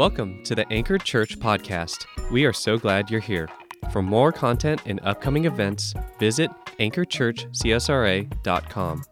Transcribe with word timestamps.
Welcome 0.00 0.40
to 0.44 0.54
the 0.54 0.64
Anchored 0.72 1.04
Church 1.04 1.38
podcast. 1.38 2.06
We 2.32 2.46
are 2.46 2.54
so 2.54 2.78
glad 2.78 3.10
you're 3.10 3.20
here. 3.20 3.50
For 3.92 4.00
more 4.00 4.32
content 4.32 4.80
and 4.86 4.98
upcoming 5.02 5.44
events, 5.44 5.92
visit 6.18 6.50
anchoredchurchcsra.com. 6.78 9.02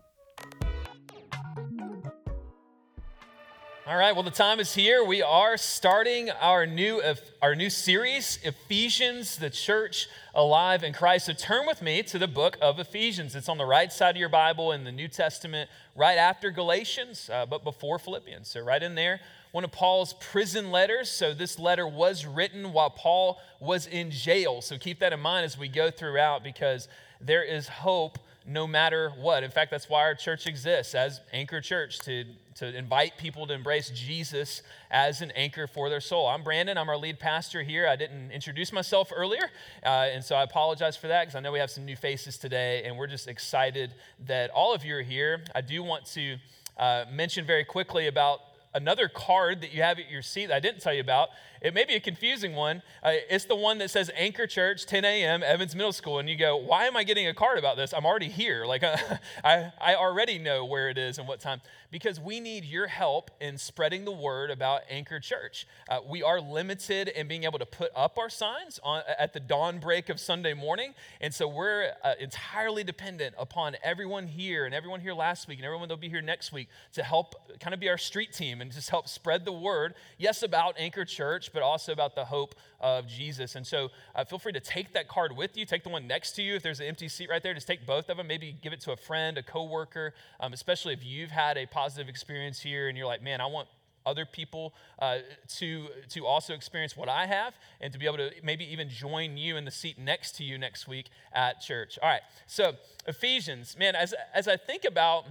All 3.86 3.96
right, 3.96 4.14
well, 4.14 4.22
the 4.22 4.30
time 4.30 4.60
is 4.60 4.74
here. 4.74 5.04
We 5.04 5.20
are 5.20 5.58
starting 5.58 6.30
our 6.30 6.66
new, 6.66 7.02
our 7.42 7.54
new 7.54 7.68
series, 7.68 8.38
Ephesians, 8.42 9.36
the 9.36 9.50
church 9.50 10.08
alive 10.34 10.82
in 10.82 10.94
Christ. 10.94 11.26
So 11.26 11.34
turn 11.34 11.66
with 11.66 11.82
me 11.82 12.02
to 12.04 12.18
the 12.18 12.28
book 12.28 12.56
of 12.62 12.78
Ephesians. 12.78 13.36
It's 13.36 13.50
on 13.50 13.58
the 13.58 13.66
right 13.66 13.92
side 13.92 14.16
of 14.16 14.20
your 14.20 14.30
Bible 14.30 14.72
in 14.72 14.84
the 14.84 14.92
New 14.92 15.08
Testament, 15.08 15.68
right 15.94 16.16
after 16.16 16.50
Galatians, 16.50 17.28
uh, 17.30 17.44
but 17.44 17.62
before 17.62 17.98
Philippians. 17.98 18.48
So 18.48 18.60
right 18.60 18.82
in 18.82 18.94
there, 18.94 19.20
one 19.52 19.64
of 19.64 19.72
Paul's 19.72 20.14
prison 20.14 20.70
letters. 20.70 21.10
So 21.10 21.34
this 21.34 21.58
letter 21.58 21.86
was 21.86 22.26
written 22.26 22.72
while 22.72 22.90
Paul 22.90 23.38
was 23.60 23.86
in 23.86 24.10
jail. 24.10 24.60
So 24.60 24.78
keep 24.78 25.00
that 25.00 25.12
in 25.12 25.20
mind 25.20 25.44
as 25.44 25.58
we 25.58 25.68
go 25.68 25.90
throughout 25.90 26.44
because 26.44 26.88
there 27.20 27.42
is 27.42 27.68
hope 27.68 28.18
no 28.48 28.66
matter 28.66 29.10
what. 29.10 29.44
In 29.44 29.50
fact, 29.50 29.70
that's 29.70 29.90
why 29.90 30.00
our 30.00 30.14
church 30.14 30.46
exists 30.46 30.94
as 30.94 31.20
Anchor 31.34 31.60
Church 31.60 31.98
to, 32.00 32.24
to 32.54 32.74
invite 32.74 33.18
people 33.18 33.46
to 33.46 33.52
embrace 33.52 33.90
Jesus 33.90 34.62
as 34.90 35.20
an 35.20 35.30
anchor 35.32 35.66
for 35.66 35.90
their 35.90 36.00
soul. 36.00 36.26
I'm 36.26 36.42
Brandon, 36.42 36.78
I'm 36.78 36.88
our 36.88 36.96
lead 36.96 37.18
pastor 37.18 37.62
here. 37.62 37.86
I 37.86 37.94
didn't 37.94 38.30
introduce 38.30 38.72
myself 38.72 39.12
earlier, 39.14 39.50
uh, 39.84 40.08
and 40.10 40.24
so 40.24 40.34
I 40.34 40.44
apologize 40.44 40.96
for 40.96 41.08
that 41.08 41.24
because 41.24 41.34
I 41.34 41.40
know 41.40 41.52
we 41.52 41.58
have 41.58 41.70
some 41.70 41.84
new 41.84 41.96
faces 41.96 42.38
today, 42.38 42.84
and 42.84 42.96
we're 42.96 43.06
just 43.06 43.28
excited 43.28 43.92
that 44.26 44.50
all 44.50 44.72
of 44.72 44.82
you 44.82 44.96
are 44.96 45.02
here. 45.02 45.42
I 45.54 45.60
do 45.60 45.82
want 45.82 46.06
to 46.06 46.38
uh, 46.78 47.04
mention 47.12 47.44
very 47.44 47.64
quickly 47.64 48.06
about 48.06 48.40
another 48.74 49.08
card 49.08 49.60
that 49.62 49.72
you 49.72 49.82
have 49.82 49.98
at 49.98 50.10
your 50.10 50.22
seat 50.22 50.46
that 50.46 50.56
I 50.56 50.60
didn't 50.60 50.80
tell 50.80 50.94
you 50.94 51.00
about. 51.00 51.28
It 51.60 51.74
may 51.74 51.84
be 51.84 51.94
a 51.94 52.00
confusing 52.00 52.54
one. 52.54 52.82
Uh, 53.02 53.12
it's 53.28 53.44
the 53.44 53.56
one 53.56 53.78
that 53.78 53.90
says 53.90 54.10
Anchor 54.16 54.46
Church, 54.46 54.86
10 54.86 55.04
a.m., 55.04 55.42
Evans 55.42 55.74
Middle 55.74 55.92
School. 55.92 56.18
And 56.18 56.28
you 56.28 56.36
go, 56.36 56.56
why 56.56 56.84
am 56.84 56.96
I 56.96 57.04
getting 57.04 57.26
a 57.26 57.34
card 57.34 57.58
about 57.58 57.76
this? 57.76 57.92
I'm 57.92 58.06
already 58.06 58.28
here. 58.28 58.64
Like, 58.64 58.84
I, 59.44 59.72
I 59.80 59.94
already 59.96 60.38
know 60.38 60.64
where 60.64 60.88
it 60.88 60.98
is 60.98 61.18
and 61.18 61.26
what 61.26 61.40
time. 61.40 61.60
Because 61.90 62.20
we 62.20 62.38
need 62.38 62.64
your 62.64 62.86
help 62.86 63.30
in 63.40 63.56
spreading 63.56 64.04
the 64.04 64.12
word 64.12 64.50
about 64.50 64.82
Anchor 64.90 65.20
Church. 65.20 65.66
Uh, 65.88 66.00
we 66.06 66.22
are 66.22 66.40
limited 66.40 67.08
in 67.08 67.28
being 67.28 67.44
able 67.44 67.58
to 67.58 67.66
put 67.66 67.90
up 67.96 68.18
our 68.18 68.28
signs 68.28 68.78
on, 68.82 69.02
at 69.18 69.32
the 69.32 69.40
dawn 69.40 69.78
break 69.78 70.08
of 70.08 70.20
Sunday 70.20 70.54
morning. 70.54 70.94
And 71.20 71.32
so 71.32 71.48
we're 71.48 71.92
uh, 72.04 72.12
entirely 72.20 72.84
dependent 72.84 73.34
upon 73.38 73.76
everyone 73.82 74.26
here 74.26 74.66
and 74.66 74.74
everyone 74.74 75.00
here 75.00 75.14
last 75.14 75.48
week 75.48 75.58
and 75.58 75.64
everyone 75.64 75.88
that'll 75.88 76.00
be 76.00 76.10
here 76.10 76.22
next 76.22 76.52
week 76.52 76.68
to 76.92 77.02
help 77.02 77.34
kind 77.58 77.72
of 77.72 77.80
be 77.80 77.88
our 77.88 77.98
street 77.98 78.32
team 78.32 78.60
and 78.60 78.70
just 78.70 78.90
help 78.90 79.08
spread 79.08 79.44
the 79.44 79.52
word, 79.52 79.94
yes, 80.18 80.42
about 80.42 80.74
Anchor 80.78 81.04
Church 81.04 81.47
but 81.52 81.62
also 81.62 81.92
about 81.92 82.14
the 82.14 82.24
hope 82.24 82.54
of 82.80 83.06
Jesus. 83.06 83.54
And 83.54 83.66
so 83.66 83.88
uh, 84.14 84.24
feel 84.24 84.38
free 84.38 84.52
to 84.52 84.60
take 84.60 84.92
that 84.94 85.08
card 85.08 85.36
with 85.36 85.56
you. 85.56 85.64
Take 85.64 85.82
the 85.82 85.88
one 85.88 86.06
next 86.06 86.32
to 86.32 86.42
you. 86.42 86.54
If 86.54 86.62
there's 86.62 86.80
an 86.80 86.86
empty 86.86 87.08
seat 87.08 87.28
right 87.30 87.42
there, 87.42 87.54
just 87.54 87.66
take 87.66 87.86
both 87.86 88.08
of 88.08 88.16
them. 88.16 88.26
Maybe 88.26 88.56
give 88.62 88.72
it 88.72 88.80
to 88.82 88.92
a 88.92 88.96
friend, 88.96 89.38
a 89.38 89.42
coworker, 89.42 90.14
um, 90.40 90.52
especially 90.52 90.94
if 90.94 91.04
you've 91.04 91.30
had 91.30 91.56
a 91.56 91.66
positive 91.66 92.08
experience 92.08 92.60
here 92.60 92.88
and 92.88 92.96
you're 92.96 93.06
like, 93.06 93.22
man, 93.22 93.40
I 93.40 93.46
want 93.46 93.68
other 94.08 94.24
people 94.24 94.74
uh, 94.98 95.18
to, 95.56 95.88
to 96.08 96.26
also 96.26 96.54
experience 96.54 96.96
what 96.96 97.08
I 97.08 97.26
have 97.26 97.54
and 97.80 97.92
to 97.92 97.98
be 97.98 98.06
able 98.06 98.16
to 98.16 98.30
maybe 98.42 98.64
even 98.72 98.88
join 98.88 99.36
you 99.36 99.56
in 99.56 99.64
the 99.64 99.70
seat 99.70 99.98
next 99.98 100.36
to 100.36 100.44
you 100.44 100.56
next 100.56 100.88
week 100.88 101.10
at 101.32 101.60
church. 101.60 101.98
All 102.02 102.08
right, 102.08 102.22
so 102.46 102.72
Ephesians, 103.06 103.76
man, 103.78 103.94
as, 103.94 104.14
as 104.34 104.48
I 104.48 104.56
think 104.56 104.84
about 104.84 105.24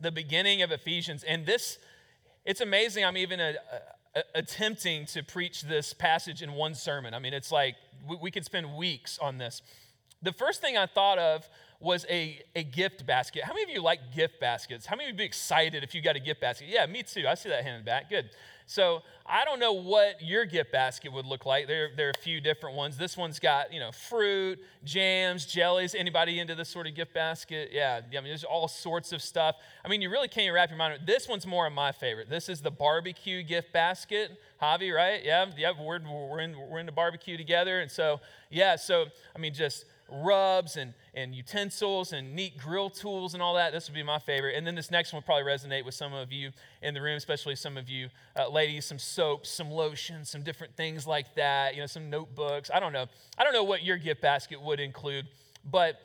the 0.00 0.12
beginning 0.12 0.62
of 0.62 0.70
Ephesians, 0.70 1.24
and 1.24 1.46
this, 1.46 1.78
it's 2.44 2.60
amazing 2.60 3.04
I'm 3.04 3.16
even 3.16 3.40
a, 3.40 3.54
attempting 4.34 5.06
to 5.06 5.22
preach 5.22 5.62
this 5.62 5.92
passage 5.92 6.42
in 6.42 6.52
one 6.52 6.74
sermon. 6.74 7.14
I 7.14 7.18
mean, 7.18 7.32
it's 7.32 7.50
like 7.50 7.76
we, 8.20 8.30
could 8.30 8.44
spend 8.44 8.76
weeks 8.76 9.18
on 9.18 9.38
this. 9.38 9.62
The 10.22 10.32
first 10.32 10.60
thing 10.60 10.76
I 10.76 10.86
thought 10.86 11.18
of 11.18 11.48
was 11.80 12.06
a, 12.08 12.40
a 12.54 12.62
gift 12.62 13.06
basket. 13.06 13.44
How 13.44 13.52
many 13.52 13.64
of 13.64 13.70
you 13.70 13.82
like 13.82 14.14
gift 14.14 14.38
baskets? 14.38 14.86
How 14.86 14.96
many 14.96 15.08
you 15.08 15.14
be 15.14 15.24
excited 15.24 15.82
if 15.82 15.94
you 15.94 16.02
got 16.02 16.16
a 16.16 16.20
gift 16.20 16.40
basket? 16.40 16.68
Yeah, 16.68 16.86
me 16.86 17.02
too. 17.02 17.26
I 17.26 17.34
see 17.34 17.48
that 17.48 17.64
hand 17.64 17.76
in 17.76 17.80
the 17.80 17.86
back. 17.86 18.08
Good. 18.08 18.30
So 18.72 19.02
I 19.26 19.44
don't 19.44 19.60
know 19.60 19.74
what 19.74 20.22
your 20.22 20.46
gift 20.46 20.72
basket 20.72 21.12
would 21.12 21.26
look 21.26 21.44
like. 21.44 21.66
There, 21.66 21.90
there 21.94 22.06
are 22.06 22.12
a 22.16 22.22
few 22.22 22.40
different 22.40 22.74
ones. 22.74 22.96
This 22.96 23.16
one's 23.16 23.38
got, 23.38 23.72
you 23.72 23.78
know, 23.78 23.92
fruit, 23.92 24.58
jams, 24.82 25.44
jellies. 25.44 25.94
Anybody 25.94 26.40
into 26.40 26.54
this 26.54 26.70
sort 26.70 26.86
of 26.86 26.94
gift 26.94 27.12
basket? 27.12 27.68
Yeah, 27.70 28.00
I 28.00 28.14
mean, 28.14 28.24
there's 28.24 28.44
all 28.44 28.68
sorts 28.68 29.12
of 29.12 29.20
stuff. 29.20 29.56
I 29.84 29.88
mean, 29.88 30.00
you 30.00 30.10
really 30.10 30.28
can't 30.28 30.52
wrap 30.54 30.70
your 30.70 30.78
mind 30.78 31.00
This 31.04 31.28
one's 31.28 31.46
more 31.46 31.66
of 31.66 31.72
my 31.72 31.92
favorite. 31.92 32.30
This 32.30 32.48
is 32.48 32.62
the 32.62 32.70
barbecue 32.70 33.42
gift 33.42 33.72
basket. 33.72 34.40
Javi, 34.60 34.94
right? 34.94 35.22
Yeah, 35.22 35.46
yeah, 35.56 35.72
we're, 35.78 36.00
we're, 36.00 36.40
in, 36.40 36.56
we're 36.70 36.80
in 36.80 36.86
the 36.86 36.92
barbecue 36.92 37.36
together. 37.36 37.80
And 37.80 37.90
so, 37.90 38.20
yeah, 38.50 38.76
so, 38.76 39.06
I 39.36 39.38
mean, 39.38 39.52
just 39.52 39.84
rubs 40.12 40.76
and, 40.76 40.94
and 41.14 41.34
utensils 41.34 42.12
and 42.12 42.34
neat 42.34 42.58
grill 42.58 42.90
tools 42.90 43.34
and 43.34 43.42
all 43.42 43.54
that. 43.54 43.72
This 43.72 43.88
would 43.88 43.94
be 43.94 44.02
my 44.02 44.18
favorite. 44.18 44.56
And 44.56 44.66
then 44.66 44.74
this 44.74 44.90
next 44.90 45.12
one 45.12 45.18
will 45.18 45.26
probably 45.26 45.50
resonate 45.50 45.84
with 45.84 45.94
some 45.94 46.12
of 46.12 46.32
you 46.32 46.50
in 46.82 46.94
the 46.94 47.00
room, 47.00 47.16
especially 47.16 47.56
some 47.56 47.76
of 47.76 47.88
you 47.88 48.08
uh, 48.36 48.48
ladies, 48.48 48.84
some 48.84 48.98
soaps, 48.98 49.50
some 49.50 49.70
lotions, 49.70 50.30
some 50.30 50.42
different 50.42 50.76
things 50.76 51.06
like 51.06 51.34
that, 51.34 51.74
you 51.74 51.80
know, 51.80 51.86
some 51.86 52.10
notebooks. 52.10 52.70
I 52.72 52.80
don't 52.80 52.92
know. 52.92 53.06
I 53.38 53.44
don't 53.44 53.52
know 53.52 53.64
what 53.64 53.82
your 53.82 53.96
gift 53.96 54.20
basket 54.20 54.60
would 54.60 54.80
include, 54.80 55.26
but 55.64 56.00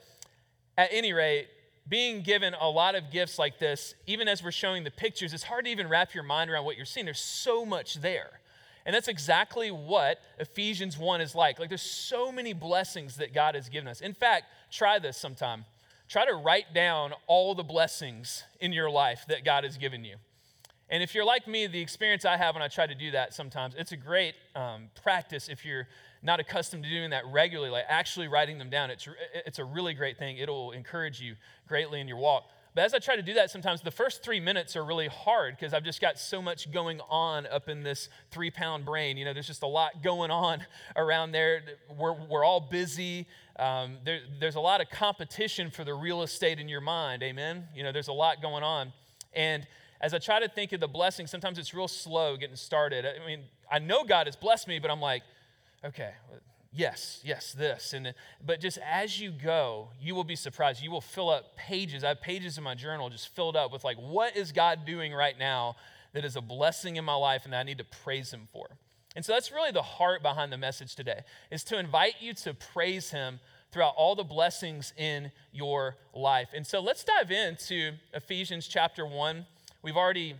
at 0.76 0.88
any 0.92 1.12
rate, 1.12 1.48
being 1.88 2.22
given 2.22 2.54
a 2.60 2.68
lot 2.68 2.94
of 2.94 3.10
gifts 3.10 3.38
like 3.38 3.58
this, 3.58 3.94
even 4.06 4.28
as 4.28 4.42
we're 4.42 4.50
showing 4.50 4.84
the 4.84 4.90
pictures, 4.90 5.32
it's 5.32 5.42
hard 5.42 5.64
to 5.64 5.70
even 5.70 5.88
wrap 5.88 6.14
your 6.14 6.24
mind 6.24 6.50
around 6.50 6.64
what 6.64 6.76
you're 6.76 6.84
seeing. 6.84 7.06
There's 7.06 7.20
so 7.20 7.64
much 7.64 7.94
there. 7.94 8.40
And 8.88 8.94
that's 8.94 9.08
exactly 9.08 9.70
what 9.70 10.18
Ephesians 10.38 10.96
1 10.96 11.20
is 11.20 11.34
like. 11.34 11.58
Like, 11.58 11.68
there's 11.68 11.82
so 11.82 12.32
many 12.32 12.54
blessings 12.54 13.16
that 13.16 13.34
God 13.34 13.54
has 13.54 13.68
given 13.68 13.86
us. 13.86 14.00
In 14.00 14.14
fact, 14.14 14.46
try 14.70 14.98
this 14.98 15.18
sometime. 15.18 15.66
Try 16.08 16.24
to 16.24 16.32
write 16.32 16.72
down 16.72 17.12
all 17.26 17.54
the 17.54 17.62
blessings 17.62 18.44
in 18.60 18.72
your 18.72 18.88
life 18.88 19.26
that 19.28 19.44
God 19.44 19.64
has 19.64 19.76
given 19.76 20.06
you. 20.06 20.16
And 20.88 21.02
if 21.02 21.14
you're 21.14 21.26
like 21.26 21.46
me, 21.46 21.66
the 21.66 21.82
experience 21.82 22.24
I 22.24 22.38
have 22.38 22.54
when 22.54 22.62
I 22.62 22.68
try 22.68 22.86
to 22.86 22.94
do 22.94 23.10
that 23.10 23.34
sometimes, 23.34 23.74
it's 23.76 23.92
a 23.92 23.96
great 23.96 24.34
um, 24.56 24.88
practice 25.02 25.50
if 25.50 25.66
you're 25.66 25.86
not 26.22 26.40
accustomed 26.40 26.82
to 26.84 26.88
doing 26.88 27.10
that 27.10 27.24
regularly, 27.26 27.70
like 27.70 27.84
actually 27.90 28.26
writing 28.26 28.56
them 28.56 28.70
down. 28.70 28.90
It's, 28.90 29.06
it's 29.44 29.58
a 29.58 29.66
really 29.66 29.92
great 29.92 30.16
thing. 30.16 30.38
It'll 30.38 30.72
encourage 30.72 31.20
you 31.20 31.34
greatly 31.66 32.00
in 32.00 32.08
your 32.08 32.16
walk. 32.16 32.44
But 32.78 32.84
as 32.84 32.94
I 32.94 33.00
try 33.00 33.16
to 33.16 33.22
do 33.22 33.34
that, 33.34 33.50
sometimes 33.50 33.80
the 33.80 33.90
first 33.90 34.22
three 34.22 34.38
minutes 34.38 34.76
are 34.76 34.84
really 34.84 35.08
hard 35.08 35.56
because 35.56 35.74
I've 35.74 35.82
just 35.82 36.00
got 36.00 36.16
so 36.16 36.40
much 36.40 36.70
going 36.70 37.00
on 37.10 37.44
up 37.48 37.68
in 37.68 37.82
this 37.82 38.08
three 38.30 38.52
pound 38.52 38.84
brain. 38.84 39.16
You 39.16 39.24
know, 39.24 39.32
there's 39.32 39.48
just 39.48 39.64
a 39.64 39.66
lot 39.66 40.00
going 40.00 40.30
on 40.30 40.64
around 40.96 41.32
there. 41.32 41.62
We're, 41.98 42.12
we're 42.12 42.44
all 42.44 42.60
busy. 42.60 43.26
Um, 43.58 43.96
there, 44.04 44.20
there's 44.38 44.54
a 44.54 44.60
lot 44.60 44.80
of 44.80 44.90
competition 44.90 45.72
for 45.72 45.82
the 45.82 45.92
real 45.92 46.22
estate 46.22 46.60
in 46.60 46.68
your 46.68 46.80
mind. 46.80 47.24
Amen. 47.24 47.66
You 47.74 47.82
know, 47.82 47.90
there's 47.90 48.06
a 48.06 48.12
lot 48.12 48.40
going 48.40 48.62
on. 48.62 48.92
And 49.32 49.66
as 50.00 50.14
I 50.14 50.20
try 50.20 50.38
to 50.38 50.48
think 50.48 50.70
of 50.70 50.78
the 50.78 50.86
blessing, 50.86 51.26
sometimes 51.26 51.58
it's 51.58 51.74
real 51.74 51.88
slow 51.88 52.36
getting 52.36 52.54
started. 52.54 53.04
I 53.04 53.26
mean, 53.26 53.40
I 53.68 53.80
know 53.80 54.04
God 54.04 54.28
has 54.28 54.36
blessed 54.36 54.68
me, 54.68 54.78
but 54.78 54.88
I'm 54.88 55.00
like, 55.00 55.24
okay, 55.84 56.12
yes, 56.72 57.20
yes, 57.24 57.52
this. 57.52 57.92
And 57.92 58.14
but 58.44 58.60
just 58.60 58.78
as 58.78 59.20
you 59.20 59.30
go, 59.30 59.88
you 60.00 60.14
will 60.14 60.24
be 60.24 60.36
surprised. 60.36 60.82
You 60.82 60.90
will 60.90 61.00
fill 61.00 61.30
up 61.30 61.56
pages. 61.56 62.04
I 62.04 62.08
have 62.08 62.20
pages 62.20 62.58
in 62.58 62.64
my 62.64 62.74
journal 62.74 63.10
just 63.10 63.34
filled 63.34 63.56
up 63.56 63.72
with 63.72 63.84
like, 63.84 63.96
what 63.96 64.36
is 64.36 64.52
God 64.52 64.84
doing 64.86 65.12
right 65.12 65.38
now 65.38 65.76
that 66.12 66.24
is 66.24 66.36
a 66.36 66.40
blessing 66.40 66.96
in 66.96 67.04
my 67.04 67.14
life 67.14 67.44
and 67.44 67.54
I 67.54 67.62
need 67.62 67.78
to 67.78 67.84
praise 67.84 68.32
Him 68.32 68.48
for? 68.52 68.68
And 69.16 69.24
so 69.24 69.32
that's 69.32 69.50
really 69.50 69.72
the 69.72 69.82
heart 69.82 70.22
behind 70.22 70.52
the 70.52 70.58
message 70.58 70.94
today, 70.94 71.22
is 71.50 71.64
to 71.64 71.78
invite 71.78 72.14
you 72.20 72.34
to 72.34 72.54
praise 72.54 73.10
Him 73.10 73.40
throughout 73.72 73.94
all 73.96 74.14
the 74.14 74.24
blessings 74.24 74.92
in 74.96 75.30
your 75.52 75.96
life. 76.14 76.50
And 76.54 76.66
so 76.66 76.80
let's 76.80 77.04
dive 77.04 77.30
into 77.30 77.92
Ephesians 78.14 78.68
chapter 78.68 79.06
1. 79.06 79.44
We've 79.82 79.96
already 79.96 80.36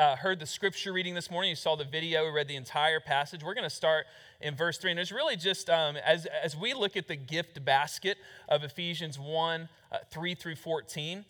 uh, 0.00 0.16
heard 0.16 0.40
the 0.40 0.46
scripture 0.46 0.94
reading 0.94 1.14
this 1.14 1.30
morning. 1.30 1.50
You 1.50 1.56
saw 1.56 1.76
the 1.76 1.84
video, 1.84 2.24
we 2.24 2.30
read 2.30 2.48
the 2.48 2.56
entire 2.56 3.00
passage. 3.00 3.44
We're 3.44 3.52
going 3.52 3.68
to 3.68 3.70
start 3.74 4.06
in 4.40 4.56
verse 4.56 4.78
3. 4.78 4.92
And 4.92 5.00
it's 5.00 5.12
really 5.12 5.36
just 5.36 5.68
um, 5.68 5.96
as, 5.96 6.24
as 6.24 6.56
we 6.56 6.72
look 6.72 6.96
at 6.96 7.06
the 7.06 7.16
gift 7.16 7.62
basket 7.66 8.16
of 8.48 8.64
Ephesians 8.64 9.18
1 9.18 9.68
uh, 9.92 9.98
3 10.10 10.34
through 10.34 10.56
14, 10.56 11.26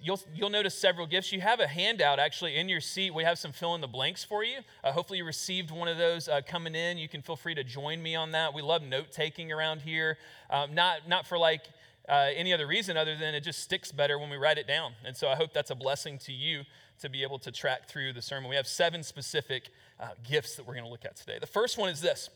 you'll, 0.00 0.20
you'll 0.32 0.50
notice 0.50 0.78
several 0.78 1.04
gifts. 1.04 1.32
You 1.32 1.40
have 1.40 1.58
a 1.58 1.66
handout 1.66 2.20
actually 2.20 2.56
in 2.56 2.68
your 2.68 2.80
seat. 2.80 3.12
We 3.12 3.24
have 3.24 3.40
some 3.40 3.50
fill 3.50 3.74
in 3.74 3.80
the 3.80 3.88
blanks 3.88 4.22
for 4.22 4.44
you. 4.44 4.58
Uh, 4.84 4.92
hopefully, 4.92 5.18
you 5.18 5.24
received 5.24 5.72
one 5.72 5.88
of 5.88 5.98
those 5.98 6.28
uh, 6.28 6.42
coming 6.46 6.76
in. 6.76 6.98
You 6.98 7.08
can 7.08 7.22
feel 7.22 7.34
free 7.34 7.56
to 7.56 7.64
join 7.64 8.00
me 8.00 8.14
on 8.14 8.30
that. 8.30 8.54
We 8.54 8.62
love 8.62 8.82
note 8.82 9.10
taking 9.10 9.50
around 9.50 9.80
here, 9.80 10.16
um, 10.48 10.74
not, 10.74 11.08
not 11.08 11.26
for 11.26 11.38
like 11.38 11.62
uh, 12.08 12.28
any 12.36 12.52
other 12.52 12.68
reason 12.68 12.96
other 12.96 13.16
than 13.16 13.34
it 13.34 13.40
just 13.40 13.58
sticks 13.58 13.90
better 13.90 14.16
when 14.16 14.30
we 14.30 14.36
write 14.36 14.58
it 14.58 14.68
down. 14.68 14.92
And 15.04 15.16
so 15.16 15.26
I 15.26 15.34
hope 15.34 15.52
that's 15.52 15.72
a 15.72 15.74
blessing 15.74 16.18
to 16.18 16.32
you 16.32 16.62
to 17.00 17.08
be 17.08 17.22
able 17.22 17.38
to 17.40 17.50
track 17.50 17.88
through 17.88 18.12
the 18.12 18.22
sermon. 18.22 18.48
We 18.48 18.56
have 18.56 18.66
seven 18.66 19.02
specific 19.02 19.70
uh, 19.98 20.08
gifts 20.28 20.56
that 20.56 20.66
we're 20.66 20.74
going 20.74 20.84
to 20.84 20.90
look 20.90 21.04
at 21.04 21.16
today. 21.16 21.38
The 21.40 21.46
first 21.46 21.78
one 21.78 21.88
is 21.88 22.00
this, 22.00 22.30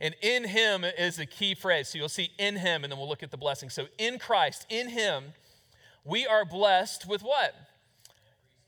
and 0.00 0.14
in 0.22 0.44
him 0.44 0.84
is 0.84 1.18
a 1.18 1.26
key 1.26 1.54
phrase. 1.54 1.88
So 1.88 1.98
you'll 1.98 2.08
see 2.08 2.30
in 2.38 2.56
him, 2.56 2.84
and 2.84 2.90
then 2.90 2.98
we'll 2.98 3.08
look 3.08 3.22
at 3.22 3.30
the 3.30 3.36
blessing. 3.36 3.70
So 3.70 3.86
in 3.98 4.18
Christ, 4.18 4.66
in 4.68 4.88
him, 4.88 5.34
we 6.04 6.26
are 6.26 6.44
blessed 6.44 7.08
with 7.08 7.22
what? 7.22 7.54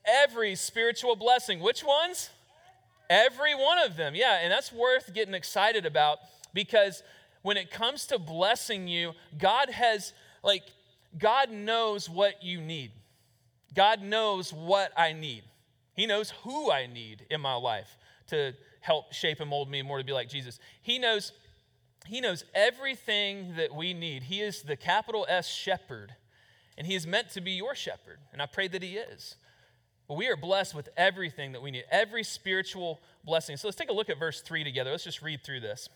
Every 0.05 0.55
spiritual 0.55 1.15
blessing. 1.15 1.59
Which 1.59 1.83
ones? 1.83 2.29
Every 3.09 3.55
one 3.55 3.79
of 3.79 3.95
them, 3.95 4.13
yeah. 4.13 4.39
And 4.41 4.51
that's 4.51 4.71
worth 4.71 5.13
getting 5.13 5.33
excited 5.33 5.85
about 5.85 6.19
because 6.53 7.01
when 7.41 7.57
it 7.57 7.71
comes 7.71 8.05
to 8.07 8.19
blessing 8.19 8.87
you, 8.87 9.13
God 9.37 9.69
has, 9.69 10.13
like, 10.43 10.63
God 11.17 11.49
knows 11.49 12.09
what 12.09 12.43
you 12.43 12.61
need. 12.61 12.91
God 13.73 14.01
knows 14.01 14.51
what 14.53 14.91
I 14.97 15.13
need. 15.13 15.43
He 15.93 16.05
knows 16.05 16.33
who 16.43 16.71
I 16.71 16.87
need 16.87 17.25
in 17.29 17.41
my 17.41 17.55
life 17.55 17.97
to 18.27 18.53
help 18.81 19.13
shape 19.13 19.39
and 19.39 19.49
mold 19.49 19.69
me 19.69 19.81
more 19.81 19.97
to 19.97 20.03
be 20.03 20.13
like 20.13 20.29
Jesus. 20.29 20.59
He 20.81 20.99
knows 20.99 21.31
he 22.05 22.21
knows 22.21 22.43
everything 22.55 23.55
that 23.57 23.75
we 23.75 23.93
need. 23.93 24.23
He 24.23 24.41
is 24.41 24.63
the 24.63 24.75
capital 24.75 25.27
S 25.29 25.47
shepherd, 25.47 26.15
and 26.77 26.87
he 26.87 26.95
is 26.95 27.05
meant 27.05 27.29
to 27.31 27.41
be 27.41 27.51
your 27.51 27.75
shepherd. 27.75 28.17
And 28.33 28.41
I 28.41 28.47
pray 28.47 28.67
that 28.67 28.81
he 28.81 28.97
is. 28.97 29.35
But 30.07 30.15
we 30.15 30.27
are 30.27 30.35
blessed 30.35 30.73
with 30.73 30.89
everything 30.97 31.51
that 31.51 31.61
we 31.61 31.69
need, 31.69 31.83
every 31.91 32.23
spiritual 32.23 32.99
blessing. 33.23 33.57
So 33.57 33.67
let's 33.67 33.77
take 33.77 33.91
a 33.91 33.93
look 33.93 34.09
at 34.09 34.17
verse 34.17 34.41
3 34.41 34.63
together. 34.63 34.89
Let's 34.89 35.03
just 35.03 35.21
read 35.21 35.43
through 35.43 35.59
this. 35.59 35.87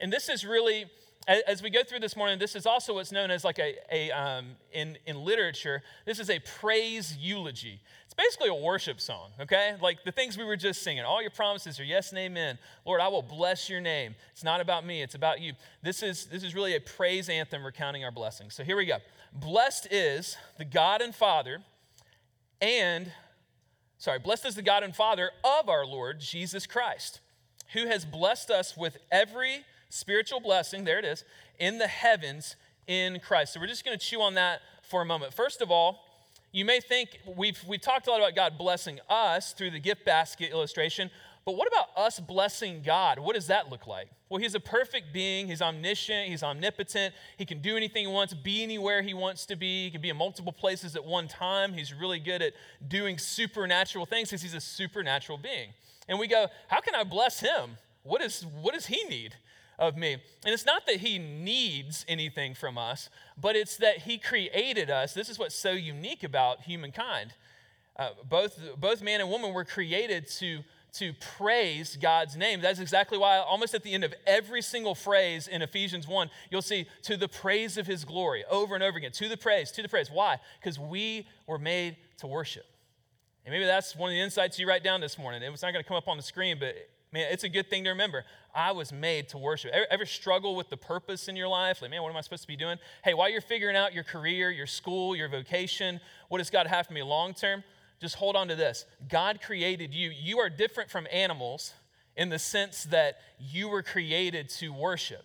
And 0.00 0.12
this 0.12 0.28
is 0.28 0.44
really, 0.44 0.86
as 1.26 1.62
we 1.62 1.70
go 1.70 1.82
through 1.82 2.00
this 2.00 2.16
morning, 2.16 2.38
this 2.38 2.54
is 2.54 2.66
also 2.66 2.94
what's 2.94 3.12
known 3.12 3.30
as 3.30 3.44
like 3.44 3.58
a, 3.58 3.76
a 3.90 4.10
um, 4.10 4.56
in, 4.72 4.98
in 5.06 5.16
literature, 5.24 5.82
this 6.04 6.18
is 6.18 6.28
a 6.28 6.38
praise 6.38 7.16
eulogy. 7.16 7.80
It's 8.04 8.14
basically 8.14 8.48
a 8.48 8.54
worship 8.54 9.00
song, 9.00 9.30
okay? 9.40 9.74
Like 9.80 10.04
the 10.04 10.12
things 10.12 10.36
we 10.36 10.44
were 10.44 10.56
just 10.56 10.82
singing. 10.82 11.04
All 11.04 11.22
your 11.22 11.30
promises 11.30 11.80
are 11.80 11.84
yes 11.84 12.10
and 12.10 12.18
amen. 12.18 12.58
Lord, 12.84 13.00
I 13.00 13.08
will 13.08 13.22
bless 13.22 13.70
your 13.70 13.80
name. 13.80 14.14
It's 14.32 14.44
not 14.44 14.60
about 14.60 14.84
me, 14.84 15.02
it's 15.02 15.14
about 15.14 15.40
you. 15.40 15.54
This 15.82 16.02
is, 16.02 16.26
this 16.26 16.42
is 16.42 16.54
really 16.54 16.76
a 16.76 16.80
praise 16.80 17.28
anthem 17.28 17.64
recounting 17.64 18.04
our 18.04 18.12
blessings. 18.12 18.54
So 18.54 18.62
here 18.62 18.76
we 18.76 18.84
go. 18.84 18.98
Blessed 19.32 19.88
is 19.90 20.36
the 20.58 20.64
God 20.64 21.00
and 21.00 21.14
Father 21.14 21.60
and 22.60 23.12
sorry, 23.98 24.18
blessed 24.18 24.46
is 24.46 24.54
the 24.54 24.62
God 24.62 24.82
and 24.82 24.94
Father 24.94 25.30
of 25.42 25.68
our 25.68 25.84
Lord 25.84 26.20
Jesus 26.20 26.66
Christ, 26.66 27.20
who 27.72 27.86
has 27.86 28.04
blessed 28.04 28.50
us 28.50 28.76
with 28.76 28.98
every 29.10 29.64
spiritual 29.94 30.40
blessing, 30.40 30.84
there 30.84 30.98
it 30.98 31.04
is, 31.04 31.24
in 31.58 31.78
the 31.78 31.86
heavens 31.86 32.56
in 32.86 33.20
Christ. 33.20 33.54
So 33.54 33.60
we're 33.60 33.66
just 33.66 33.84
going 33.84 33.96
to 33.98 34.04
chew 34.04 34.20
on 34.20 34.34
that 34.34 34.60
for 34.82 35.02
a 35.02 35.04
moment. 35.04 35.32
First 35.32 35.62
of 35.62 35.70
all, 35.70 36.00
you 36.52 36.64
may 36.64 36.80
think 36.80 37.20
we've, 37.36 37.58
we've 37.66 37.80
talked 37.80 38.06
a 38.06 38.10
lot 38.10 38.20
about 38.20 38.34
God 38.34 38.58
blessing 38.58 39.00
us 39.08 39.52
through 39.52 39.70
the 39.70 39.80
gift 39.80 40.04
basket 40.04 40.50
illustration, 40.50 41.10
but 41.44 41.56
what 41.56 41.68
about 41.68 41.88
us 41.96 42.20
blessing 42.20 42.82
God? 42.84 43.18
What 43.18 43.34
does 43.34 43.48
that 43.48 43.70
look 43.70 43.86
like? 43.86 44.08
Well, 44.28 44.40
He's 44.40 44.54
a 44.54 44.60
perfect 44.60 45.12
being. 45.12 45.46
He's 45.46 45.60
omniscient. 45.60 46.28
He's 46.28 46.42
omnipotent. 46.42 47.14
He 47.36 47.44
can 47.44 47.60
do 47.60 47.76
anything 47.76 48.06
He 48.06 48.12
wants, 48.12 48.34
be 48.34 48.62
anywhere 48.62 49.02
He 49.02 49.14
wants 49.14 49.46
to 49.46 49.56
be. 49.56 49.84
He 49.84 49.90
can 49.90 50.00
be 50.00 50.08
in 50.08 50.16
multiple 50.16 50.52
places 50.52 50.96
at 50.96 51.04
one 51.04 51.28
time. 51.28 51.72
He's 51.72 51.92
really 51.92 52.18
good 52.18 52.40
at 52.40 52.54
doing 52.88 53.18
supernatural 53.18 54.06
things 54.06 54.30
because 54.30 54.42
He's 54.42 54.54
a 54.54 54.60
supernatural 54.60 55.38
being. 55.38 55.68
And 56.08 56.18
we 56.18 56.26
go, 56.26 56.46
how 56.68 56.80
can 56.80 56.94
I 56.94 57.04
bless 57.04 57.40
Him? 57.40 57.76
What, 58.02 58.22
is, 58.22 58.46
what 58.60 58.74
does 58.74 58.86
He 58.86 59.04
need? 59.04 59.34
Of 59.78 59.96
me. 59.96 60.14
And 60.14 60.52
it's 60.52 60.66
not 60.66 60.86
that 60.86 60.96
he 60.96 61.18
needs 61.18 62.04
anything 62.08 62.54
from 62.54 62.78
us, 62.78 63.08
but 63.40 63.56
it's 63.56 63.76
that 63.78 63.98
he 63.98 64.18
created 64.18 64.90
us. 64.90 65.14
This 65.14 65.28
is 65.28 65.38
what's 65.38 65.54
so 65.54 65.72
unique 65.72 66.22
about 66.22 66.62
humankind. 66.62 67.34
Uh, 67.96 68.10
both, 68.28 68.58
both 68.76 69.02
man 69.02 69.20
and 69.20 69.30
woman 69.30 69.52
were 69.52 69.64
created 69.64 70.28
to 70.28 70.60
to 70.94 71.12
praise 71.36 71.96
God's 71.96 72.36
name. 72.36 72.60
That's 72.60 72.78
exactly 72.78 73.18
why, 73.18 73.38
almost 73.38 73.74
at 73.74 73.82
the 73.82 73.92
end 73.92 74.04
of 74.04 74.14
every 74.26 74.62
single 74.62 74.94
phrase 74.94 75.48
in 75.48 75.60
Ephesians 75.60 76.06
1, 76.06 76.30
you'll 76.50 76.62
see 76.62 76.86
to 77.02 77.16
the 77.16 77.26
praise 77.26 77.76
of 77.76 77.86
his 77.86 78.04
glory 78.04 78.44
over 78.48 78.74
and 78.76 78.84
over 78.84 78.98
again. 78.98 79.10
To 79.12 79.28
the 79.28 79.36
praise, 79.36 79.72
to 79.72 79.82
the 79.82 79.88
praise. 79.88 80.08
Why? 80.10 80.38
Because 80.60 80.78
we 80.78 81.26
were 81.48 81.58
made 81.58 81.96
to 82.18 82.28
worship. 82.28 82.64
And 83.44 83.52
maybe 83.52 83.64
that's 83.64 83.96
one 83.96 84.10
of 84.10 84.14
the 84.14 84.20
insights 84.20 84.58
you 84.58 84.68
write 84.68 84.84
down 84.84 85.00
this 85.00 85.18
morning. 85.18 85.42
It 85.42 85.50
was 85.50 85.62
not 85.62 85.72
going 85.72 85.82
to 85.82 85.88
come 85.88 85.96
up 85.96 86.08
on 86.08 86.16
the 86.16 86.22
screen, 86.22 86.58
but 86.60 86.76
man, 87.14 87.28
it's 87.30 87.44
a 87.44 87.48
good 87.48 87.70
thing 87.70 87.84
to 87.84 87.90
remember. 87.90 88.24
I 88.54 88.72
was 88.72 88.92
made 88.92 89.30
to 89.30 89.38
worship. 89.38 89.70
Ever, 89.72 89.86
ever, 89.90 90.06
struggle 90.06 90.54
with 90.54 90.68
the 90.68 90.76
purpose 90.76 91.28
in 91.28 91.36
your 91.36 91.48
life? 91.48 91.80
Like, 91.80 91.90
man, 91.90 92.02
what 92.02 92.10
am 92.10 92.16
I 92.16 92.20
supposed 92.20 92.42
to 92.42 92.48
be 92.48 92.56
doing? 92.56 92.76
Hey, 93.02 93.14
while 93.14 93.30
you're 93.30 93.40
figuring 93.40 93.74
out 93.74 93.94
your 93.94 94.04
career, 94.04 94.50
your 94.50 94.66
school, 94.66 95.16
your 95.16 95.28
vocation, 95.28 95.98
what 96.28 96.38
does 96.38 96.50
God 96.50 96.66
have 96.66 96.86
for 96.88 96.92
me 96.92 97.02
long 97.02 97.32
term? 97.32 97.64
just 98.04 98.16
hold 98.16 98.36
on 98.36 98.48
to 98.48 98.54
this 98.54 98.84
God 99.08 99.40
created 99.40 99.94
you. 99.94 100.10
You 100.10 100.38
are 100.38 100.50
different 100.50 100.90
from 100.90 101.06
animals 101.10 101.72
in 102.16 102.28
the 102.28 102.38
sense 102.38 102.84
that 102.84 103.18
you 103.38 103.68
were 103.68 103.82
created 103.82 104.48
to 104.48 104.72
worship. 104.72 105.24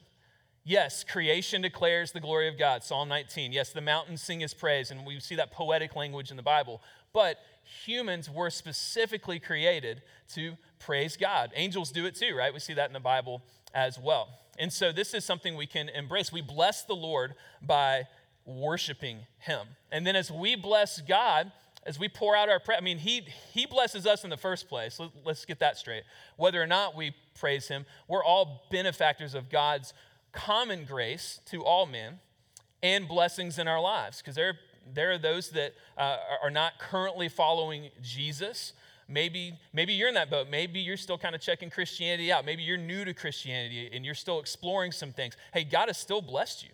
Yes, 0.63 1.03
creation 1.03 1.61
declares 1.61 2.11
the 2.11 2.19
glory 2.19 2.47
of 2.47 2.57
God, 2.57 2.83
Psalm 2.83 3.09
19. 3.09 3.51
Yes, 3.51 3.71
the 3.71 3.81
mountains 3.81 4.21
sing 4.21 4.39
his 4.39 4.53
praise, 4.53 4.91
and 4.91 5.05
we 5.05 5.19
see 5.19 5.35
that 5.35 5.51
poetic 5.51 5.95
language 5.95 6.31
in 6.31 6.37
the 6.37 6.43
Bible. 6.43 6.81
But 7.13 7.37
humans 7.85 8.29
were 8.29 8.49
specifically 8.49 9.39
created 9.39 10.01
to 10.33 10.55
praise 10.79 11.17
God. 11.17 11.51
Angels 11.55 11.91
do 11.91 12.05
it 12.05 12.15
too, 12.15 12.35
right? 12.35 12.53
We 12.53 12.59
see 12.59 12.73
that 12.73 12.89
in 12.89 12.93
the 12.93 12.99
Bible 12.99 13.41
as 13.73 13.99
well. 13.99 14.29
And 14.57 14.73
so 14.73 14.91
this 14.91 15.13
is 15.13 15.23
something 15.23 15.55
we 15.55 15.67
can 15.67 15.89
embrace. 15.89 16.31
We 16.31 16.41
bless 16.41 16.83
the 16.83 16.95
Lord 16.95 17.35
by 17.61 18.07
worshiping 18.45 19.19
him. 19.39 19.67
And 19.91 20.05
then 20.05 20.15
as 20.15 20.31
we 20.31 20.55
bless 20.55 21.01
God, 21.01 21.51
as 21.85 21.97
we 21.97 22.09
pour 22.09 22.35
out 22.35 22.49
our 22.49 22.59
prayer, 22.59 22.77
I 22.77 22.81
mean, 22.81 22.97
he, 22.97 23.25
he 23.53 23.65
blesses 23.65 24.05
us 24.05 24.23
in 24.23 24.29
the 24.29 24.37
first 24.37 24.67
place. 24.67 24.99
Let, 24.99 25.11
let's 25.23 25.45
get 25.45 25.59
that 25.59 25.77
straight. 25.77 26.03
Whether 26.35 26.61
or 26.61 26.67
not 26.67 26.95
we 26.95 27.15
praise 27.39 27.67
Him, 27.67 27.85
we're 28.07 28.23
all 28.23 28.63
benefactors 28.69 29.33
of 29.33 29.49
God's 29.49 29.93
common 30.31 30.85
grace 30.85 31.39
to 31.45 31.63
all 31.63 31.85
men 31.85 32.19
and 32.83 33.07
blessings 33.07 33.57
in 33.57 33.67
our 33.67 33.79
lives. 33.79 34.19
Because 34.19 34.35
there, 34.35 34.59
there 34.93 35.11
are 35.11 35.17
those 35.17 35.49
that 35.51 35.73
uh, 35.97 36.17
are 36.43 36.51
not 36.51 36.79
currently 36.79 37.29
following 37.29 37.89
Jesus. 38.01 38.73
Maybe, 39.09 39.53
maybe 39.73 39.93
you're 39.93 40.07
in 40.07 40.13
that 40.13 40.29
boat. 40.29 40.47
Maybe 40.49 40.79
you're 40.79 40.95
still 40.95 41.17
kind 41.17 41.33
of 41.33 41.41
checking 41.41 41.71
Christianity 41.71 42.31
out. 42.31 42.45
Maybe 42.45 42.61
you're 42.61 42.77
new 42.77 43.03
to 43.03 43.13
Christianity 43.13 43.89
and 43.91 44.05
you're 44.05 44.13
still 44.13 44.39
exploring 44.39 44.91
some 44.91 45.11
things. 45.11 45.35
Hey, 45.51 45.63
God 45.63 45.87
has 45.87 45.97
still 45.97 46.21
blessed 46.21 46.63
you. 46.63 46.69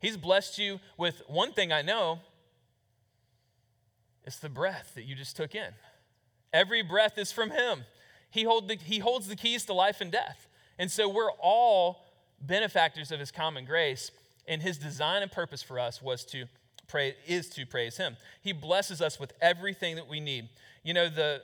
He's 0.00 0.16
blessed 0.16 0.58
you 0.58 0.78
with 0.96 1.22
one 1.26 1.52
thing 1.52 1.72
I 1.72 1.82
know 1.82 2.20
it's 4.24 4.38
the 4.38 4.48
breath 4.48 4.92
that 4.94 5.02
you 5.02 5.16
just 5.16 5.36
took 5.36 5.54
in. 5.54 5.72
Every 6.52 6.82
breath 6.82 7.18
is 7.18 7.32
from 7.32 7.50
Him. 7.50 7.84
He, 8.30 8.44
hold 8.44 8.68
the, 8.68 8.76
he 8.76 9.00
holds 9.00 9.26
the 9.26 9.36
keys 9.36 9.64
to 9.64 9.72
life 9.72 10.00
and 10.00 10.12
death. 10.12 10.46
And 10.78 10.90
so 10.90 11.08
we're 11.08 11.32
all 11.32 12.06
benefactors 12.40 13.10
of 13.10 13.18
His 13.18 13.30
common 13.30 13.64
grace. 13.64 14.10
And 14.46 14.62
His 14.62 14.78
design 14.78 15.22
and 15.22 15.30
purpose 15.30 15.62
for 15.62 15.78
us 15.78 16.00
was 16.00 16.24
to 16.26 16.44
pray, 16.86 17.16
is 17.26 17.48
to 17.50 17.66
praise 17.66 17.96
Him. 17.96 18.16
He 18.42 18.52
blesses 18.52 19.00
us 19.00 19.18
with 19.18 19.32
everything 19.40 19.96
that 19.96 20.08
we 20.08 20.20
need. 20.20 20.48
You 20.84 20.94
know, 20.94 21.08
the 21.08 21.42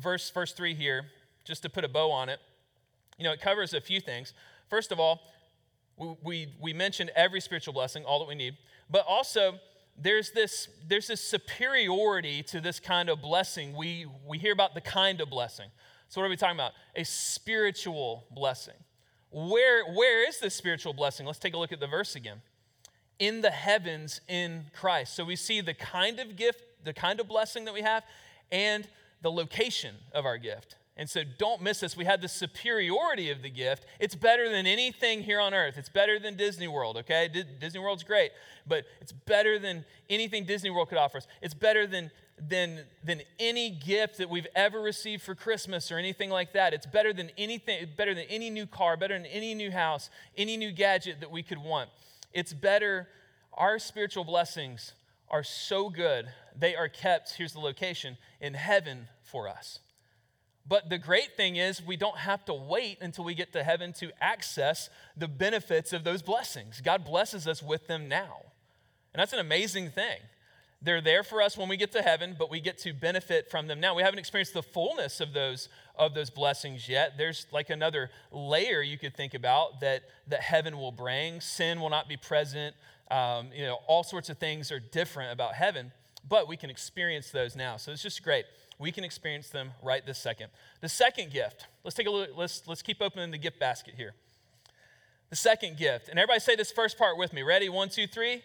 verse, 0.00 0.30
verse 0.30 0.52
3 0.52 0.74
here, 0.74 1.06
just 1.44 1.62
to 1.62 1.68
put 1.68 1.84
a 1.84 1.88
bow 1.88 2.10
on 2.10 2.28
it, 2.28 2.40
you 3.18 3.24
know, 3.24 3.32
it 3.32 3.40
covers 3.40 3.72
a 3.74 3.80
few 3.80 4.00
things. 4.00 4.34
First 4.68 4.92
of 4.92 5.00
all, 5.00 5.20
we, 5.96 6.14
we, 6.22 6.54
we 6.60 6.72
mentioned 6.72 7.10
every 7.16 7.40
spiritual 7.40 7.72
blessing, 7.72 8.04
all 8.04 8.18
that 8.18 8.28
we 8.28 8.34
need, 8.34 8.56
but 8.90 9.04
also 9.08 9.58
there's 9.98 10.30
this, 10.32 10.68
there's 10.86 11.06
this 11.06 11.20
superiority 11.20 12.42
to 12.44 12.60
this 12.60 12.80
kind 12.80 13.08
of 13.08 13.22
blessing. 13.22 13.74
We, 13.74 14.06
we 14.26 14.38
hear 14.38 14.52
about 14.52 14.74
the 14.74 14.80
kind 14.80 15.20
of 15.20 15.30
blessing. 15.30 15.70
So, 16.08 16.20
what 16.20 16.26
are 16.26 16.30
we 16.30 16.36
talking 16.36 16.56
about? 16.56 16.72
A 16.94 17.04
spiritual 17.04 18.26
blessing. 18.30 18.74
Where, 19.30 19.84
where 19.92 20.28
is 20.28 20.38
this 20.38 20.54
spiritual 20.54 20.92
blessing? 20.92 21.26
Let's 21.26 21.38
take 21.38 21.54
a 21.54 21.58
look 21.58 21.72
at 21.72 21.80
the 21.80 21.86
verse 21.86 22.14
again. 22.14 22.42
In 23.18 23.40
the 23.40 23.50
heavens 23.50 24.20
in 24.28 24.66
Christ. 24.72 25.16
So, 25.16 25.24
we 25.24 25.36
see 25.36 25.60
the 25.60 25.74
kind 25.74 26.20
of 26.20 26.36
gift, 26.36 26.62
the 26.84 26.92
kind 26.92 27.18
of 27.18 27.26
blessing 27.26 27.64
that 27.64 27.74
we 27.74 27.82
have, 27.82 28.04
and 28.52 28.86
the 29.22 29.30
location 29.30 29.94
of 30.12 30.24
our 30.24 30.38
gift. 30.38 30.76
And 30.98 31.10
so 31.10 31.22
don't 31.38 31.60
miss 31.60 31.80
this. 31.80 31.94
We 31.96 32.06
have 32.06 32.22
the 32.22 32.28
superiority 32.28 33.30
of 33.30 33.42
the 33.42 33.50
gift. 33.50 33.84
It's 34.00 34.14
better 34.14 34.48
than 34.48 34.66
anything 34.66 35.22
here 35.22 35.38
on 35.38 35.52
earth. 35.52 35.76
It's 35.76 35.90
better 35.90 36.18
than 36.18 36.36
Disney 36.36 36.68
World, 36.68 36.96
okay? 36.96 37.28
D- 37.28 37.44
Disney 37.60 37.80
World's 37.80 38.02
great, 38.02 38.30
but 38.66 38.84
it's 39.02 39.12
better 39.12 39.58
than 39.58 39.84
anything 40.08 40.46
Disney 40.46 40.70
World 40.70 40.88
could 40.88 40.96
offer 40.96 41.18
us. 41.18 41.26
It's 41.42 41.52
better 41.52 41.86
than, 41.86 42.10
than, 42.38 42.80
than 43.04 43.20
any 43.38 43.68
gift 43.68 44.16
that 44.18 44.30
we've 44.30 44.46
ever 44.54 44.80
received 44.80 45.22
for 45.22 45.34
Christmas 45.34 45.92
or 45.92 45.98
anything 45.98 46.30
like 46.30 46.54
that. 46.54 46.72
It's 46.72 46.86
better 46.86 47.12
than 47.12 47.30
anything, 47.36 47.88
better 47.94 48.14
than 48.14 48.24
any 48.30 48.48
new 48.48 48.66
car, 48.66 48.96
better 48.96 49.18
than 49.18 49.26
any 49.26 49.52
new 49.52 49.70
house, 49.70 50.08
any 50.34 50.56
new 50.56 50.72
gadget 50.72 51.20
that 51.20 51.30
we 51.30 51.42
could 51.42 51.58
want. 51.58 51.90
It's 52.32 52.54
better. 52.54 53.08
Our 53.52 53.78
spiritual 53.78 54.24
blessings 54.24 54.94
are 55.28 55.42
so 55.42 55.90
good. 55.90 56.28
They 56.58 56.74
are 56.74 56.88
kept, 56.88 57.34
here's 57.34 57.52
the 57.52 57.60
location, 57.60 58.16
in 58.40 58.54
heaven 58.54 59.08
for 59.22 59.48
us. 59.48 59.80
But 60.68 60.90
the 60.90 60.98
great 60.98 61.36
thing 61.36 61.56
is, 61.56 61.82
we 61.82 61.96
don't 61.96 62.18
have 62.18 62.44
to 62.46 62.54
wait 62.54 62.98
until 63.00 63.24
we 63.24 63.34
get 63.34 63.52
to 63.52 63.62
heaven 63.62 63.92
to 63.94 64.10
access 64.20 64.90
the 65.16 65.28
benefits 65.28 65.92
of 65.92 66.02
those 66.02 66.22
blessings. 66.22 66.80
God 66.80 67.04
blesses 67.04 67.46
us 67.46 67.62
with 67.62 67.86
them 67.86 68.08
now. 68.08 68.38
And 69.14 69.20
that's 69.20 69.32
an 69.32 69.38
amazing 69.38 69.90
thing. 69.90 70.18
They're 70.82 71.00
there 71.00 71.22
for 71.22 71.40
us 71.40 71.56
when 71.56 71.68
we 71.68 71.76
get 71.76 71.92
to 71.92 72.02
heaven, 72.02 72.36
but 72.38 72.50
we 72.50 72.60
get 72.60 72.78
to 72.78 72.92
benefit 72.92 73.50
from 73.50 73.66
them 73.66 73.80
now. 73.80 73.94
We 73.94 74.02
haven't 74.02 74.18
experienced 74.18 74.54
the 74.54 74.62
fullness 74.62 75.20
of 75.20 75.32
those, 75.32 75.68
of 75.94 76.14
those 76.14 76.30
blessings 76.30 76.88
yet. 76.88 77.16
There's 77.16 77.46
like 77.50 77.70
another 77.70 78.10
layer 78.30 78.82
you 78.82 78.98
could 78.98 79.16
think 79.16 79.34
about 79.34 79.80
that, 79.80 80.02
that 80.26 80.42
heaven 80.42 80.76
will 80.78 80.92
bring. 80.92 81.40
Sin 81.40 81.80
will 81.80 81.90
not 81.90 82.08
be 82.08 82.16
present. 82.16 82.74
Um, 83.10 83.50
you 83.54 83.64
know, 83.64 83.78
all 83.86 84.02
sorts 84.02 84.28
of 84.28 84.38
things 84.38 84.70
are 84.70 84.80
different 84.80 85.32
about 85.32 85.54
heaven, 85.54 85.92
but 86.28 86.48
we 86.48 86.56
can 86.56 86.70
experience 86.70 87.30
those 87.30 87.56
now. 87.56 87.76
So 87.76 87.92
it's 87.92 88.02
just 88.02 88.22
great. 88.22 88.44
we 88.78 88.92
can 88.92 89.04
experience 89.04 89.48
them 89.48 89.70
right 89.82 90.04
this 90.04 90.18
second. 90.18 90.48
The 90.80 90.88
second 90.88 91.32
gift, 91.32 91.66
let's 91.82 91.94
take 91.94 92.06
a 92.06 92.10
look, 92.10 92.30
let's, 92.36 92.66
let's 92.66 92.82
keep 92.82 93.00
opening 93.00 93.30
the 93.30 93.38
gift 93.38 93.58
basket 93.58 93.94
here. 93.96 94.12
The 95.30 95.36
second 95.36 95.76
gift, 95.76 96.08
and 96.08 96.18
everybody 96.18 96.40
say 96.40 96.56
this 96.56 96.70
first 96.70 96.98
part 96.98 97.16
with 97.16 97.32
me. 97.32 97.42
Ready? 97.42 97.68
One, 97.68 97.88
two, 97.88 98.06
three. 98.06 98.42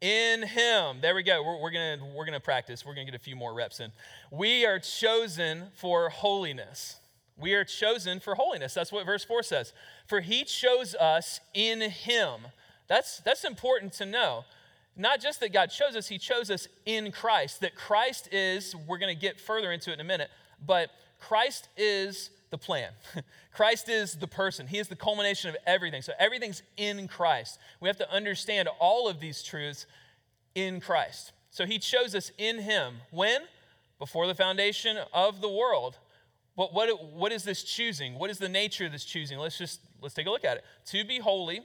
In 0.00 0.42
Him. 0.42 0.98
There 1.00 1.14
we 1.14 1.22
go. 1.22 1.42
We're, 1.42 1.60
we're 1.60 1.70
to 1.70 1.98
we're 2.14 2.24
gonna 2.24 2.40
practice. 2.40 2.84
We're 2.84 2.94
to 2.94 3.04
get 3.04 3.14
a 3.14 3.18
few 3.18 3.36
more 3.36 3.54
reps 3.54 3.80
in. 3.80 3.92
We 4.30 4.64
are 4.64 4.78
chosen 4.78 5.68
for 5.74 6.08
holiness. 6.08 6.96
We 7.36 7.54
are 7.54 7.64
chosen 7.64 8.18
for 8.18 8.34
holiness. 8.34 8.74
That's 8.74 8.90
what 8.90 9.06
verse 9.06 9.24
4 9.24 9.42
says. 9.42 9.72
For 10.06 10.20
He 10.20 10.44
chose 10.44 10.94
us 10.94 11.40
in 11.54 11.82
Him. 11.82 12.48
That's, 12.88 13.18
that's 13.18 13.44
important 13.44 13.92
to 13.94 14.06
know. 14.06 14.44
Not 14.96 15.20
just 15.20 15.40
that 15.40 15.52
God 15.52 15.70
chose 15.70 15.96
us, 15.96 16.08
He 16.08 16.18
chose 16.18 16.50
us 16.50 16.68
in 16.84 17.12
Christ. 17.12 17.60
That 17.60 17.74
Christ 17.74 18.28
is, 18.32 18.74
we're 18.86 18.98
going 18.98 19.14
to 19.14 19.20
get 19.20 19.40
further 19.40 19.72
into 19.72 19.90
it 19.90 19.94
in 19.94 20.00
a 20.00 20.04
minute, 20.04 20.30
but 20.64 20.90
Christ 21.18 21.68
is 21.76 22.30
the 22.50 22.58
plan. 22.58 22.90
Christ 23.52 23.88
is 23.88 24.14
the 24.14 24.26
person. 24.26 24.66
He 24.66 24.78
is 24.78 24.88
the 24.88 24.96
culmination 24.96 25.50
of 25.50 25.56
everything. 25.66 26.02
So 26.02 26.12
everything's 26.18 26.62
in 26.76 27.08
Christ. 27.08 27.58
We 27.80 27.88
have 27.88 27.96
to 27.98 28.12
understand 28.12 28.68
all 28.78 29.08
of 29.08 29.20
these 29.20 29.42
truths 29.42 29.86
in 30.54 30.80
Christ. 30.80 31.32
So 31.50 31.66
he 31.66 31.78
chose 31.78 32.14
us 32.14 32.30
in 32.38 32.60
him. 32.60 32.96
When? 33.10 33.42
Before 33.98 34.26
the 34.26 34.34
foundation 34.34 34.98
of 35.12 35.40
the 35.40 35.48
world. 35.48 35.96
But 36.56 36.74
what, 36.74 37.12
what 37.12 37.32
is 37.32 37.44
this 37.44 37.62
choosing? 37.62 38.18
What 38.18 38.30
is 38.30 38.38
the 38.38 38.48
nature 38.48 38.86
of 38.86 38.92
this 38.92 39.04
choosing? 39.04 39.38
Let's 39.38 39.56
just 39.56 39.80
let's 40.00 40.14
take 40.14 40.26
a 40.26 40.30
look 40.30 40.44
at 40.44 40.58
it. 40.58 40.64
To 40.86 41.04
be 41.04 41.18
holy 41.18 41.60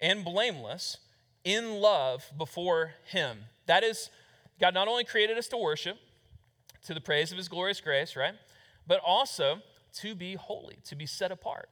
and 0.00 0.24
blameless 0.24 0.98
in 1.44 1.80
love 1.80 2.30
before 2.36 2.94
him. 3.04 3.38
That 3.66 3.84
is, 3.84 4.10
God 4.60 4.74
not 4.74 4.88
only 4.88 5.04
created 5.04 5.38
us 5.38 5.48
to 5.48 5.56
worship, 5.56 5.98
to 6.86 6.94
the 6.94 7.00
praise 7.00 7.30
of 7.32 7.38
his 7.38 7.48
glorious 7.48 7.80
grace, 7.80 8.16
right? 8.16 8.34
But 8.86 9.00
also 9.04 9.62
to 9.94 10.14
be 10.14 10.34
holy, 10.34 10.78
to 10.84 10.96
be 10.96 11.06
set 11.06 11.30
apart. 11.30 11.68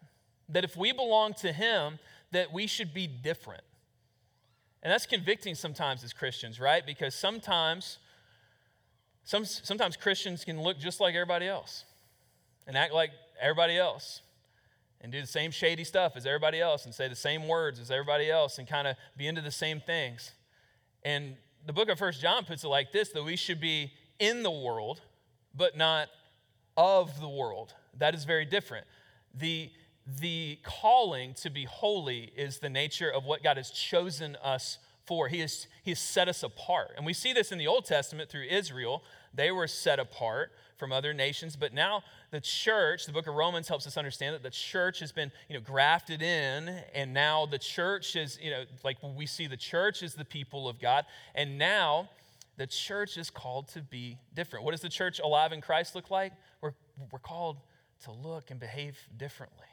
That 0.49 0.65
if 0.65 0.77
we 0.77 0.93
belong 0.93 1.35
to 1.35 1.53
Him, 1.53 1.99
that 2.33 2.53
we 2.53 2.67
should 2.67 2.93
be 2.93 3.07
different. 3.07 3.63
And 4.83 4.93
that's 4.93 5.07
convicting 5.07 5.55
sometimes 5.55 6.03
as 6.05 6.13
Christians, 6.13 6.59
right? 6.59 6.85
Because 6.85 7.15
sometimes, 7.15 7.99
some, 9.25 9.45
sometimes 9.45 9.97
Christians 9.97 10.45
can 10.45 10.61
look 10.63 10.79
just 10.79 11.01
like 11.01 11.15
everybody 11.15 11.47
else 11.47 11.85
and 12.67 12.77
act 12.77 12.93
like 12.93 13.11
everybody 13.41 13.77
else 13.77 14.23
and 15.01 15.11
do 15.11 15.21
the 15.21 15.27
same 15.27 15.51
shady 15.51 15.85
stuff 15.85 16.13
as 16.17 16.27
everybody 16.27 16.61
else 16.61 16.85
and 16.85 16.95
say 16.95 17.09
the 17.09 17.17
same 17.17 17.49
words 17.49 17.81
as 17.81 17.91
everybody 17.91 18.31
else 18.31 18.59
and 18.59 18.69
kind 18.69 18.87
of 18.87 18.97
be 19.17 19.27
into 19.27 19.41
the 19.41 19.51
same 19.51 19.81
things. 19.81 20.33
And 21.03 21.37
the 21.67 21.73
book 21.73 21.89
of 21.89 21.99
First 21.99 22.21
John 22.21 22.45
puts 22.45 22.65
it 22.65 22.69
like 22.69 22.93
this 22.93 23.11
that 23.11 23.23
we 23.23 23.37
should 23.37 23.61
be 23.61 23.93
in 24.19 24.43
the 24.43 24.51
world, 24.51 25.01
but 25.55 25.77
not 25.77 26.09
of 26.77 27.21
the 27.21 27.29
world. 27.29 27.75
That 27.99 28.15
is 28.15 28.25
very 28.25 28.45
different. 28.45 28.87
The, 29.35 29.71
the 30.21 30.59
calling 30.63 31.35
to 31.35 31.51
be 31.51 31.65
holy 31.65 32.33
is 32.37 32.59
the 32.59 32.71
nature 32.71 33.11
of 33.11 33.25
what 33.25 33.43
God 33.43 33.57
has 33.57 33.71
chosen 33.71 34.37
us 34.43 34.79
for. 35.05 35.29
He 35.29 35.41
has, 35.41 35.67
he 35.83 35.93
has 35.93 35.99
set 35.99 36.29
us 36.29 36.43
apart. 36.43 36.93
And 36.97 37.07
we 37.07 37.15
see 37.15 37.33
this 37.33 37.53
in 37.53 37.59
the 37.59 37.67
Old 37.67 37.85
Testament 37.85 38.31
through 38.31 38.45
Israel. 38.49 39.03
They 39.35 39.51
were 39.51 39.67
set 39.67 39.99
apart 39.99 40.53
from 40.81 40.91
other 40.91 41.15
nations, 41.15 41.55
but 41.55 41.73
now 41.73 42.03
the 42.33 42.41
church, 42.41 43.07
the 43.07 43.13
book 43.13 43.29
of 43.29 43.35
Romans 43.37 43.69
helps 43.69 43.87
us 43.87 43.97
understand 43.97 44.35
that 44.35 44.43
the 44.43 44.51
church 44.51 44.99
has 44.99 45.13
been, 45.13 45.31
you 45.49 45.55
know, 45.55 45.61
grafted 45.61 46.23
in, 46.23 46.71
and 46.93 47.15
now 47.15 47.47
the 47.47 47.59
church 47.59 48.17
is, 48.17 48.37
you 48.43 48.51
know, 48.51 48.65
like 48.83 48.97
we 49.03 49.27
see 49.27 49.47
the 49.47 49.57
church 49.57 50.03
is 50.03 50.15
the 50.15 50.25
people 50.25 50.69
of 50.69 50.81
God, 50.81 51.05
and 51.37 51.57
now 51.59 52.09
the 52.57 52.67
church 52.67 53.17
is 53.17 53.31
called 53.31 53.69
to 53.69 53.81
be 53.81 54.19
different. 54.35 54.65
What 54.65 54.73
does 54.73 54.81
the 54.81 54.89
church 54.89 55.21
alive 55.21 55.53
in 55.53 55.61
Christ 55.61 55.95
look 55.95 56.11
like? 56.11 56.33
We're, 56.61 56.73
we're 57.13 57.21
called 57.21 57.59
to 58.05 58.13
look 58.13 58.51
and 58.51 58.59
behave 58.59 58.99
differently. 59.17 59.67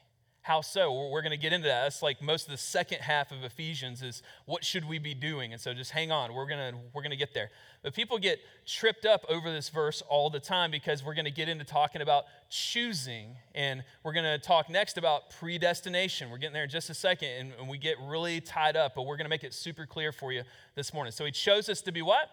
How 0.47 0.61
so? 0.61 1.09
We're 1.09 1.21
going 1.21 1.31
to 1.31 1.37
get 1.37 1.51
into 1.51 1.67
that. 1.67 1.83
That's 1.83 2.01
like 2.01 2.21
most 2.21 2.45
of 2.45 2.51
the 2.51 2.57
second 2.57 2.99
half 2.99 3.33
of 3.33 3.43
Ephesians 3.43 4.01
is 4.01 4.23
what 4.45 4.63
should 4.63 4.87
we 4.87 4.97
be 4.97 5.13
doing? 5.13 5.51
And 5.51 5.59
so 5.59 5.73
just 5.73 5.91
hang 5.91 6.09
on. 6.09 6.33
We're 6.33 6.47
going 6.47 6.73
to 6.73 6.79
we're 6.93 7.01
going 7.01 7.11
to 7.11 7.17
get 7.17 7.33
there. 7.33 7.49
But 7.83 7.93
people 7.93 8.17
get 8.17 8.39
tripped 8.65 9.05
up 9.05 9.25
over 9.27 9.51
this 9.51 9.67
verse 9.67 10.01
all 10.07 10.29
the 10.29 10.39
time 10.39 10.71
because 10.71 11.03
we're 11.03 11.15
going 11.15 11.25
to 11.25 11.31
get 11.31 11.49
into 11.49 11.65
talking 11.65 12.01
about 12.01 12.27
choosing 12.49 13.35
and 13.55 13.83
we're 14.05 14.13
going 14.13 14.23
to 14.23 14.39
talk 14.39 14.69
next 14.69 14.97
about 14.97 15.31
predestination. 15.31 16.29
We're 16.29 16.37
getting 16.37 16.53
there 16.53 16.63
in 16.63 16.69
just 16.69 16.89
a 16.89 16.93
second 16.93 17.27
and, 17.27 17.51
and 17.59 17.67
we 17.67 17.77
get 17.77 17.97
really 18.01 18.39
tied 18.39 18.77
up, 18.77 18.95
but 18.95 19.01
we're 19.01 19.17
going 19.17 19.25
to 19.25 19.29
make 19.29 19.43
it 19.43 19.53
super 19.53 19.85
clear 19.85 20.13
for 20.13 20.31
you 20.31 20.43
this 20.75 20.93
morning. 20.93 21.11
So 21.11 21.25
he 21.25 21.31
chose 21.31 21.67
us 21.67 21.81
to 21.81 21.91
be 21.91 22.01
what? 22.01 22.29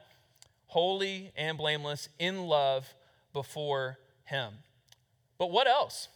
Holy 0.68 1.32
and 1.36 1.58
blameless 1.58 2.08
in 2.20 2.44
love 2.44 2.94
before 3.32 3.98
him. 4.22 4.52
But 5.36 5.50
what 5.50 5.66
else? 5.66 6.06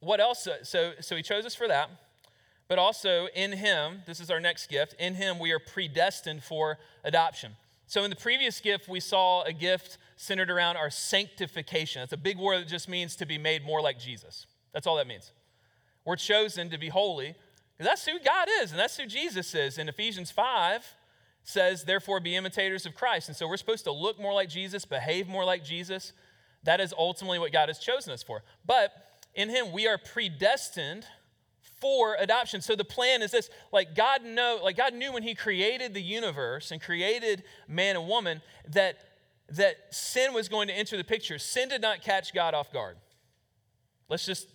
What 0.00 0.20
else? 0.20 0.46
Uh, 0.46 0.62
so, 0.62 0.92
so 1.00 1.16
he 1.16 1.22
chose 1.22 1.44
us 1.44 1.54
for 1.54 1.68
that. 1.68 1.90
But 2.68 2.78
also 2.78 3.28
in 3.34 3.52
him, 3.52 4.02
this 4.06 4.20
is 4.20 4.30
our 4.30 4.40
next 4.40 4.68
gift, 4.68 4.94
in 4.98 5.14
him 5.14 5.38
we 5.38 5.52
are 5.52 5.58
predestined 5.58 6.44
for 6.44 6.78
adoption. 7.02 7.52
So 7.86 8.04
in 8.04 8.10
the 8.10 8.16
previous 8.16 8.60
gift, 8.60 8.86
we 8.86 9.00
saw 9.00 9.42
a 9.44 9.52
gift 9.54 9.96
centered 10.16 10.50
around 10.50 10.76
our 10.76 10.90
sanctification. 10.90 12.02
That's 12.02 12.12
a 12.12 12.18
big 12.18 12.38
word 12.38 12.60
that 12.60 12.68
just 12.68 12.86
means 12.86 13.16
to 13.16 13.24
be 13.24 13.38
made 13.38 13.64
more 13.64 13.80
like 13.80 13.98
Jesus. 13.98 14.46
That's 14.74 14.86
all 14.86 14.96
that 14.96 15.06
means. 15.06 15.32
We're 16.04 16.16
chosen 16.16 16.68
to 16.68 16.78
be 16.78 16.90
holy 16.90 17.34
because 17.76 17.90
that's 17.90 18.06
who 18.06 18.18
God 18.22 18.48
is 18.60 18.72
and 18.72 18.78
that's 18.78 18.98
who 18.98 19.06
Jesus 19.06 19.54
is. 19.54 19.78
In 19.78 19.88
Ephesians 19.88 20.30
5 20.30 20.84
says, 21.44 21.84
therefore 21.84 22.20
be 22.20 22.36
imitators 22.36 22.84
of 22.84 22.94
Christ. 22.94 23.28
And 23.28 23.36
so 23.36 23.48
we're 23.48 23.56
supposed 23.56 23.84
to 23.84 23.92
look 23.92 24.20
more 24.20 24.34
like 24.34 24.50
Jesus, 24.50 24.84
behave 24.84 25.26
more 25.26 25.46
like 25.46 25.64
Jesus. 25.64 26.12
That 26.64 26.80
is 26.82 26.92
ultimately 26.96 27.38
what 27.38 27.52
God 27.52 27.70
has 27.70 27.78
chosen 27.78 28.12
us 28.12 28.22
for. 28.22 28.42
But 28.66 28.92
in 29.34 29.48
Him, 29.48 29.72
we 29.72 29.86
are 29.86 29.98
predestined 29.98 31.06
for 31.80 32.16
adoption. 32.18 32.60
So 32.60 32.74
the 32.74 32.84
plan 32.84 33.22
is 33.22 33.30
this 33.30 33.50
like 33.72 33.94
God 33.94 34.24
know 34.24 34.60
like 34.62 34.76
God 34.76 34.94
knew 34.94 35.12
when 35.12 35.22
he 35.22 35.34
created 35.34 35.94
the 35.94 36.02
universe 36.02 36.70
and 36.70 36.80
created 36.80 37.44
man 37.68 37.96
and 37.96 38.08
woman 38.08 38.42
that 38.70 38.96
that 39.50 39.76
sin 39.90 40.34
was 40.34 40.48
going 40.48 40.68
to 40.68 40.74
enter 40.74 40.96
the 40.96 41.04
picture. 41.04 41.38
Sin 41.38 41.68
did 41.68 41.80
not 41.80 42.02
catch 42.02 42.34
God 42.34 42.54
off 42.54 42.72
guard. 42.72 42.96
Let's 44.08 44.26
just 44.26 44.48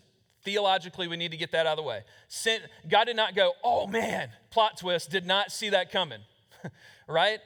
theologically 0.44 1.08
we 1.08 1.16
need 1.16 1.32
to 1.32 1.38
get 1.38 1.52
that 1.54 1.66
out 1.66 1.78
of 1.78 1.84
the 1.84 1.88
way. 1.88 2.02
Sin 2.28 2.62
God 2.90 3.06
did 3.06 3.16
not 3.16 3.36
go, 3.36 3.54
"Oh 3.64 3.88
man, 3.88 4.30
plot 4.50 4.78
twist, 4.78 5.10
did 5.10 5.26
not 5.26 5.52
see 5.52 5.70
that 5.70 5.92
coming." 5.92 6.20
right? 7.08 7.40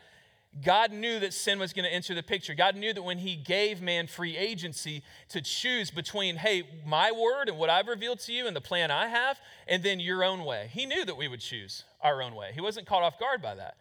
God 0.63 0.91
knew 0.91 1.19
that 1.19 1.33
sin 1.33 1.59
was 1.59 1.73
going 1.73 1.85
to 1.85 1.93
enter 1.93 2.15
the 2.15 2.23
picture. 2.23 2.55
God 2.55 2.75
knew 2.75 2.93
that 2.93 3.03
when 3.03 3.19
He 3.19 3.35
gave 3.35 3.81
man 3.81 4.07
free 4.07 4.35
agency 4.35 5.03
to 5.29 5.41
choose 5.41 5.91
between, 5.91 6.37
hey, 6.37 6.63
my 6.85 7.11
word 7.11 7.49
and 7.49 7.57
what 7.57 7.69
I've 7.69 7.87
revealed 7.87 8.19
to 8.21 8.33
you 8.33 8.47
and 8.47 8.55
the 8.55 8.61
plan 8.61 8.89
I 8.89 9.07
have, 9.07 9.39
and 9.67 9.83
then 9.83 9.99
your 9.99 10.23
own 10.23 10.43
way, 10.45 10.69
He 10.71 10.85
knew 10.85 11.05
that 11.05 11.17
we 11.17 11.27
would 11.27 11.41
choose 11.41 11.83
our 12.01 12.21
own 12.21 12.33
way. 12.33 12.51
He 12.53 12.61
wasn't 12.61 12.87
caught 12.87 13.03
off 13.03 13.19
guard 13.19 13.41
by 13.41 13.55
that. 13.55 13.77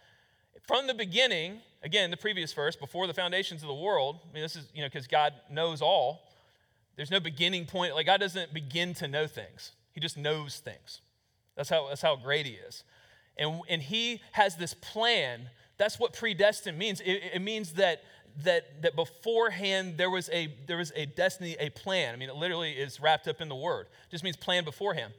From 0.67 0.87
the 0.87 0.95
beginning, 0.95 1.61
again, 1.83 2.11
the 2.11 2.17
previous 2.17 2.53
verse, 2.53 2.77
before 2.77 3.07
the 3.07 3.15
foundations 3.15 3.63
of 3.63 3.69
the 3.69 3.75
world, 3.75 4.19
I 4.29 4.35
mean, 4.35 4.43
this 4.43 4.57
is, 4.57 4.67
you 4.75 4.83
know, 4.83 4.89
because 4.89 5.07
God 5.07 5.33
knows 5.51 5.81
all, 5.81 6.23
there's 6.97 7.11
no 7.11 7.21
beginning 7.21 7.67
point. 7.67 7.95
Like, 7.95 8.07
God 8.07 8.21
doesn't 8.21 8.53
begin 8.53 8.93
to 8.95 9.09
know 9.09 9.27
things, 9.27 9.73
He 9.93 10.01
just 10.01 10.19
knows 10.19 10.59
things. 10.59 11.01
That's 11.57 11.71
how, 11.71 11.89
that's 11.89 12.03
how 12.03 12.17
great 12.17 12.45
He 12.45 12.53
is. 12.53 12.85
And, 13.39 13.61
and 13.69 13.81
He 13.81 14.21
has 14.33 14.57
this 14.57 14.75
plan 14.75 15.49
that's 15.79 15.99
what 15.99 16.13
predestined 16.13 16.79
means. 16.79 17.01
It, 17.01 17.23
it 17.35 17.43
means 17.43 17.73
that 17.75 18.03
that 18.45 18.83
that 18.83 18.95
beforehand 18.97 19.97
there 19.97 20.11
was 20.11 20.29
a 20.31 20.55
there 20.67 20.77
was 20.77 20.93
a 20.95 21.07
destiny, 21.07 21.57
a 21.59 21.71
plan. 21.71 22.15
I 22.15 22.17
mean, 22.17 22.29
it 22.29 22.37
literally 22.37 22.73
is 22.73 23.01
wrapped 23.01 23.29
up 23.29 23.41
in 23.41 23.49
the 23.49 23.57
word. 23.57 23.87
It 23.87 24.11
just 24.11 24.25
means 24.25 24.37
plan 24.37 24.65
beforehand. 24.65 25.13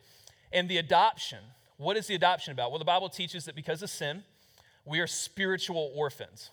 And 0.52 0.70
the 0.70 0.78
adoption. 0.78 1.40
What 1.78 1.96
is 1.96 2.08
the 2.08 2.16
adoption 2.16 2.54
about? 2.54 2.72
Well, 2.72 2.80
the 2.80 2.86
Bible 2.86 3.08
teaches 3.08 3.46
that 3.46 3.56
because 3.56 3.84
of 3.84 3.92
sin, 3.92 4.24
we 4.84 5.00
are 5.00 5.06
spiritual 5.06 5.92
orphans. 5.96 6.50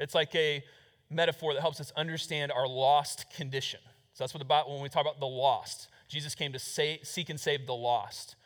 It's 0.00 0.16
like 0.16 0.34
a 0.34 0.64
metaphor 1.10 1.54
that 1.54 1.60
helps 1.60 1.80
us 1.80 1.92
understand 1.96 2.50
our 2.50 2.66
lost 2.66 3.26
condition. 3.36 3.78
So 4.14 4.24
that's 4.24 4.34
what 4.34 4.40
the 4.40 4.46
Bible, 4.46 4.72
when 4.72 4.82
we 4.82 4.88
talk 4.88 5.02
about 5.02 5.20
the 5.20 5.26
lost, 5.26 5.88
Jesus 6.08 6.34
came 6.34 6.52
to 6.52 6.58
say, 6.58 7.00
seek 7.02 7.30
and 7.30 7.38
save 7.38 7.66
the 7.66 7.74
lost. 7.74 8.36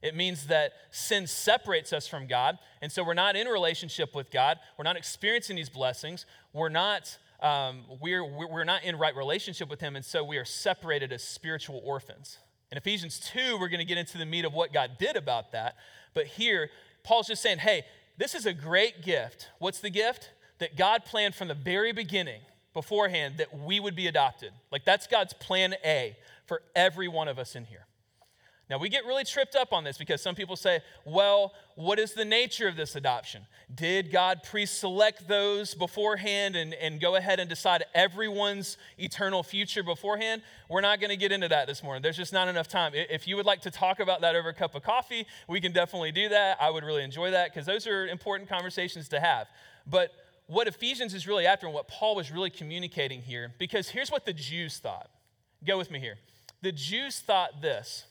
It 0.00 0.14
means 0.14 0.46
that 0.46 0.72
sin 0.90 1.26
separates 1.26 1.92
us 1.92 2.06
from 2.06 2.26
God. 2.26 2.58
And 2.80 2.90
so 2.90 3.02
we're 3.02 3.14
not 3.14 3.34
in 3.34 3.48
relationship 3.48 4.14
with 4.14 4.30
God. 4.30 4.58
We're 4.76 4.84
not 4.84 4.96
experiencing 4.96 5.56
these 5.56 5.68
blessings. 5.68 6.24
We're 6.52 6.68
not, 6.68 7.18
um, 7.40 7.82
we're, 8.00 8.24
we're 8.24 8.64
not 8.64 8.84
in 8.84 8.96
right 8.96 9.14
relationship 9.14 9.68
with 9.68 9.80
Him. 9.80 9.96
And 9.96 10.04
so 10.04 10.22
we 10.22 10.36
are 10.36 10.44
separated 10.44 11.12
as 11.12 11.24
spiritual 11.24 11.82
orphans. 11.84 12.38
In 12.70 12.78
Ephesians 12.78 13.18
2, 13.32 13.58
we're 13.58 13.68
going 13.68 13.80
to 13.80 13.84
get 13.84 13.98
into 13.98 14.18
the 14.18 14.26
meat 14.26 14.44
of 14.44 14.52
what 14.52 14.72
God 14.72 14.92
did 14.98 15.16
about 15.16 15.52
that. 15.52 15.74
But 16.14 16.26
here, 16.26 16.70
Paul's 17.02 17.26
just 17.26 17.42
saying, 17.42 17.58
hey, 17.58 17.84
this 18.18 18.34
is 18.34 18.46
a 18.46 18.52
great 18.52 19.02
gift. 19.02 19.48
What's 19.58 19.80
the 19.80 19.90
gift? 19.90 20.30
That 20.58 20.76
God 20.76 21.04
planned 21.04 21.34
from 21.34 21.48
the 21.48 21.54
very 21.54 21.92
beginning, 21.92 22.40
beforehand, 22.74 23.38
that 23.38 23.56
we 23.56 23.80
would 23.80 23.96
be 23.96 24.06
adopted. 24.06 24.52
Like 24.70 24.84
that's 24.84 25.06
God's 25.06 25.32
plan 25.32 25.74
A 25.84 26.16
for 26.46 26.62
every 26.76 27.08
one 27.08 27.28
of 27.28 27.38
us 27.38 27.56
in 27.56 27.64
here. 27.64 27.87
Now, 28.70 28.76
we 28.76 28.90
get 28.90 29.06
really 29.06 29.24
tripped 29.24 29.56
up 29.56 29.72
on 29.72 29.82
this 29.82 29.96
because 29.96 30.20
some 30.20 30.34
people 30.34 30.54
say, 30.54 30.80
well, 31.06 31.54
what 31.74 31.98
is 31.98 32.12
the 32.12 32.24
nature 32.24 32.68
of 32.68 32.76
this 32.76 32.96
adoption? 32.96 33.46
Did 33.74 34.12
God 34.12 34.42
pre 34.42 34.66
select 34.66 35.26
those 35.26 35.74
beforehand 35.74 36.54
and, 36.54 36.74
and 36.74 37.00
go 37.00 37.16
ahead 37.16 37.40
and 37.40 37.48
decide 37.48 37.84
everyone's 37.94 38.76
eternal 38.98 39.42
future 39.42 39.82
beforehand? 39.82 40.42
We're 40.68 40.82
not 40.82 41.00
going 41.00 41.08
to 41.10 41.16
get 41.16 41.32
into 41.32 41.48
that 41.48 41.66
this 41.66 41.82
morning. 41.82 42.02
There's 42.02 42.18
just 42.18 42.34
not 42.34 42.48
enough 42.48 42.68
time. 42.68 42.92
If 42.94 43.26
you 43.26 43.36
would 43.36 43.46
like 43.46 43.62
to 43.62 43.70
talk 43.70 44.00
about 44.00 44.20
that 44.20 44.36
over 44.36 44.50
a 44.50 44.54
cup 44.54 44.74
of 44.74 44.82
coffee, 44.82 45.26
we 45.48 45.62
can 45.62 45.72
definitely 45.72 46.12
do 46.12 46.28
that. 46.28 46.58
I 46.60 46.68
would 46.68 46.84
really 46.84 47.04
enjoy 47.04 47.30
that 47.30 47.52
because 47.52 47.64
those 47.64 47.86
are 47.86 48.06
important 48.06 48.50
conversations 48.50 49.08
to 49.08 49.20
have. 49.20 49.46
But 49.86 50.10
what 50.46 50.66
Ephesians 50.66 51.14
is 51.14 51.26
really 51.26 51.46
after 51.46 51.66
and 51.66 51.74
what 51.74 51.88
Paul 51.88 52.16
was 52.16 52.30
really 52.30 52.50
communicating 52.50 53.22
here, 53.22 53.54
because 53.58 53.88
here's 53.88 54.10
what 54.10 54.26
the 54.26 54.34
Jews 54.34 54.78
thought. 54.78 55.08
Go 55.66 55.78
with 55.78 55.90
me 55.90 56.00
here. 56.00 56.16
The 56.60 56.72
Jews 56.72 57.20
thought 57.20 57.62
this 57.62 58.04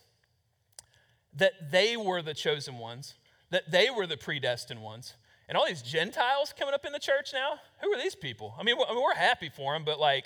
that 1.37 1.71
they 1.71 1.97
were 1.97 2.21
the 2.21 2.33
chosen 2.33 2.77
ones, 2.77 3.15
that 3.49 3.71
they 3.71 3.89
were 3.89 4.07
the 4.07 4.17
predestined 4.17 4.81
ones. 4.81 5.13
And 5.47 5.57
all 5.57 5.65
these 5.65 5.81
Gentiles 5.81 6.53
coming 6.57 6.73
up 6.73 6.85
in 6.85 6.91
the 6.91 6.99
church 6.99 7.31
now, 7.33 7.59
who 7.81 7.93
are 7.93 7.97
these 7.97 8.15
people? 8.15 8.53
I 8.59 8.63
mean, 8.63 8.75
we're, 8.77 9.15
happy 9.15 9.49
for 9.49 9.73
them, 9.73 9.85
but 9.85 9.99
like, 9.99 10.25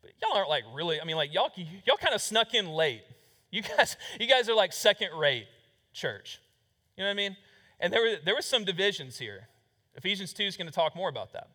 but 0.00 0.12
y'all 0.22 0.36
aren't 0.36 0.48
like 0.48 0.64
really, 0.74 1.00
I 1.00 1.04
mean, 1.04 1.16
like, 1.16 1.34
y'all, 1.34 1.50
y'all 1.84 1.96
kind 1.96 2.14
of 2.14 2.22
snuck 2.22 2.54
in 2.54 2.68
late. 2.68 3.02
You 3.50 3.62
guys, 3.62 3.96
you 4.18 4.26
guys 4.26 4.48
are 4.48 4.54
like 4.54 4.72
second 4.72 5.16
rate 5.16 5.46
church. 5.92 6.40
You 6.96 7.04
know 7.04 7.08
what 7.08 7.12
I 7.12 7.16
mean? 7.16 7.36
And 7.80 7.92
there 7.92 8.00
were, 8.00 8.16
there 8.24 8.34
were 8.34 8.42
some 8.42 8.64
divisions 8.64 9.18
here. 9.18 9.48
Ephesians 9.96 10.32
2 10.32 10.44
is 10.44 10.56
going 10.56 10.66
to 10.66 10.72
talk 10.72 10.96
more 10.96 11.08
about 11.08 11.32
that. 11.34 11.50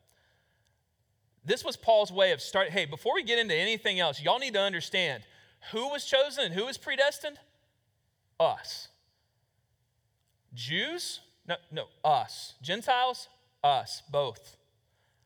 This 1.44 1.63
was 1.63 1.75
Paul's 1.75 2.12
way 2.12 2.32
of 2.32 2.41
starting. 2.41 2.72
Hey, 2.72 2.86
before 2.86 3.15
we 3.15 3.24
get 3.24 3.39
into 3.39 3.56
anything 3.56 4.00
else, 4.00 4.22
y'all 4.22 4.39
need 4.39 4.53
to 4.53 4.62
understand 4.62 5.24
who 5.72 5.89
was 5.89 6.06
chosen 6.06 6.46
and 6.46 6.53
who 6.53 6.65
was 6.65 6.77
predestined? 6.77 7.38
Us. 8.39 8.88
Jews? 10.59 11.21
No, 11.47 11.55
no, 11.71 11.85
us. 12.03 12.55
Gentiles? 12.61 13.29
Us. 13.63 14.03
Both. 14.11 14.57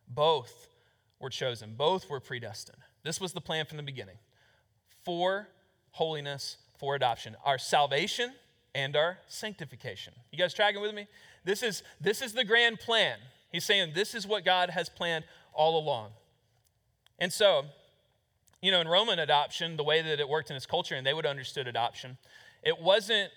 Both 0.08 0.68
were 1.20 1.32
chosen. 1.32 1.74
Both 1.76 2.10
were 2.10 2.20
predestined. 2.20 2.78
This 3.04 3.20
was 3.20 3.34
the 3.34 3.42
plan 3.42 3.66
from 3.66 3.78
the 3.78 3.84
beginning 3.84 4.18
for 5.04 5.50
holiness, 5.92 6.58
for 6.78 6.96
adoption. 6.96 7.36
Our 7.44 7.58
salvation 7.58 8.32
and 8.76 8.96
our 8.96 9.18
sanctification. 9.28 10.14
You 10.32 10.38
guys 10.38 10.54
tracking 10.54 10.82
with 10.82 10.94
me? 10.94 11.08
This 11.44 11.64
is, 11.64 11.84
this 12.00 12.22
is 12.22 12.34
the 12.34 12.46
grand 12.46 12.80
plan. 12.80 13.18
He's 13.52 13.66
saying 13.66 13.92
this 13.94 14.16
is 14.16 14.26
what 14.26 14.46
God 14.46 14.70
has 14.70 14.88
planned 14.88 15.26
all 15.52 15.78
along. 15.80 16.12
And 17.20 17.34
so, 17.34 17.66
you 18.62 18.72
know, 18.72 18.82
in 18.82 18.88
Roman 18.88 19.20
adoption, 19.20 19.78
the 19.78 19.84
way 19.84 20.02
that 20.02 20.20
it 20.20 20.30
worked 20.30 20.50
in 20.50 20.56
its 20.56 20.66
culture, 20.66 20.96
and 20.96 21.06
they 21.06 21.14
would 21.14 21.26
have 21.26 21.32
understood 21.32 21.68
adoption, 21.68 22.18
it 22.64 22.80
wasn't 22.80 23.32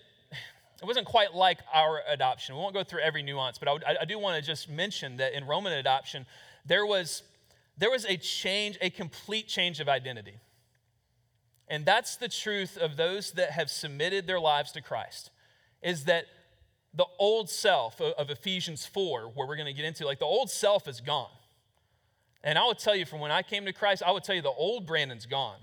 it 0.81 0.85
wasn't 0.85 1.07
quite 1.07 1.33
like 1.33 1.59
our 1.73 2.01
adoption. 2.07 2.55
We 2.55 2.61
won't 2.61 2.73
go 2.73 2.83
through 2.83 3.01
every 3.01 3.23
nuance, 3.23 3.57
but 3.57 3.67
I, 3.67 3.97
I, 4.01 4.05
do 4.05 4.19
want 4.19 4.39
to 4.39 4.45
just 4.45 4.69
mention 4.69 5.17
that 5.17 5.33
in 5.33 5.45
Roman 5.45 5.73
adoption, 5.73 6.25
there 6.65 6.85
was, 6.85 7.23
there 7.77 7.89
was 7.89 8.05
a 8.05 8.15
change, 8.17 8.77
a 8.79 8.91
complete 8.91 9.47
change 9.47 9.79
of 9.79 9.89
identity. 9.89 10.35
And 11.67 11.85
that's 11.85 12.15
the 12.15 12.29
truth 12.29 12.77
of 12.77 12.95
those 12.95 13.31
that 13.31 13.51
have 13.51 13.69
submitted 13.69 14.27
their 14.27 14.39
lives 14.39 14.71
to 14.73 14.81
Christ, 14.81 15.31
is 15.81 16.05
that 16.05 16.25
the 16.93 17.05
old 17.19 17.49
self 17.49 17.99
of 17.99 18.29
Ephesians 18.29 18.85
4, 18.85 19.31
where 19.33 19.47
we're 19.47 19.55
going 19.55 19.67
to 19.67 19.73
get 19.73 19.85
into, 19.85 20.05
like 20.05 20.19
the 20.19 20.25
old 20.25 20.49
self 20.49 20.87
is 20.87 21.01
gone. 21.01 21.29
And 22.43 22.57
I 22.57 22.65
would 22.65 22.79
tell 22.79 22.95
you 22.95 23.05
from 23.05 23.19
when 23.19 23.31
I 23.31 23.41
came 23.41 23.65
to 23.65 23.73
Christ, 23.73 24.03
I 24.05 24.11
would 24.11 24.23
tell 24.23 24.35
you 24.35 24.41
the 24.41 24.49
old 24.49 24.85
Brandon's 24.85 25.25
gone. 25.25 25.57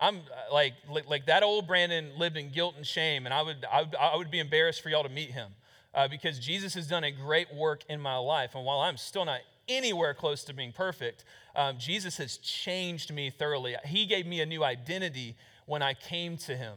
I'm 0.00 0.16
uh, 0.16 0.52
like, 0.52 0.74
like, 1.06 1.26
that 1.26 1.42
old 1.42 1.66
Brandon 1.66 2.10
lived 2.18 2.36
in 2.36 2.50
guilt 2.50 2.74
and 2.76 2.86
shame, 2.86 3.26
and 3.26 3.34
I 3.34 3.42
would, 3.42 3.64
I 3.70 3.82
would, 3.82 3.94
I 3.94 4.16
would 4.16 4.30
be 4.30 4.40
embarrassed 4.40 4.82
for 4.82 4.88
y'all 4.88 5.04
to 5.04 5.08
meet 5.08 5.30
him 5.30 5.50
uh, 5.94 6.08
because 6.08 6.38
Jesus 6.38 6.74
has 6.74 6.86
done 6.86 7.04
a 7.04 7.10
great 7.10 7.54
work 7.54 7.84
in 7.88 8.00
my 8.00 8.16
life. 8.16 8.54
And 8.54 8.64
while 8.64 8.80
I'm 8.80 8.96
still 8.96 9.24
not 9.24 9.40
anywhere 9.68 10.12
close 10.12 10.44
to 10.44 10.52
being 10.52 10.72
perfect, 10.72 11.24
um, 11.54 11.78
Jesus 11.78 12.16
has 12.18 12.38
changed 12.38 13.12
me 13.12 13.30
thoroughly. 13.30 13.76
He 13.84 14.06
gave 14.06 14.26
me 14.26 14.40
a 14.40 14.46
new 14.46 14.64
identity 14.64 15.36
when 15.66 15.82
I 15.82 15.94
came 15.94 16.36
to 16.38 16.56
him. 16.56 16.74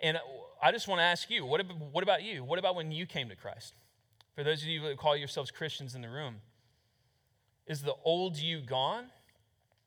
And 0.00 0.18
I 0.62 0.70
just 0.72 0.86
want 0.86 0.98
to 0.98 1.04
ask 1.04 1.30
you 1.30 1.44
what 1.44 1.62
what 1.92 2.02
about 2.02 2.22
you? 2.22 2.44
What 2.44 2.58
about 2.58 2.76
when 2.76 2.92
you 2.92 3.06
came 3.06 3.28
to 3.30 3.36
Christ? 3.36 3.74
For 4.34 4.44
those 4.44 4.62
of 4.62 4.68
you 4.68 4.80
who 4.80 4.94
call 4.96 5.16
yourselves 5.16 5.50
Christians 5.50 5.94
in 5.94 6.02
the 6.02 6.10
room, 6.10 6.36
is 7.66 7.82
the 7.82 7.94
old 8.04 8.36
you 8.36 8.60
gone? 8.60 9.06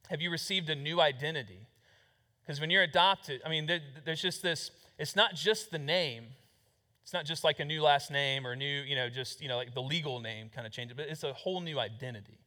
Have 0.09 0.21
you 0.21 0.31
received 0.31 0.69
a 0.69 0.75
new 0.75 1.01
identity? 1.01 1.67
Because 2.47 2.61
when 2.61 2.69
you're 2.69 2.83
adopted, 2.83 3.41
I 3.45 3.49
mean, 3.49 3.65
there, 3.65 3.81
there's 4.05 4.21
just 4.21 4.41
this, 4.41 4.71
it's 4.97 5.17
not 5.17 5.35
just 5.35 5.69
the 5.69 5.77
name. 5.77 6.27
It's 7.03 7.11
not 7.11 7.25
just 7.25 7.43
like 7.43 7.59
a 7.59 7.65
new 7.65 7.81
last 7.81 8.09
name 8.09 8.47
or 8.47 8.55
new, 8.55 8.81
you 8.83 8.95
know, 8.95 9.09
just, 9.09 9.41
you 9.41 9.49
know, 9.49 9.57
like 9.57 9.73
the 9.73 9.81
legal 9.81 10.21
name 10.21 10.49
kind 10.53 10.65
of 10.65 10.71
change, 10.71 10.95
but 10.95 11.07
it's 11.09 11.23
a 11.23 11.33
whole 11.33 11.59
new 11.59 11.77
identity. 11.77 12.39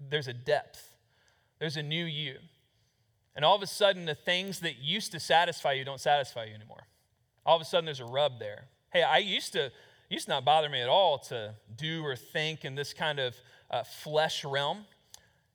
There's 0.00 0.26
a 0.26 0.32
depth, 0.32 0.94
there's 1.58 1.76
a 1.76 1.82
new 1.82 2.06
you. 2.06 2.36
And 3.36 3.44
all 3.44 3.54
of 3.54 3.62
a 3.62 3.66
sudden, 3.66 4.06
the 4.06 4.14
things 4.14 4.60
that 4.60 4.78
used 4.78 5.12
to 5.12 5.20
satisfy 5.20 5.72
you 5.72 5.84
don't 5.84 6.00
satisfy 6.00 6.44
you 6.44 6.54
anymore. 6.54 6.86
All 7.44 7.56
of 7.56 7.62
a 7.62 7.64
sudden, 7.66 7.84
there's 7.84 8.00
a 8.00 8.06
rub 8.06 8.38
there. 8.38 8.64
Hey, 8.90 9.02
I 9.02 9.18
used 9.18 9.52
to, 9.52 9.70
used 10.08 10.26
to 10.26 10.32
not 10.32 10.46
bother 10.46 10.70
me 10.70 10.80
at 10.80 10.88
all 10.88 11.18
to 11.18 11.54
do 11.76 12.02
or 12.04 12.16
think 12.16 12.64
in 12.64 12.74
this 12.74 12.94
kind 12.94 13.18
of 13.18 13.36
uh, 13.70 13.84
flesh 13.84 14.44
realm. 14.44 14.86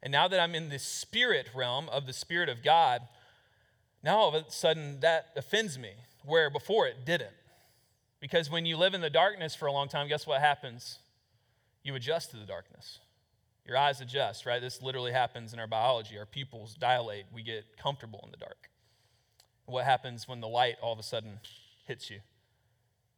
And 0.03 0.11
now 0.11 0.27
that 0.27 0.39
I'm 0.39 0.53
in 0.53 0.69
the 0.69 0.79
spirit 0.79 1.49
realm 1.55 1.89
of 1.89 2.05
the 2.05 2.13
Spirit 2.13 2.47
of 2.47 2.63
God, 2.63 3.01
now 4.05 4.17
all 4.17 4.29
of 4.29 4.35
a 4.35 4.49
sudden 4.49 4.99
that 5.01 5.31
offends 5.35 5.77
me, 5.77 5.91
where 6.23 6.49
before 6.49 6.87
it 6.87 7.05
didn't. 7.05 7.33
Because 8.21 8.49
when 8.49 8.65
you 8.65 8.77
live 8.77 8.93
in 8.93 9.01
the 9.01 9.09
darkness 9.09 9.55
for 9.55 9.65
a 9.65 9.71
long 9.71 9.89
time, 9.89 10.07
guess 10.07 10.25
what 10.25 10.39
happens? 10.39 10.99
You 11.83 11.95
adjust 11.95 12.31
to 12.31 12.37
the 12.37 12.45
darkness. 12.45 12.99
Your 13.67 13.77
eyes 13.77 13.99
adjust, 13.99 14.45
right? 14.45 14.61
This 14.61 14.81
literally 14.81 15.11
happens 15.11 15.53
in 15.53 15.59
our 15.59 15.67
biology. 15.67 16.17
Our 16.17 16.25
pupils 16.25 16.75
dilate. 16.75 17.25
We 17.33 17.41
get 17.41 17.65
comfortable 17.81 18.21
in 18.23 18.31
the 18.31 18.37
dark. 18.37 18.69
What 19.65 19.85
happens 19.85 20.27
when 20.27 20.39
the 20.39 20.47
light 20.47 20.75
all 20.81 20.93
of 20.93 20.99
a 20.99 21.03
sudden 21.03 21.39
hits 21.87 22.09
you? 22.11 22.19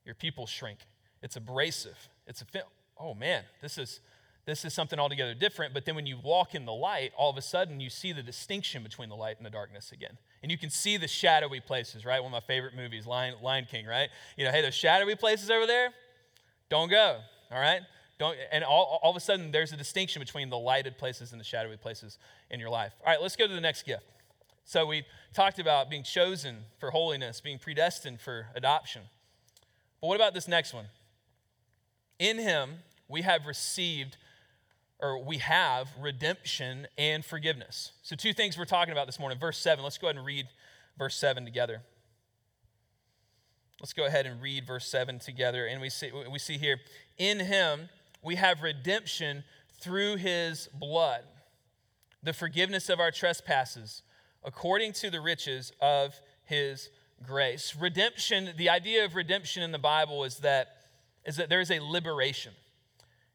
Your 0.06 0.15
pupils 0.15 0.50
shrink. 0.50 0.80
It's 1.21 1.36
abrasive. 1.36 2.08
It's 2.26 2.41
a 2.41 2.45
oh 2.97 3.13
man, 3.13 3.43
this 3.62 3.78
is 3.78 4.00
this 4.45 4.63
is 4.63 4.73
something 4.73 4.97
altogether 4.97 5.34
different. 5.34 5.73
But 5.73 5.84
then 5.84 5.95
when 5.95 6.06
you 6.06 6.17
walk 6.23 6.56
in 6.56 6.65
the 6.65 6.73
light, 6.73 7.12
all 7.17 7.30
of 7.30 7.36
a 7.36 7.41
sudden 7.41 7.82
you 7.82 7.89
see 7.89 8.13
the 8.13 8.23
distinction 8.23 8.82
between 8.82 9.10
the 9.10 9.15
light 9.15 9.36
and 9.36 9.45
the 9.45 9.50
darkness 9.50 9.91
again. 9.91 10.17
And 10.43 10.52
you 10.52 10.58
can 10.58 10.69
see 10.69 10.97
the 10.97 11.08
shadowy 11.08 11.60
places, 11.60 12.06
right? 12.06 12.21
One 12.21 12.32
of 12.32 12.43
my 12.43 12.45
favorite 12.45 12.76
movies, 12.76 13.08
Lion, 13.08 13.36
Lion 13.41 13.65
King, 13.69 13.86
right? 13.86 14.10
You 14.38 14.45
know, 14.45 14.52
hey, 14.52 14.62
those 14.62 14.76
shadowy 14.76 15.15
places 15.15 15.50
over 15.50 15.65
there, 15.65 15.89
don't 16.69 16.89
go, 16.89 17.19
all 17.52 17.60
right? 17.60 17.82
Don't, 18.19 18.38
and 18.52 18.63
all, 18.63 19.00
all 19.04 19.12
of 19.12 19.17
a 19.17 19.19
sudden, 19.19 19.52
there's 19.52 19.71
a 19.71 19.78
distinction 19.78 20.19
between 20.19 20.50
the 20.50 20.58
lighted 20.58 20.97
places 20.97 21.32
and 21.32 21.39
the 21.39 21.45
shadowy 21.45 21.78
places 21.78 22.17
in 22.50 22.60
your 22.60 22.69
life. 22.69 22.93
All 23.06 23.12
right, 23.12 23.21
let's 23.21 23.36
go 23.36 23.47
to 23.47 23.54
the 23.54 23.62
next 23.62 23.84
gift. 23.84 24.04
So 24.65 24.86
we 24.86 25.06
talked 25.34 25.60
about 25.60 25.89
being 25.89 26.04
chosen 26.04 26.58
for 26.80 26.91
holiness, 26.91 27.39
being 27.39 27.60
predestined 27.60 28.19
for 28.19 28.47
adoption. 28.56 29.04
But 30.02 30.08
what 30.08 30.15
about 30.15 30.34
this 30.34 30.47
next 30.47 30.73
one? 30.73 30.86
In 32.19 32.38
him, 32.38 32.80
we 33.08 33.21
have 33.21 33.45
received 33.45 34.17
or 35.00 35.24
we 35.24 35.38
have 35.38 35.90
redemption 36.00 36.88
and 36.98 37.24
forgiveness. 37.24 37.92
So, 38.02 38.16
two 38.16 38.34
things 38.34 38.58
we're 38.58 38.66
talking 38.66 38.92
about 38.92 39.06
this 39.06 39.20
morning. 39.20 39.38
Verse 39.38 39.58
7, 39.60 39.84
let's 39.84 39.98
go 39.98 40.08
ahead 40.08 40.18
and 40.18 40.26
read 40.26 40.48
verse 40.98 41.16
7 41.16 41.46
together. 41.46 41.82
Let's 43.80 43.94
go 43.94 44.06
ahead 44.06 44.26
and 44.26 44.42
read 44.42 44.66
verse 44.66 44.88
7 44.88 45.20
together. 45.20 45.68
And 45.68 45.80
we 45.80 45.90
see, 45.90 46.12
we 46.32 46.40
see 46.40 46.58
here, 46.58 46.80
in 47.18 47.40
him 47.40 47.90
we 48.24 48.36
have 48.36 48.64
redemption 48.64 49.44
through 49.80 50.18
his 50.18 50.68
blood, 50.74 51.22
the 52.24 52.34
forgiveness 52.34 52.90
of 52.90 53.00
our 53.00 53.12
trespasses, 53.12 54.02
according 54.44 54.94
to 54.94 55.12
the 55.12 55.22
riches 55.22 55.72
of 55.80 56.20
his 56.44 56.90
grace. 57.24 57.76
Redemption, 57.80 58.50
the 58.58 58.70
idea 58.70 59.06
of 59.06 59.16
redemption 59.16 59.62
in 59.62 59.72
the 59.72 59.78
Bible 59.78 60.24
is 60.24 60.38
that, 60.38 60.78
is 61.26 61.36
that 61.38 61.50
there 61.50 61.62
is 61.62 61.70
a 61.70 61.80
liberation. 61.80 62.54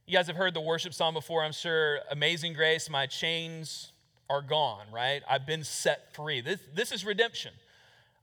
You 0.07 0.15
guys 0.15 0.27
have 0.27 0.37
heard 0.37 0.53
the 0.53 0.61
worship 0.61 0.95
song 0.95 1.15
before, 1.15 1.45
I'm 1.45 1.53
sure. 1.53 2.01
Amazing 2.11 2.55
grace, 2.55 2.91
my 2.91 3.07
chains 3.07 3.93
are 4.29 4.43
gone, 4.43 4.87
right? 4.93 5.23
I've 5.29 5.47
been 5.47 5.63
set 5.63 6.13
free. 6.15 6.41
This, 6.41 6.59
this 6.75 6.91
is 6.91 7.05
redemption. 7.05 7.53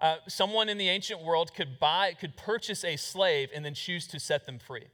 Uh, 0.01 0.17
someone 0.27 0.67
in 0.67 0.77
the 0.77 0.89
ancient 0.89 1.23
world 1.23 1.53
could 1.53 1.79
buy, 1.79 2.13
could 2.19 2.35
purchase 2.35 2.83
a 2.83 2.97
slave 2.97 3.49
and 3.55 3.63
then 3.63 3.73
choose 3.73 4.07
to 4.07 4.19
set 4.19 4.45
them 4.45 4.59
free. 4.59 4.87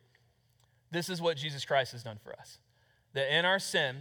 This 0.92 1.10
is 1.10 1.22
what 1.22 1.38
Jesus 1.38 1.66
Christ 1.66 1.92
has 1.94 2.04
done 2.04 2.20
for 2.24 2.34
us. 2.34 2.60
That 3.14 3.36
in 3.36 3.46
our 3.46 3.60
sin, 3.60 3.98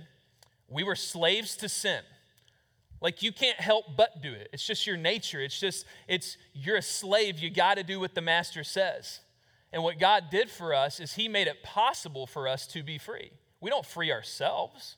we 0.68 0.82
were 0.82 0.96
slaves 0.96 1.56
to 1.58 1.68
sin. 1.68 2.02
Like 3.00 3.22
you 3.22 3.32
can't 3.32 3.60
help 3.60 3.96
but 3.96 4.22
do 4.22 4.32
it. 4.32 4.48
It's 4.52 4.66
just 4.66 4.86
your 4.86 4.96
nature. 4.96 5.40
It's 5.40 5.58
just, 5.58 5.86
it's 6.06 6.36
you're 6.52 6.76
a 6.76 6.82
slave. 6.82 7.38
You 7.38 7.50
got 7.50 7.76
to 7.76 7.82
do 7.82 7.98
what 7.98 8.14
the 8.14 8.20
master 8.20 8.64
says. 8.64 9.20
And 9.74 9.82
what 9.82 9.98
God 9.98 10.30
did 10.30 10.48
for 10.48 10.72
us 10.72 11.00
is 11.00 11.14
He 11.14 11.26
made 11.26 11.48
it 11.48 11.64
possible 11.64 12.28
for 12.28 12.46
us 12.46 12.64
to 12.68 12.84
be 12.84 12.96
free. 12.96 13.32
We 13.60 13.70
don't 13.70 13.84
free 13.84 14.12
ourselves. 14.12 14.96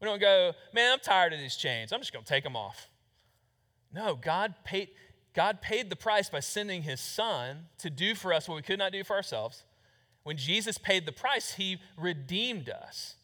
We 0.00 0.08
don't 0.08 0.20
go, 0.20 0.54
man, 0.74 0.94
I'm 0.94 0.98
tired 0.98 1.32
of 1.32 1.38
these 1.38 1.54
chains. 1.54 1.92
I'm 1.92 2.00
just 2.00 2.12
going 2.12 2.24
to 2.24 2.28
take 2.28 2.42
them 2.42 2.56
off. 2.56 2.88
No, 3.94 4.16
God 4.16 4.54
paid, 4.64 4.88
God 5.34 5.62
paid 5.62 5.88
the 5.88 5.94
price 5.94 6.28
by 6.28 6.40
sending 6.40 6.82
his 6.82 7.00
son 7.00 7.66
to 7.78 7.90
do 7.90 8.16
for 8.16 8.32
us 8.32 8.48
what 8.48 8.56
we 8.56 8.62
could 8.62 8.80
not 8.80 8.90
do 8.90 9.04
for 9.04 9.14
ourselves. 9.14 9.62
When 10.24 10.36
Jesus 10.36 10.78
paid 10.78 11.06
the 11.06 11.12
price, 11.12 11.52
he 11.52 11.78
redeemed 11.96 12.68
us. 12.68 13.14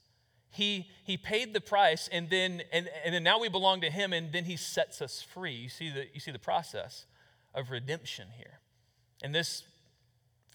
He, 0.51 0.89
he 1.03 1.17
paid 1.17 1.55
the 1.55 1.61
price, 1.61 2.09
and 2.13 2.31
then, 2.31 2.63
and, 2.73 2.89
and 3.05 3.13
then 3.13 3.25
now 3.25 3.41
we 3.41 3.49
belong 3.49 3.81
to 3.81 3.91
him, 3.91 4.13
and 4.13 4.33
then 4.33 4.45
he 4.45 4.57
sets 4.57 5.03
us 5.03 5.23
free. 5.23 5.55
You 5.55 5.69
see 5.69 5.91
the, 5.91 6.07
you 6.15 6.21
see 6.21 6.31
the 6.31 6.39
process 6.39 7.07
of 7.53 7.73
redemption 7.73 8.29
here. 8.37 8.61
And 9.23 9.35
this, 9.35 9.65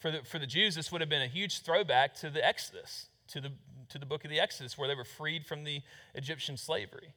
for 0.03 0.11
the, 0.11 0.21
for 0.25 0.37
the 0.37 0.45
Jews, 0.45 0.75
this 0.75 0.91
would 0.91 0.99
have 0.99 1.09
been 1.09 1.21
a 1.21 1.27
huge 1.27 1.61
throwback 1.61 2.13
to 2.15 2.29
the 2.29 2.45
Exodus, 2.45 3.07
to 3.29 3.39
the, 3.39 3.53
to 3.87 3.97
the 3.97 4.05
book 4.05 4.25
of 4.25 4.29
the 4.29 4.37
Exodus, 4.37 4.77
where 4.77 4.89
they 4.89 4.95
were 4.95 5.05
freed 5.05 5.45
from 5.45 5.63
the 5.63 5.81
Egyptian 6.13 6.57
slavery. 6.57 7.13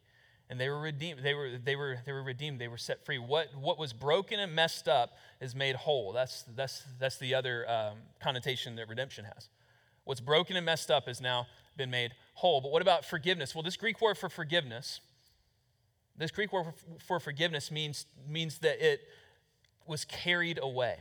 And 0.49 0.61
they 0.61 0.69
were 0.69 0.79
redeemed 0.79 1.25
they 1.25 1.35
were 1.35 1.59
they 1.59 1.75
were 1.75 1.99
they 2.07 2.13
were 2.13 2.23
redeemed 2.23 2.61
they 2.61 2.69
were 2.69 2.79
set 2.79 3.05
free. 3.05 3.19
What 3.19 3.49
what 3.57 3.81
was 3.81 3.93
broken 3.93 4.39
and 4.39 4.55
messed 4.55 4.87
up 4.87 5.17
is 5.41 5.57
made 5.57 5.75
whole. 5.75 6.13
That's 6.13 6.45
that's 6.55 6.85
that's 7.01 7.17
the 7.17 7.35
other 7.35 7.69
um, 7.69 7.97
connotation 8.23 8.77
that 8.77 8.89
redemption 8.89 9.25
has. 9.25 9.49
What's 10.05 10.21
broken 10.21 10.55
and 10.55 10.65
messed 10.65 10.89
up 10.89 11.07
has 11.09 11.21
now 11.21 11.49
been 11.77 11.91
made 11.91 12.13
whole. 12.35 12.61
But 12.61 12.71
what 12.71 12.81
about 12.81 13.05
forgiveness? 13.05 13.57
Well 13.57 13.65
this 13.65 13.77
greek 13.77 14.01
word 14.01 14.17
for 14.17 14.29
forgiveness 14.29 15.01
this 16.17 16.31
greek 16.31 16.53
word 16.53 16.67
for 17.05 17.19
forgiveness 17.19 17.73
means 17.73 18.07
means 18.29 18.59
that 18.59 18.81
it 18.81 19.01
was 19.89 20.05
carried 20.05 20.61
away 20.63 20.99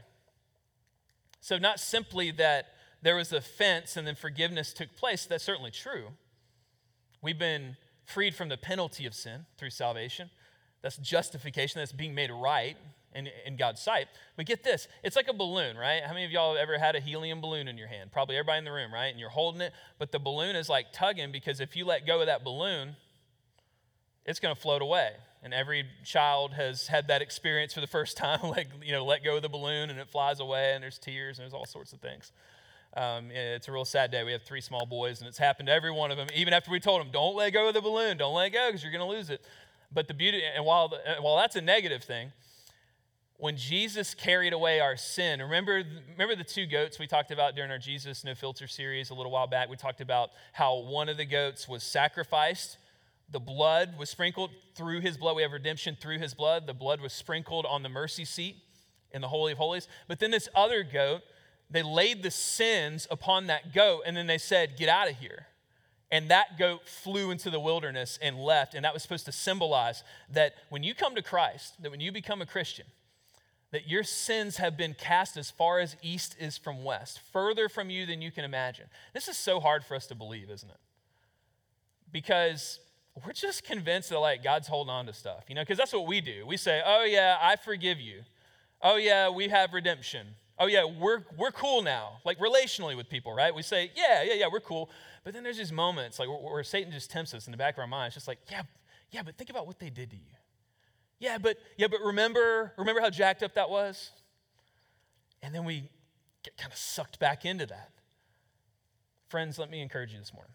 so 1.45 1.57
not 1.57 1.79
simply 1.79 2.31
that 2.31 2.73
there 3.01 3.15
was 3.15 3.31
offense 3.31 3.97
and 3.97 4.07
then 4.07 4.15
forgiveness 4.15 4.73
took 4.73 4.95
place 4.95 5.25
that's 5.25 5.43
certainly 5.43 5.69
true 5.69 6.07
we've 7.21 7.39
been 7.39 7.75
freed 8.05 8.35
from 8.35 8.49
the 8.49 8.57
penalty 8.57 9.05
of 9.05 9.13
sin 9.13 9.45
through 9.57 9.71
salvation. 9.71 10.29
That's 10.81 10.97
justification, 10.97 11.79
that's 11.79 11.91
being 11.91 12.13
made 12.13 12.31
right 12.31 12.77
in, 13.13 13.27
in 13.45 13.57
God's 13.57 13.81
sight. 13.81 14.07
But 14.37 14.45
get 14.45 14.63
this 14.63 14.87
it's 15.03 15.15
like 15.15 15.27
a 15.27 15.33
balloon, 15.33 15.77
right? 15.77 16.03
How 16.05 16.13
many 16.13 16.25
of 16.25 16.31
y'all 16.31 16.53
have 16.53 16.61
ever 16.61 16.77
had 16.77 16.95
a 16.95 16.99
helium 16.99 17.41
balloon 17.41 17.67
in 17.67 17.77
your 17.77 17.87
hand? 17.87 18.11
Probably 18.11 18.37
everybody 18.37 18.59
in 18.59 18.65
the 18.65 18.71
room, 18.71 18.93
right? 18.93 19.07
And 19.07 19.19
you're 19.19 19.29
holding 19.29 19.61
it, 19.61 19.73
but 19.97 20.11
the 20.11 20.19
balloon 20.19 20.55
is 20.55 20.69
like 20.69 20.87
tugging 20.93 21.31
because 21.31 21.59
if 21.59 21.75
you 21.75 21.85
let 21.85 22.05
go 22.05 22.21
of 22.21 22.27
that 22.27 22.43
balloon, 22.43 22.95
it's 24.25 24.39
going 24.39 24.53
to 24.53 24.61
float 24.61 24.81
away. 24.81 25.11
And 25.45 25.53
every 25.53 25.85
child 26.03 26.53
has 26.55 26.87
had 26.87 27.07
that 27.09 27.21
experience 27.21 27.71
for 27.71 27.79
the 27.79 27.87
first 27.87 28.17
time, 28.25 28.39
like, 28.43 28.67
you 28.83 28.91
know, 28.91 29.05
let 29.05 29.23
go 29.23 29.37
of 29.37 29.43
the 29.43 29.49
balloon 29.49 29.89
and 29.91 29.99
it 29.99 30.09
flies 30.09 30.41
away 30.41 30.73
and 30.73 30.83
there's 30.83 30.97
tears 30.97 31.37
and 31.37 31.43
there's 31.43 31.53
all 31.53 31.67
sorts 31.67 31.93
of 31.93 31.99
things. 31.99 32.33
Um, 32.97 33.29
it's 33.29 33.67
a 33.67 33.71
real 33.71 33.85
sad 33.85 34.09
day. 34.09 34.23
We 34.23 34.31
have 34.31 34.43
three 34.43 34.61
small 34.61 34.85
boys, 34.85 35.19
and 35.19 35.27
it's 35.27 35.37
happened 35.37 35.67
to 35.67 35.73
every 35.73 35.91
one 35.91 36.11
of 36.11 36.17
them. 36.17 36.27
Even 36.33 36.53
after 36.53 36.71
we 36.71 36.79
told 36.79 37.01
them, 37.01 37.11
"Don't 37.11 37.35
let 37.35 37.51
go 37.51 37.67
of 37.67 37.73
the 37.73 37.81
balloon. 37.81 38.15
Don't 38.15 38.33
let 38.33 38.53
go, 38.53 38.67
because 38.67 38.83
you're 38.83 38.91
going 38.91 39.05
to 39.05 39.17
lose 39.17 39.29
it." 39.29 39.41
But 39.91 40.07
the 40.07 40.13
beauty, 40.13 40.41
and 40.43 40.65
while 40.65 40.87
the, 40.87 40.99
while 41.19 41.35
that's 41.35 41.57
a 41.57 41.61
negative 41.61 42.05
thing, 42.05 42.31
when 43.35 43.57
Jesus 43.57 44.13
carried 44.13 44.53
away 44.53 44.79
our 44.79 44.95
sin, 44.95 45.41
remember 45.41 45.83
remember 46.13 46.35
the 46.35 46.45
two 46.45 46.65
goats 46.65 46.97
we 46.97 47.05
talked 47.05 47.31
about 47.31 47.53
during 47.53 47.69
our 47.69 47.77
Jesus 47.77 48.23
No 48.23 48.33
Filter 48.33 48.65
series 48.65 49.09
a 49.09 49.13
little 49.13 49.31
while 49.31 49.47
back. 49.47 49.69
We 49.69 49.75
talked 49.75 49.99
about 49.99 50.29
how 50.53 50.77
one 50.77 51.09
of 51.09 51.17
the 51.17 51.25
goats 51.25 51.67
was 51.67 51.83
sacrificed. 51.83 52.77
The 53.29 53.39
blood 53.39 53.97
was 53.97 54.09
sprinkled 54.09 54.51
through 54.75 55.01
his 55.01 55.17
blood. 55.17 55.35
We 55.35 55.41
have 55.41 55.51
redemption 55.51 55.97
through 55.99 56.19
his 56.19 56.33
blood. 56.33 56.67
The 56.67 56.73
blood 56.73 57.01
was 57.01 57.13
sprinkled 57.13 57.65
on 57.65 57.83
the 57.83 57.89
mercy 57.89 58.25
seat 58.25 58.57
in 59.11 59.21
the 59.21 59.27
Holy 59.27 59.51
of 59.53 59.57
Holies. 59.57 59.87
But 60.07 60.19
then 60.19 60.31
this 60.31 60.47
other 60.55 60.83
goat 60.83 61.21
they 61.69 61.83
laid 61.83 62.21
the 62.21 62.31
sins 62.31 63.07
upon 63.09 63.47
that 63.47 63.73
goat 63.73 64.03
and 64.05 64.15
then 64.15 64.27
they 64.27 64.37
said, 64.37 64.77
Get 64.77 64.89
out 64.89 65.09
of 65.09 65.17
here. 65.17 65.47
And 66.11 66.29
that 66.29 66.57
goat 66.59 66.87
flew 66.87 67.31
into 67.31 67.49
the 67.49 67.59
wilderness 67.59 68.19
and 68.21 68.37
left. 68.37 68.75
And 68.75 68.85
that 68.85 68.93
was 68.93 69.01
supposed 69.01 69.25
to 69.25 69.31
symbolize 69.31 70.03
that 70.29 70.53
when 70.69 70.83
you 70.83 70.93
come 70.93 71.15
to 71.15 71.21
Christ, 71.21 71.81
that 71.81 71.91
when 71.91 71.99
you 71.99 72.11
become 72.11 72.41
a 72.41 72.45
Christian, 72.45 72.85
that 73.71 73.89
your 73.89 74.03
sins 74.03 74.57
have 74.57 74.77
been 74.77 74.93
cast 74.93 75.35
as 75.35 75.49
far 75.49 75.79
as 75.79 75.97
east 76.01 76.35
is 76.39 76.57
from 76.57 76.83
west, 76.83 77.19
further 77.33 77.67
from 77.67 77.89
you 77.89 78.05
than 78.05 78.21
you 78.21 78.31
can 78.31 78.45
imagine. 78.45 78.85
This 79.13 79.27
is 79.27 79.35
so 79.35 79.59
hard 79.59 79.83
for 79.83 79.95
us 79.95 80.05
to 80.07 80.15
believe, 80.15 80.49
isn't 80.51 80.69
it? 80.69 80.77
Because 82.11 82.79
we're 83.23 83.33
just 83.33 83.63
convinced 83.63 84.09
that 84.09 84.19
like 84.19 84.43
God's 84.43 84.67
holding 84.67 84.91
on 84.91 85.05
to 85.05 85.13
stuff, 85.13 85.43
you 85.47 85.55
know, 85.55 85.61
because 85.61 85.77
that's 85.77 85.93
what 85.93 86.07
we 86.07 86.21
do. 86.21 86.45
We 86.45 86.57
say, 86.57 86.81
"Oh 86.85 87.03
yeah, 87.03 87.37
I 87.41 87.55
forgive 87.55 87.99
you." 87.99 88.23
"Oh 88.81 88.97
yeah, 88.97 89.29
we 89.29 89.47
have 89.49 89.73
redemption." 89.73 90.35
oh 90.57 90.67
yeah, 90.67 90.85
we're, 90.85 91.23
we're 91.37 91.51
cool 91.51 91.81
now, 91.81 92.19
like 92.23 92.39
relationally 92.39 92.95
with 92.95 93.09
people, 93.09 93.33
right? 93.33 93.53
We 93.53 93.61
say, 93.61 93.91
yeah, 93.95 94.23
yeah, 94.23 94.33
yeah, 94.33 94.47
we're 94.51 94.59
cool. 94.59 94.89
But 95.23 95.33
then 95.33 95.43
there's 95.43 95.57
these 95.57 95.71
moments 95.71 96.19
like 96.19 96.29
where, 96.29 96.37
where 96.37 96.63
Satan 96.63 96.91
just 96.91 97.11
tempts 97.11 97.33
us 97.33 97.47
in 97.47 97.51
the 97.51 97.57
back 97.57 97.75
of 97.75 97.79
our 97.79 97.87
minds, 97.87 98.15
just 98.15 98.27
like, 98.27 98.39
yeah, 98.49 98.63
yeah, 99.11 99.21
but 99.23 99.37
think 99.37 99.49
about 99.49 99.67
what 99.67 99.79
they 99.79 99.89
did 99.89 100.09
to 100.11 100.15
you. 100.15 100.23
Yeah, 101.19 101.37
but 101.37 101.57
yeah, 101.77 101.87
but 101.87 102.01
remember, 102.03 102.73
remember 102.77 103.01
how 103.01 103.09
jacked 103.09 103.43
up 103.43 103.53
that 103.55 103.69
was? 103.69 104.11
And 105.41 105.53
then 105.53 105.65
we 105.65 105.89
get 106.43 106.57
kind 106.57 106.71
of 106.71 106.77
sucked 106.77 107.19
back 107.19 107.45
into 107.45 107.65
that. 107.67 107.91
Friends, 109.29 109.57
let 109.57 109.69
me 109.69 109.81
encourage 109.81 110.13
you 110.13 110.19
this 110.19 110.33
morning. 110.33 110.53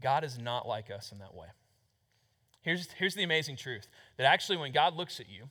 God 0.00 0.24
is 0.24 0.38
not 0.38 0.66
like 0.66 0.90
us 0.90 1.12
in 1.12 1.18
that 1.18 1.34
way. 1.34 1.46
Here's, 2.62 2.90
here's 2.92 3.14
the 3.14 3.22
amazing 3.22 3.56
truth 3.56 3.88
that 4.16 4.24
actually, 4.24 4.56
when 4.56 4.72
God 4.72 4.96
looks 4.96 5.20
at 5.20 5.28
you, 5.28 5.48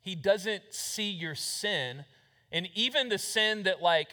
He 0.00 0.14
doesn't 0.14 0.62
see 0.70 1.10
your 1.10 1.34
sin 1.34 2.04
and 2.50 2.68
even 2.74 3.08
the 3.08 3.18
sin 3.18 3.64
that 3.64 3.82
like 3.82 4.08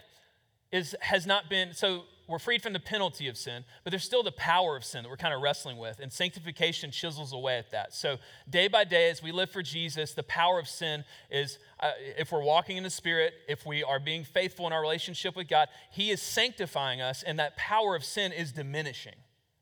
is 0.71 0.95
has 1.01 1.25
not 1.25 1.49
been 1.49 1.73
so 1.73 2.03
we're 2.27 2.39
freed 2.39 2.63
from 2.63 2.73
the 2.73 2.79
penalty 2.79 3.27
of 3.27 3.37
sin, 3.37 3.63
but 3.83 3.91
there's 3.91 4.03
still 4.03 4.23
the 4.23 4.31
power 4.31 4.75
of 4.75 4.83
sin 4.83 5.03
that 5.03 5.09
we're 5.09 5.15
kind 5.15 5.33
of 5.33 5.43
wrestling 5.43 5.77
with, 5.77 5.99
and 5.99 6.11
sanctification 6.11 6.89
chisels 6.89 7.33
away 7.33 7.59
at 7.59 7.69
that. 7.69 7.93
So, 7.93 8.17
day 8.49 8.67
by 8.67 8.83
day, 8.83 9.11
as 9.11 9.21
we 9.21 9.31
live 9.31 9.51
for 9.51 9.61
Jesus, 9.61 10.13
the 10.13 10.23
power 10.23 10.57
of 10.57 10.67
sin 10.67 11.05
is 11.29 11.59
uh, 11.79 11.91
if 12.17 12.31
we're 12.31 12.43
walking 12.43 12.77
in 12.77 12.83
the 12.83 12.89
Spirit, 12.89 13.35
if 13.47 13.63
we 13.63 13.83
are 13.83 13.99
being 13.99 14.23
faithful 14.23 14.65
in 14.65 14.73
our 14.73 14.81
relationship 14.81 15.35
with 15.35 15.47
God, 15.47 15.67
He 15.91 16.09
is 16.09 16.19
sanctifying 16.19 16.99
us, 16.99 17.21
and 17.21 17.37
that 17.37 17.57
power 17.57 17.95
of 17.95 18.03
sin 18.03 18.31
is 18.31 18.51
diminishing. 18.51 19.15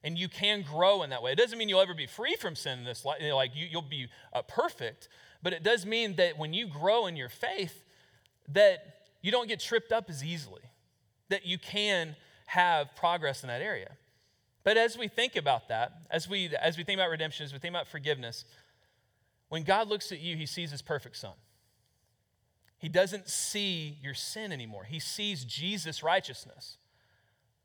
And 0.04 0.18
you 0.18 0.28
can 0.28 0.64
grow 0.64 1.04
in 1.04 1.12
that 1.12 1.24
way. 1.24 1.32
It 1.32 1.38
doesn't 1.38 1.58
mean 1.58 1.70
you'll 1.70 1.82
ever 1.82 1.94
be 1.94 2.08
free 2.08 2.36
from 2.36 2.56
sin 2.56 2.80
in 2.80 2.86
this 2.86 3.06
life, 3.06 3.22
you 3.22 3.30
know, 3.30 3.38
like 3.38 3.52
you, 3.56 3.70
will 3.74 3.82
be 3.82 4.08
uh, 4.34 4.42
perfect, 4.42 5.08
but 5.42 5.54
it 5.54 5.64
does 5.64 5.86
mean 5.86 6.16
that 6.18 6.38
when 6.38 6.54
you 6.54 6.68
grow 6.68 7.06
in 7.08 7.16
your 7.16 7.30
faith, 7.30 7.84
that 8.50 8.98
you 9.22 9.32
don't 9.32 9.48
get 9.48 9.60
tripped 9.60 9.92
up 9.92 10.10
as 10.10 10.24
easily, 10.24 10.62
that 11.30 11.46
you 11.46 11.58
can 11.58 12.16
have 12.48 12.94
progress 12.96 13.44
in 13.44 13.48
that 13.48 13.62
area. 13.62 13.92
But 14.64 14.78
as 14.78 14.98
we 14.98 15.08
think 15.08 15.36
about 15.36 15.70
that, 15.70 15.94
as 16.10 16.28
we, 16.28 16.50
as 16.56 16.78
we 16.78 16.84
think 16.84 16.98
about 16.98 17.10
redemption, 17.10 17.46
as 17.46 17.54
we 17.54 17.60
think 17.60 17.74
about 17.74 17.88
forgiveness, 17.88 18.46
when 19.50 19.64
God 19.64 19.88
looks 19.88 20.12
at 20.12 20.20
you, 20.20 20.36
he 20.36 20.46
sees 20.46 20.72
his 20.72 20.82
perfect 20.82 21.18
son. 21.18 21.34
He 22.78 22.90
doesn't 22.90 23.30
see 23.30 23.98
your 24.02 24.14
sin 24.14 24.52
anymore, 24.52 24.84
he 24.84 25.00
sees 25.00 25.46
Jesus' 25.46 26.04
righteousness. 26.04 26.78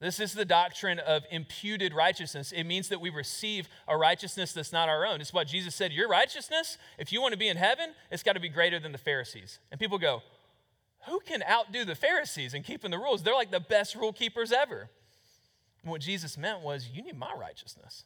This 0.01 0.21
is 0.21 0.33
the 0.33 0.45
doctrine 0.45 1.01
of 1.01 1.25
imputed 1.31 1.93
righteousness. 1.93 2.53
It 2.53 2.65
means 2.65 2.89
that 2.89 3.01
we 3.01 3.11
receive 3.11 3.69
a 3.89 3.97
righteousness 3.97 4.53
that's 4.53 4.73
not 4.73 4.89
our 4.89 5.05
own. 5.05 5.21
It's 5.21 5.33
what 5.33 5.49
Jesus 5.49 5.75
said 5.75 5.93
Your 5.93 6.09
righteousness, 6.09 6.79
if 6.99 7.13
you 7.13 7.21
want 7.21 7.33
to 7.33 7.39
be 7.39 7.49
in 7.49 7.57
heaven, 7.57 7.91
it's 8.11 8.23
got 8.23 8.35
to 8.35 8.41
be 8.41 8.49
greater 8.49 8.79
than 8.79 8.93
the 8.93 8.99
Pharisees. 8.99 9.59
And 9.71 9.81
people 9.81 9.99
go, 9.99 10.23
who 11.07 11.21
can 11.21 11.43
outdo 11.43 11.85
the 11.85 11.95
Pharisees 11.95 12.55
in 12.55 12.63
keeping 12.63 12.91
the 12.91 12.99
rules? 12.99 13.23
They're 13.23 13.35
like 13.35 13.51
the 13.51 13.61
best 13.61 13.95
rule 13.95 14.13
keepers 14.13 14.53
ever. 14.53 14.91
And 15.83 15.91
what 15.91 16.01
Jesus 16.01 16.37
meant 16.37 16.61
was, 16.61 16.89
you 16.93 17.03
need 17.03 17.19
my 17.19 17.33
righteousness. 17.33 18.05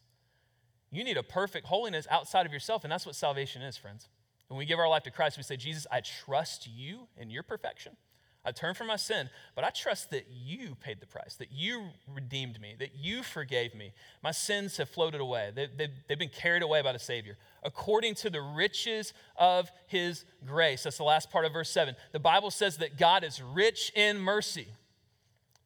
You 0.90 1.04
need 1.04 1.16
a 1.16 1.22
perfect 1.22 1.66
holiness 1.66 2.06
outside 2.10 2.46
of 2.46 2.52
yourself, 2.52 2.84
and 2.84 2.92
that's 2.92 3.06
what 3.06 3.16
salvation 3.16 3.62
is, 3.62 3.76
friends. 3.76 4.08
When 4.48 4.58
we 4.58 4.66
give 4.66 4.78
our 4.78 4.88
life 4.88 5.04
to 5.04 5.10
Christ, 5.10 5.38
we 5.38 5.42
say, 5.42 5.56
Jesus, 5.56 5.86
I 5.90 6.00
trust 6.00 6.68
you 6.68 7.08
in 7.16 7.30
your 7.30 7.42
perfection. 7.42 7.96
I 8.44 8.50
turn 8.50 8.74
from 8.74 8.88
my 8.88 8.96
sin, 8.96 9.30
but 9.54 9.62
I 9.62 9.70
trust 9.70 10.10
that 10.10 10.26
you 10.28 10.76
paid 10.80 10.98
the 11.00 11.06
price, 11.06 11.36
that 11.36 11.52
you 11.52 11.90
redeemed 12.12 12.60
me, 12.60 12.74
that 12.80 12.96
you 12.96 13.22
forgave 13.22 13.72
me. 13.72 13.92
My 14.20 14.32
sins 14.32 14.78
have 14.78 14.88
floated 14.88 15.20
away, 15.20 15.52
they, 15.54 15.68
they, 15.76 15.88
they've 16.08 16.18
been 16.18 16.28
carried 16.28 16.62
away 16.62 16.82
by 16.82 16.92
the 16.92 16.98
Savior. 16.98 17.36
According 17.62 18.16
to 18.16 18.30
the 18.30 18.40
riches 18.40 19.14
of 19.36 19.70
his 19.86 20.24
grace. 20.44 20.82
That's 20.82 20.96
the 20.96 21.04
last 21.04 21.30
part 21.30 21.44
of 21.44 21.52
verse 21.52 21.70
7. 21.70 21.94
The 22.10 22.18
Bible 22.18 22.50
says 22.50 22.78
that 22.78 22.98
God 22.98 23.22
is 23.22 23.40
rich 23.40 23.92
in 23.94 24.18
mercy, 24.18 24.66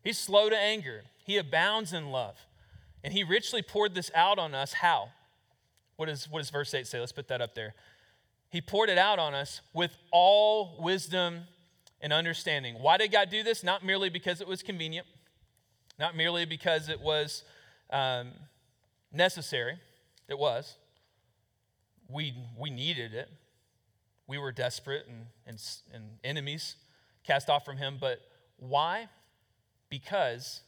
he's 0.05 0.19
slow 0.19 0.51
to 0.51 0.57
anger, 0.57 1.05
he 1.25 1.39
abounds 1.39 1.95
in 1.95 2.11
love. 2.11 2.37
And 3.03 3.13
he 3.13 3.23
richly 3.23 3.63
poured 3.63 3.95
this 3.95 4.11
out 4.17 4.37
on 4.39 4.53
us. 4.53 4.73
How? 4.73 5.11
What, 5.95 6.09
is, 6.09 6.29
what 6.29 6.41
does 6.41 6.51
verse 6.51 6.75
8 6.75 6.87
say? 6.87 6.99
Let's 6.99 7.13
put 7.13 7.29
that 7.29 7.41
up 7.41 7.55
there. 7.55 7.75
He 8.51 8.61
poured 8.61 8.89
it 8.89 8.99
out 8.99 9.19
on 9.19 9.33
us 9.33 9.61
with 9.73 9.97
all 10.11 10.77
wisdom 10.81 11.43
and 12.07 12.13
understanding. 12.13 12.77
Why 12.77 12.99
did 12.99 13.11
God 13.11 13.31
do 13.31 13.43
this? 13.43 13.65
Not 13.65 13.85
merely 13.85 14.11
because 14.11 14.41
it 14.41 14.47
was 14.47 14.63
convenient, 14.63 15.09
not 15.99 16.17
merely 16.17 16.45
because 16.45 16.89
it 16.89 17.01
was 17.01 17.43
um, 17.91 18.31
necessary. 19.13 19.81
It 20.29 20.39
was. 20.39 20.77
We, 22.09 22.33
we 22.57 22.71
needed 22.71 23.13
it. 23.13 23.29
We 24.29 24.39
were 24.39 24.53
desperate 24.53 25.09
and, 25.09 25.27
and, 25.49 25.61
and 25.93 26.05
enemies 26.23 26.77
cast 27.27 27.51
off 27.51 27.65
from 27.65 27.77
Him. 27.77 27.97
But 28.01 28.21
why? 28.57 29.09
Because 29.91 30.61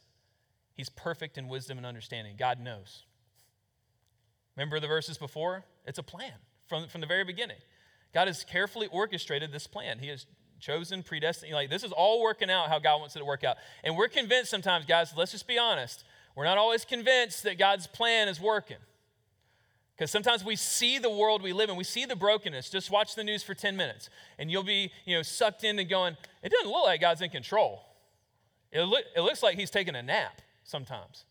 He's 0.75 0.89
perfect 0.89 1.37
in 1.37 1.47
wisdom 1.47 1.77
and 1.77 1.87
understanding. 1.87 2.35
God 2.37 2.59
knows. 2.59 3.03
Remember 4.57 4.81
the 4.81 4.87
verses 4.87 5.17
before? 5.17 5.63
It's 5.85 5.99
a 5.99 6.03
plan 6.03 6.33
from, 6.67 6.89
from 6.89 6.99
the 6.99 7.07
very 7.07 7.23
beginning. 7.23 7.59
God 8.13 8.27
has 8.27 8.43
carefully 8.43 8.87
orchestrated 8.91 9.53
this 9.53 9.67
plan. 9.67 9.99
He 9.99 10.09
has 10.09 10.25
chosen, 10.59 11.03
predestined. 11.03 11.53
Like 11.53 11.69
this 11.69 11.83
is 11.83 11.91
all 11.91 12.21
working 12.21 12.49
out 12.49 12.69
how 12.69 12.79
God 12.79 12.99
wants 12.99 13.15
it 13.15 13.19
to 13.19 13.25
work 13.25 13.43
out. 13.43 13.57
And 13.83 13.95
we're 13.95 14.07
convinced 14.07 14.51
sometimes, 14.51 14.85
guys, 14.85 15.13
let's 15.15 15.31
just 15.31 15.47
be 15.47 15.57
honest. 15.57 16.03
We're 16.35 16.45
not 16.45 16.57
always 16.57 16.85
convinced 16.85 17.43
that 17.43 17.57
God's 17.57 17.87
plan 17.87 18.27
is 18.27 18.39
working. 18.39 18.77
Because 19.99 20.11
sometimes 20.11 20.45
we 20.45 20.55
see 20.55 20.97
the 20.97 21.09
world 21.09 21.41
we 21.41 21.51
live 21.51 21.69
in, 21.69 21.75
we 21.75 21.83
see 21.83 22.05
the 22.05 22.15
brokenness. 22.15 22.69
Just 22.69 22.89
watch 22.89 23.15
the 23.15 23.23
news 23.23 23.43
for 23.43 23.53
10 23.53 23.75
minutes, 23.75 24.09
and 24.37 24.49
you'll 24.49 24.63
be 24.63 24.91
you 25.03 25.13
know, 25.17 25.21
sucked 25.21 25.65
in 25.65 25.77
and 25.77 25.89
going, 25.89 26.15
it 26.41 26.53
doesn't 26.53 26.71
look 26.71 26.85
like 26.85 27.01
God's 27.01 27.21
in 27.21 27.29
control. 27.29 27.83
It, 28.71 28.81
look, 28.83 29.03
it 29.13 29.19
looks 29.19 29.43
like 29.43 29.57
he's 29.57 29.69
taking 29.69 29.95
a 29.95 30.01
nap 30.01 30.41
sometimes. 30.63 31.25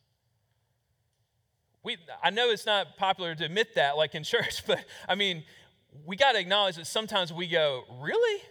We, 1.82 1.96
I 2.22 2.28
know 2.28 2.50
it's 2.50 2.66
not 2.66 2.98
popular 2.98 3.34
to 3.34 3.44
admit 3.46 3.76
that, 3.76 3.96
like 3.96 4.14
in 4.14 4.22
church, 4.24 4.66
but 4.66 4.84
I 5.08 5.14
mean, 5.14 5.44
we 6.04 6.16
got 6.16 6.32
to 6.32 6.38
acknowledge 6.38 6.76
that 6.76 6.86
sometimes 6.86 7.32
we 7.32 7.46
go, 7.46 7.84
really? 8.00 8.42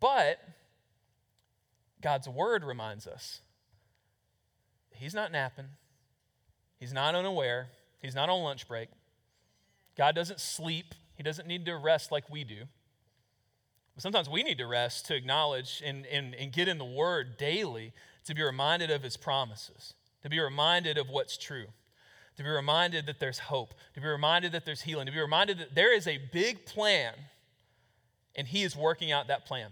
But 0.00 0.40
God's 2.00 2.28
word 2.28 2.64
reminds 2.64 3.06
us 3.06 3.40
He's 4.90 5.14
not 5.14 5.32
napping, 5.32 5.68
He's 6.78 6.92
not 6.92 7.14
unaware, 7.14 7.68
He's 8.00 8.14
not 8.14 8.28
on 8.28 8.42
lunch 8.42 8.68
break. 8.68 8.88
God 9.96 10.14
doesn't 10.14 10.40
sleep, 10.40 10.94
He 11.14 11.22
doesn't 11.22 11.48
need 11.48 11.66
to 11.66 11.76
rest 11.76 12.12
like 12.12 12.30
we 12.30 12.44
do. 12.44 12.64
But 13.94 14.02
sometimes 14.02 14.28
we 14.28 14.44
need 14.44 14.58
to 14.58 14.66
rest 14.66 15.06
to 15.06 15.16
acknowledge 15.16 15.82
and, 15.84 16.06
and, 16.06 16.34
and 16.34 16.52
get 16.52 16.68
in 16.68 16.78
the 16.78 16.84
Word 16.84 17.36
daily 17.36 17.92
to 18.26 18.34
be 18.34 18.42
reminded 18.42 18.90
of 18.90 19.02
His 19.02 19.16
promises, 19.16 19.94
to 20.22 20.28
be 20.28 20.38
reminded 20.38 20.98
of 20.98 21.08
what's 21.08 21.36
true, 21.36 21.66
to 22.36 22.42
be 22.44 22.48
reminded 22.48 23.06
that 23.06 23.18
there's 23.18 23.40
hope, 23.40 23.74
to 23.94 24.00
be 24.00 24.06
reminded 24.06 24.52
that 24.52 24.64
there's 24.64 24.82
healing, 24.82 25.06
to 25.06 25.12
be 25.12 25.20
reminded 25.20 25.58
that 25.58 25.74
there 25.74 25.92
is 25.92 26.06
a 26.06 26.20
big 26.32 26.64
plan 26.64 27.12
and 28.36 28.46
He 28.46 28.62
is 28.62 28.76
working 28.76 29.10
out 29.10 29.26
that 29.26 29.46
plan. 29.46 29.70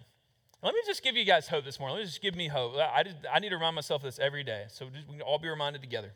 Let 0.63 0.75
me 0.75 0.81
just 0.87 1.03
give 1.03 1.17
you 1.17 1.25
guys 1.25 1.49
hope 1.49 1.65
this 1.65 1.79
morning. 1.79 1.97
Let 1.97 2.03
me 2.03 2.07
just 2.07 2.23
give 2.23 2.35
me 2.35 2.49
hope. 2.49 2.77
I, 2.77 3.05
I 3.33 3.39
need 3.39 3.51
to 3.51 3.57
remind 3.57 3.75
myself 3.75 4.03
of 4.03 4.07
this 4.07 4.19
every 4.19 4.43
day. 4.43 4.65
So 4.69 4.87
we 4.87 5.15
can 5.15 5.23
all 5.23 5.39
be 5.39 5.49
reminded 5.49 5.83
together 5.83 6.13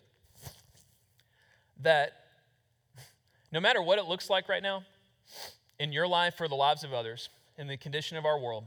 that 1.83 2.13
no 3.53 3.61
matter 3.61 3.83
what 3.83 3.99
it 3.99 4.07
looks 4.07 4.31
like 4.31 4.49
right 4.49 4.63
now 4.63 4.85
in 5.79 5.93
your 5.93 6.07
life 6.07 6.41
or 6.41 6.49
the 6.49 6.55
lives 6.55 6.85
of 6.85 6.93
others, 6.93 7.29
in 7.59 7.67
the 7.67 7.77
condition 7.77 8.17
of 8.17 8.25
our 8.25 8.39
world, 8.39 8.65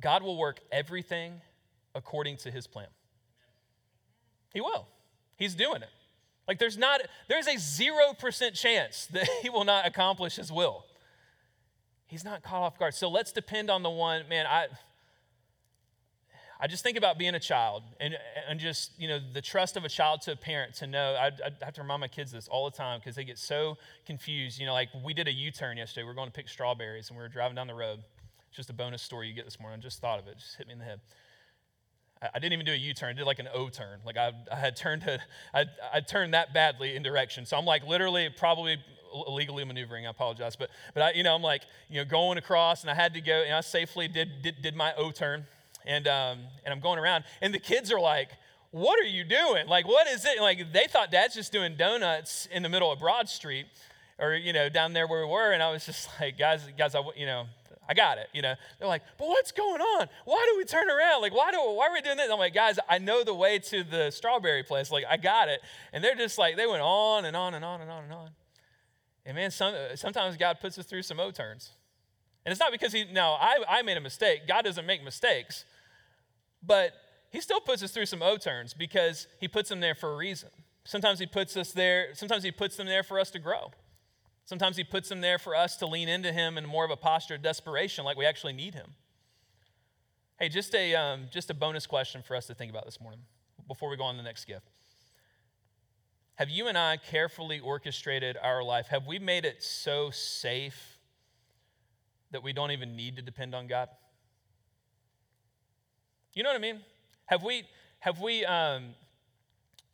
God 0.00 0.22
will 0.22 0.38
work 0.38 0.60
everything 0.72 1.40
according 1.94 2.38
to 2.38 2.50
his 2.50 2.66
plan. 2.66 2.88
He 4.54 4.60
will. 4.60 4.88
He's 5.36 5.54
doing 5.54 5.82
it. 5.82 5.90
Like 6.48 6.58
there's 6.58 6.78
not 6.78 7.00
there's 7.28 7.46
a 7.46 7.54
0% 7.54 8.54
chance 8.54 9.06
that 9.12 9.28
he 9.42 9.50
will 9.50 9.64
not 9.64 9.86
accomplish 9.86 10.36
his 10.36 10.50
will. 10.50 10.84
He's 12.12 12.26
not 12.26 12.42
caught 12.42 12.60
off 12.60 12.78
guard. 12.78 12.92
So 12.92 13.08
let's 13.08 13.32
depend 13.32 13.70
on 13.70 13.82
the 13.82 13.88
one, 13.88 14.28
man, 14.28 14.46
I 14.46 14.66
I 16.60 16.66
just 16.66 16.82
think 16.82 16.98
about 16.98 17.18
being 17.18 17.34
a 17.34 17.40
child 17.40 17.84
and, 17.98 18.14
and 18.46 18.60
just, 18.60 18.92
you 19.00 19.08
know, 19.08 19.18
the 19.32 19.40
trust 19.40 19.78
of 19.78 19.84
a 19.84 19.88
child 19.88 20.20
to 20.22 20.32
a 20.32 20.36
parent 20.36 20.74
to 20.74 20.86
know. 20.86 21.16
I, 21.18 21.28
I 21.28 21.64
have 21.64 21.72
to 21.74 21.80
remind 21.80 22.02
my 22.02 22.08
kids 22.08 22.30
this 22.30 22.48
all 22.48 22.66
the 22.66 22.76
time 22.76 23.00
because 23.00 23.16
they 23.16 23.24
get 23.24 23.38
so 23.38 23.78
confused. 24.06 24.60
You 24.60 24.66
know, 24.66 24.74
like 24.74 24.90
we 25.02 25.14
did 25.14 25.26
a 25.26 25.32
U 25.32 25.50
turn 25.50 25.78
yesterday. 25.78 26.04
We 26.04 26.10
are 26.10 26.14
going 26.14 26.28
to 26.28 26.32
pick 26.32 26.48
strawberries 26.50 27.08
and 27.08 27.16
we 27.16 27.22
were 27.22 27.30
driving 27.30 27.56
down 27.56 27.66
the 27.66 27.74
road. 27.74 28.00
It's 28.48 28.58
just 28.58 28.68
a 28.68 28.74
bonus 28.74 29.00
story 29.00 29.26
you 29.26 29.34
get 29.34 29.46
this 29.46 29.58
morning. 29.58 29.80
I 29.80 29.82
just 29.82 30.00
thought 30.02 30.20
of 30.20 30.28
it, 30.28 30.36
just 30.38 30.56
hit 30.56 30.66
me 30.66 30.74
in 30.74 30.78
the 30.80 30.84
head. 30.84 31.00
I, 32.20 32.28
I 32.34 32.38
didn't 32.38 32.52
even 32.52 32.66
do 32.66 32.72
a 32.72 32.76
U 32.76 32.92
turn, 32.92 33.08
I 33.08 33.12
did 33.14 33.24
like 33.24 33.38
an 33.38 33.48
O 33.54 33.70
turn. 33.70 34.00
Like 34.04 34.18
I, 34.18 34.32
I 34.52 34.56
had 34.56 34.76
turned 34.76 35.02
to, 35.02 35.18
I, 35.54 35.64
I 35.92 36.00
turned 36.00 36.34
that 36.34 36.52
badly 36.52 36.94
in 36.94 37.02
direction. 37.02 37.46
So 37.46 37.56
I'm 37.56 37.64
like 37.64 37.86
literally 37.86 38.28
probably 38.28 38.76
illegally 39.26 39.64
maneuvering. 39.64 40.06
I 40.06 40.10
apologize. 40.10 40.56
But, 40.56 40.70
but 40.94 41.02
I, 41.02 41.12
you 41.12 41.22
know, 41.22 41.34
I'm 41.34 41.42
like, 41.42 41.62
you 41.88 41.98
know, 41.98 42.04
going 42.04 42.38
across 42.38 42.82
and 42.82 42.90
I 42.90 42.94
had 42.94 43.14
to 43.14 43.20
go 43.20 43.42
and 43.42 43.54
I 43.54 43.60
safely 43.60 44.08
did, 44.08 44.42
did, 44.42 44.62
did 44.62 44.76
my 44.76 44.92
O 44.96 45.10
turn 45.10 45.46
and, 45.86 46.06
um, 46.06 46.38
and 46.64 46.72
I'm 46.72 46.80
going 46.80 46.98
around, 46.98 47.24
and 47.40 47.52
the 47.52 47.58
kids 47.58 47.90
are 47.92 48.00
like, 48.00 48.30
What 48.70 48.98
are 49.00 49.08
you 49.08 49.24
doing? 49.24 49.66
Like, 49.66 49.86
what 49.86 50.06
is 50.06 50.24
it? 50.24 50.40
Like, 50.40 50.72
they 50.72 50.86
thought 50.86 51.10
dad's 51.10 51.34
just 51.34 51.52
doing 51.52 51.76
donuts 51.76 52.48
in 52.50 52.62
the 52.62 52.68
middle 52.68 52.90
of 52.90 52.98
Broad 52.98 53.28
Street 53.28 53.66
or, 54.18 54.34
you 54.34 54.52
know, 54.52 54.68
down 54.68 54.92
there 54.92 55.06
where 55.06 55.26
we 55.26 55.32
were. 55.32 55.52
And 55.52 55.62
I 55.62 55.70
was 55.70 55.86
just 55.86 56.08
like, 56.20 56.38
Guys, 56.38 56.62
guys, 56.76 56.94
I, 56.94 57.02
you 57.16 57.26
know, 57.26 57.46
I 57.88 57.94
got 57.94 58.18
it. 58.18 58.28
You 58.32 58.42
know, 58.42 58.54
they're 58.78 58.88
like, 58.88 59.02
but 59.18 59.28
what's 59.28 59.52
going 59.52 59.80
on? 59.80 60.08
Why 60.24 60.48
do 60.50 60.56
we 60.56 60.64
turn 60.64 60.88
around? 60.88 61.20
Like, 61.20 61.34
why 61.34 61.50
do 61.50 61.58
why 61.58 61.88
are 61.88 61.92
we 61.92 62.00
doing 62.00 62.16
this? 62.16 62.30
I'm 62.30 62.38
like, 62.38 62.54
guys, 62.54 62.78
I 62.88 62.98
know 62.98 63.24
the 63.24 63.34
way 63.34 63.58
to 63.58 63.82
the 63.82 64.10
strawberry 64.10 64.62
place. 64.62 64.90
Like, 64.90 65.04
I 65.10 65.16
got 65.16 65.48
it. 65.48 65.60
And 65.92 66.02
they're 66.02 66.14
just 66.14 66.38
like, 66.38 66.56
they 66.56 66.66
went 66.66 66.82
on 66.82 67.24
and 67.24 67.36
on 67.36 67.54
and 67.54 67.64
on 67.64 67.80
and 67.80 67.90
on 67.90 68.04
and 68.04 68.12
on. 68.12 68.28
And 69.24 69.36
man, 69.36 69.50
some, 69.50 69.74
sometimes 69.94 70.36
God 70.36 70.58
puts 70.60 70.78
us 70.78 70.86
through 70.86 71.02
some 71.02 71.20
O 71.20 71.30
turns. 71.30 71.70
And 72.44 72.50
it's 72.50 72.60
not 72.60 72.72
because 72.72 72.92
he, 72.92 73.04
no, 73.12 73.36
I, 73.40 73.58
I 73.68 73.82
made 73.82 73.96
a 73.96 74.00
mistake. 74.00 74.48
God 74.48 74.62
doesn't 74.64 74.86
make 74.86 75.04
mistakes. 75.04 75.64
But 76.62 76.92
he 77.30 77.40
still 77.40 77.60
puts 77.60 77.82
us 77.82 77.92
through 77.92 78.06
some 78.06 78.22
O 78.22 78.36
turns 78.36 78.74
because 78.74 79.26
he 79.40 79.48
puts 79.48 79.68
them 79.68 79.80
there 79.80 79.94
for 79.94 80.12
a 80.12 80.16
reason. 80.16 80.50
Sometimes 80.84 81.18
he 81.20 81.26
puts 81.26 81.56
us 81.56 81.72
there, 81.72 82.08
sometimes 82.14 82.42
he 82.42 82.50
puts 82.50 82.76
them 82.76 82.86
there 82.86 83.04
for 83.04 83.20
us 83.20 83.30
to 83.30 83.38
grow. 83.38 83.70
Sometimes 84.44 84.76
he 84.76 84.82
puts 84.82 85.08
them 85.08 85.20
there 85.20 85.38
for 85.38 85.54
us 85.54 85.76
to 85.76 85.86
lean 85.86 86.08
into 86.08 86.32
him 86.32 86.58
in 86.58 86.66
more 86.66 86.84
of 86.84 86.90
a 86.90 86.96
posture 86.96 87.36
of 87.36 87.42
desperation, 87.42 88.04
like 88.04 88.16
we 88.16 88.26
actually 88.26 88.52
need 88.52 88.74
him. 88.74 88.94
Hey, 90.38 90.48
just 90.48 90.74
a, 90.74 90.94
um, 90.96 91.26
just 91.30 91.50
a 91.50 91.54
bonus 91.54 91.86
question 91.86 92.22
for 92.22 92.34
us 92.34 92.46
to 92.48 92.54
think 92.54 92.70
about 92.70 92.84
this 92.84 93.00
morning 93.00 93.20
before 93.68 93.88
we 93.88 93.96
go 93.96 94.02
on 94.02 94.14
to 94.14 94.18
the 94.18 94.24
next 94.24 94.44
gift. 94.46 94.68
Have 96.36 96.48
you 96.48 96.66
and 96.68 96.78
I 96.78 96.96
carefully 96.96 97.60
orchestrated 97.60 98.36
our 98.42 98.62
life? 98.62 98.88
Have 98.88 99.06
we 99.06 99.18
made 99.18 99.44
it 99.44 99.62
so 99.62 100.10
safe 100.10 100.98
that 102.30 102.42
we 102.42 102.52
don't 102.52 102.70
even 102.70 102.96
need 102.96 103.16
to 103.16 103.22
depend 103.22 103.54
on 103.54 103.66
God? 103.66 103.88
You 106.34 106.42
know 106.42 106.48
what 106.48 106.56
I 106.56 106.60
mean? 106.60 106.80
Have 107.26 107.42
we, 107.42 107.64
have 108.00 108.20
we, 108.20 108.44
um, 108.44 108.94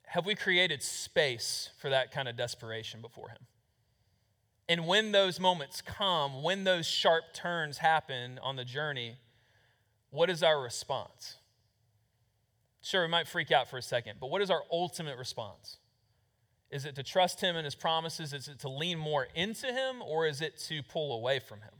have 0.07 0.25
we 0.25 0.35
created 0.35 0.83
space 0.83 1.71
for 1.79 1.91
that 1.91 2.13
kind 2.13 2.29
of 2.29 2.37
desperation 2.37 3.03
before 3.03 3.31
Him? 3.31 3.47
And 4.69 4.87
when 4.87 5.13
those 5.13 5.41
moments 5.41 5.81
come, 5.81 6.43
when 6.43 6.65
those 6.65 6.87
sharp 6.87 7.35
turns 7.35 7.79
happen 7.79 8.39
on 8.43 8.57
the 8.57 8.65
journey, 8.65 9.17
what 10.11 10.31
is 10.31 10.43
our 10.43 10.61
response? 10.61 11.37
Sure, 12.81 13.03
we 13.03 13.09
might 13.09 13.27
freak 13.27 13.51
out 13.51 13.69
for 13.69 13.77
a 13.77 13.83
second, 13.83 14.19
but 14.21 14.31
what 14.31 14.41
is 14.41 14.51
our 14.51 14.63
ultimate 14.71 15.19
response? 15.19 15.79
Is 16.71 16.85
it 16.85 16.95
to 16.97 17.03
trust 17.03 17.41
Him 17.41 17.57
and 17.57 17.65
His 17.65 17.75
promises? 17.75 18.33
Is 18.33 18.49
it 18.49 18.61
to 18.61 18.69
lean 18.69 18.99
more 18.99 19.29
into 19.35 19.67
Him, 19.69 20.03
or 20.03 20.27
is 20.27 20.41
it 20.41 20.59
to 20.69 20.83
pull 20.83 21.15
away 21.17 21.39
from 21.39 21.61
Him? 21.61 21.73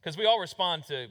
Because 0.00 0.16
we 0.16 0.26
all 0.26 0.38
respond 0.38 0.84
to 0.88 1.08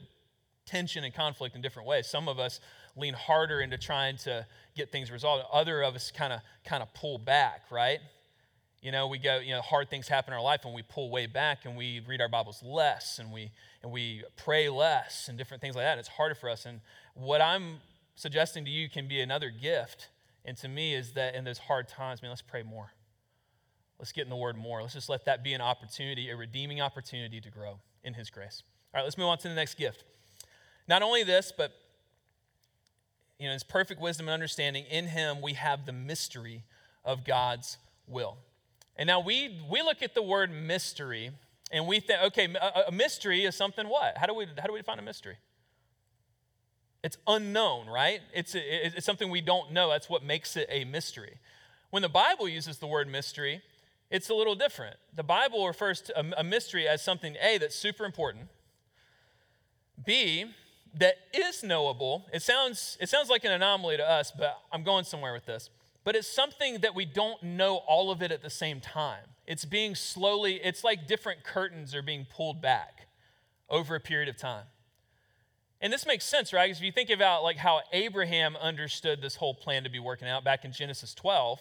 tension 0.66 1.04
and 1.04 1.14
conflict 1.14 1.56
in 1.56 1.62
different 1.62 1.88
ways. 1.88 2.08
Some 2.08 2.28
of 2.28 2.40
us 2.40 2.60
lean 2.96 3.14
harder 3.14 3.62
into 3.62 3.78
trying 3.78 4.18
to 4.18 4.46
get 4.76 4.92
things 4.92 5.12
resolved. 5.12 5.46
Other 5.52 5.82
of 5.82 5.96
us 5.96 6.12
kind 6.12 6.34
of 6.34 6.42
kind 6.66 6.84
of 6.84 6.94
pull 6.94 7.18
back, 7.18 7.64
right? 7.72 8.00
You 8.82 8.92
know, 8.92 9.08
we 9.08 9.18
go, 9.18 9.40
you 9.40 9.54
know, 9.54 9.62
hard 9.62 9.90
things 9.90 10.08
happen 10.08 10.34
in 10.34 10.38
our 10.38 10.44
life 10.44 10.62
and 10.64 10.74
we 10.74 10.84
pull 10.84 11.10
way 11.10 11.26
back 11.26 11.66
and 11.66 11.76
we 11.76 12.02
read 12.08 12.22
our 12.22 12.30
Bibles 12.30 12.62
less 12.64 13.18
and 13.18 13.32
we 13.32 13.52
and 13.82 13.92
we 13.92 14.24
pray 14.36 14.70
less 14.70 15.30
and 15.30 15.38
different 15.38 15.62
things 15.62 15.76
like 15.76 15.84
that. 15.84 15.94
And 15.94 16.00
it's 16.00 16.10
harder 16.10 16.36
for 16.36 16.50
us. 16.50 16.66
And 16.66 16.82
what 17.16 17.42
I'm 17.42 17.78
suggesting 18.16 18.66
to 18.66 18.72
you 18.72 18.90
can 18.90 19.08
be 19.08 19.20
another 19.20 19.50
gift. 19.50 20.10
And 20.46 20.56
to 20.58 20.68
me 20.68 20.94
is 20.94 21.14
that 21.14 21.36
in 21.36 21.44
those 21.44 21.58
hard 21.58 21.88
times, 21.88 22.20
I 22.22 22.26
man, 22.26 22.32
let's 22.32 22.42
pray 22.42 22.64
more. 22.64 22.92
Let's 24.00 24.12
get 24.12 24.24
in 24.24 24.30
the 24.30 24.36
word 24.36 24.58
more. 24.58 24.82
Let's 24.82 24.94
just 24.94 25.10
let 25.10 25.26
that 25.26 25.44
be 25.44 25.54
an 25.54 25.62
opportunity, 25.62 26.30
a 26.30 26.36
redeeming 26.36 26.82
opportunity 26.82 27.42
to 27.42 27.50
grow 27.50 27.80
in 28.04 28.14
his 28.14 28.30
grace. 28.30 28.64
All 28.94 29.00
right, 29.00 29.04
let's 29.04 29.18
move 29.18 29.28
on 29.28 29.38
to 29.40 29.50
the 29.50 29.56
next 29.56 29.76
gift. 29.76 30.04
Not 30.88 31.02
only 31.02 31.24
this, 31.24 31.52
but 31.56 31.74
you 33.40 33.48
know, 33.48 33.54
his 33.54 33.64
perfect 33.64 34.02
wisdom 34.02 34.28
and 34.28 34.34
understanding, 34.34 34.86
in 34.90 35.08
him 35.08 35.42
we 35.42 35.54
have 35.54 35.86
the 35.86 35.92
mystery 35.92 36.64
of 37.04 37.24
God's 37.24 37.78
will. 38.08 38.38
And 38.96 39.08
now 39.08 39.20
we, 39.20 39.60
we 39.70 39.82
look 39.82 40.02
at 40.02 40.16
the 40.16 40.24
word 40.24 40.52
mystery 40.52 41.32
and 41.72 41.86
we 41.86 42.00
think, 42.00 42.22
okay, 42.24 42.54
a, 42.56 42.84
a 42.88 42.92
mystery 42.92 43.44
is 43.46 43.56
something 43.56 43.88
what? 43.88 44.18
How 44.18 44.26
do, 44.26 44.34
we, 44.34 44.46
how 44.58 44.68
do 44.68 44.74
we 44.74 44.80
define 44.80 45.00
a 45.00 45.04
mystery? 45.04 45.38
It's 47.04 47.18
unknown, 47.28 47.88
right? 47.88 48.22
It's, 48.34 48.56
it's 48.56 49.06
something 49.06 49.30
we 49.30 49.42
don't 49.42 49.72
know. 49.72 49.90
That's 49.90 50.10
what 50.10 50.24
makes 50.24 50.58
it 50.58 50.68
a 50.70 50.84
mystery. 50.84 51.38
When 51.90 52.02
the 52.02 52.10
Bible 52.10 52.50
uses 52.50 52.80
the 52.80 52.88
word 52.88 53.08
mystery, 53.08 53.62
it's 54.10 54.30
a 54.30 54.34
little 54.34 54.56
different. 54.56 54.96
The 55.16 55.24
Bible 55.24 55.68
refers 55.68 56.02
to 56.02 56.20
a, 56.20 56.42
a 56.42 56.44
mystery 56.44 56.88
as 56.88 57.02
something, 57.02 57.36
A, 57.42 57.58
that's 57.58 57.76
super 57.76 58.06
important, 58.06 58.48
B, 60.06 60.46
that 60.96 61.18
is 61.34 61.64
knowable. 61.64 62.26
It 62.34 62.42
sounds, 62.42 62.98
it 63.00 63.10
sounds 63.10 63.30
like 63.30 63.44
an 63.44 63.52
anomaly 63.52 63.98
to 63.98 64.10
us, 64.10 64.32
but 64.32 64.58
I'm 64.72 64.84
going 64.84 65.04
somewhere 65.04 65.34
with 65.34 65.46
this. 65.46 65.70
But 66.04 66.16
it's 66.16 66.28
something 66.28 66.80
that 66.80 66.96
we 66.96 67.06
don't 67.06 67.42
know 67.44 67.78
all 67.88 68.12
of 68.12 68.22
it 68.22 68.32
at 68.32 68.42
the 68.42 68.50
same 68.50 68.80
time. 68.80 69.24
It's 69.46 69.66
being 69.66 69.96
slowly, 69.96 70.56
it's 70.64 70.84
like 70.84 71.08
different 71.08 71.44
curtains 71.44 71.94
are 71.94 72.02
being 72.02 72.26
pulled 72.30 72.62
back 72.62 73.08
over 73.70 73.96
a 73.96 74.00
period 74.00 74.30
of 74.30 74.38
time. 74.38 74.66
And 75.80 75.94
this 75.94 76.06
makes 76.06 76.26
sense, 76.26 76.54
right? 76.54 76.66
Because 76.66 76.80
if 76.80 76.86
you 76.86 76.92
think 76.92 77.10
about 77.10 77.44
like 77.44 77.58
how 77.58 77.82
Abraham 77.92 78.56
understood 78.56 79.22
this 79.22 79.36
whole 79.36 79.54
plan 79.54 79.84
to 79.84 79.90
be 79.90 80.00
working 80.00 80.28
out 80.28 80.44
back 80.44 80.66
in 80.66 80.72
Genesis 80.72 81.14
12, 81.14 81.60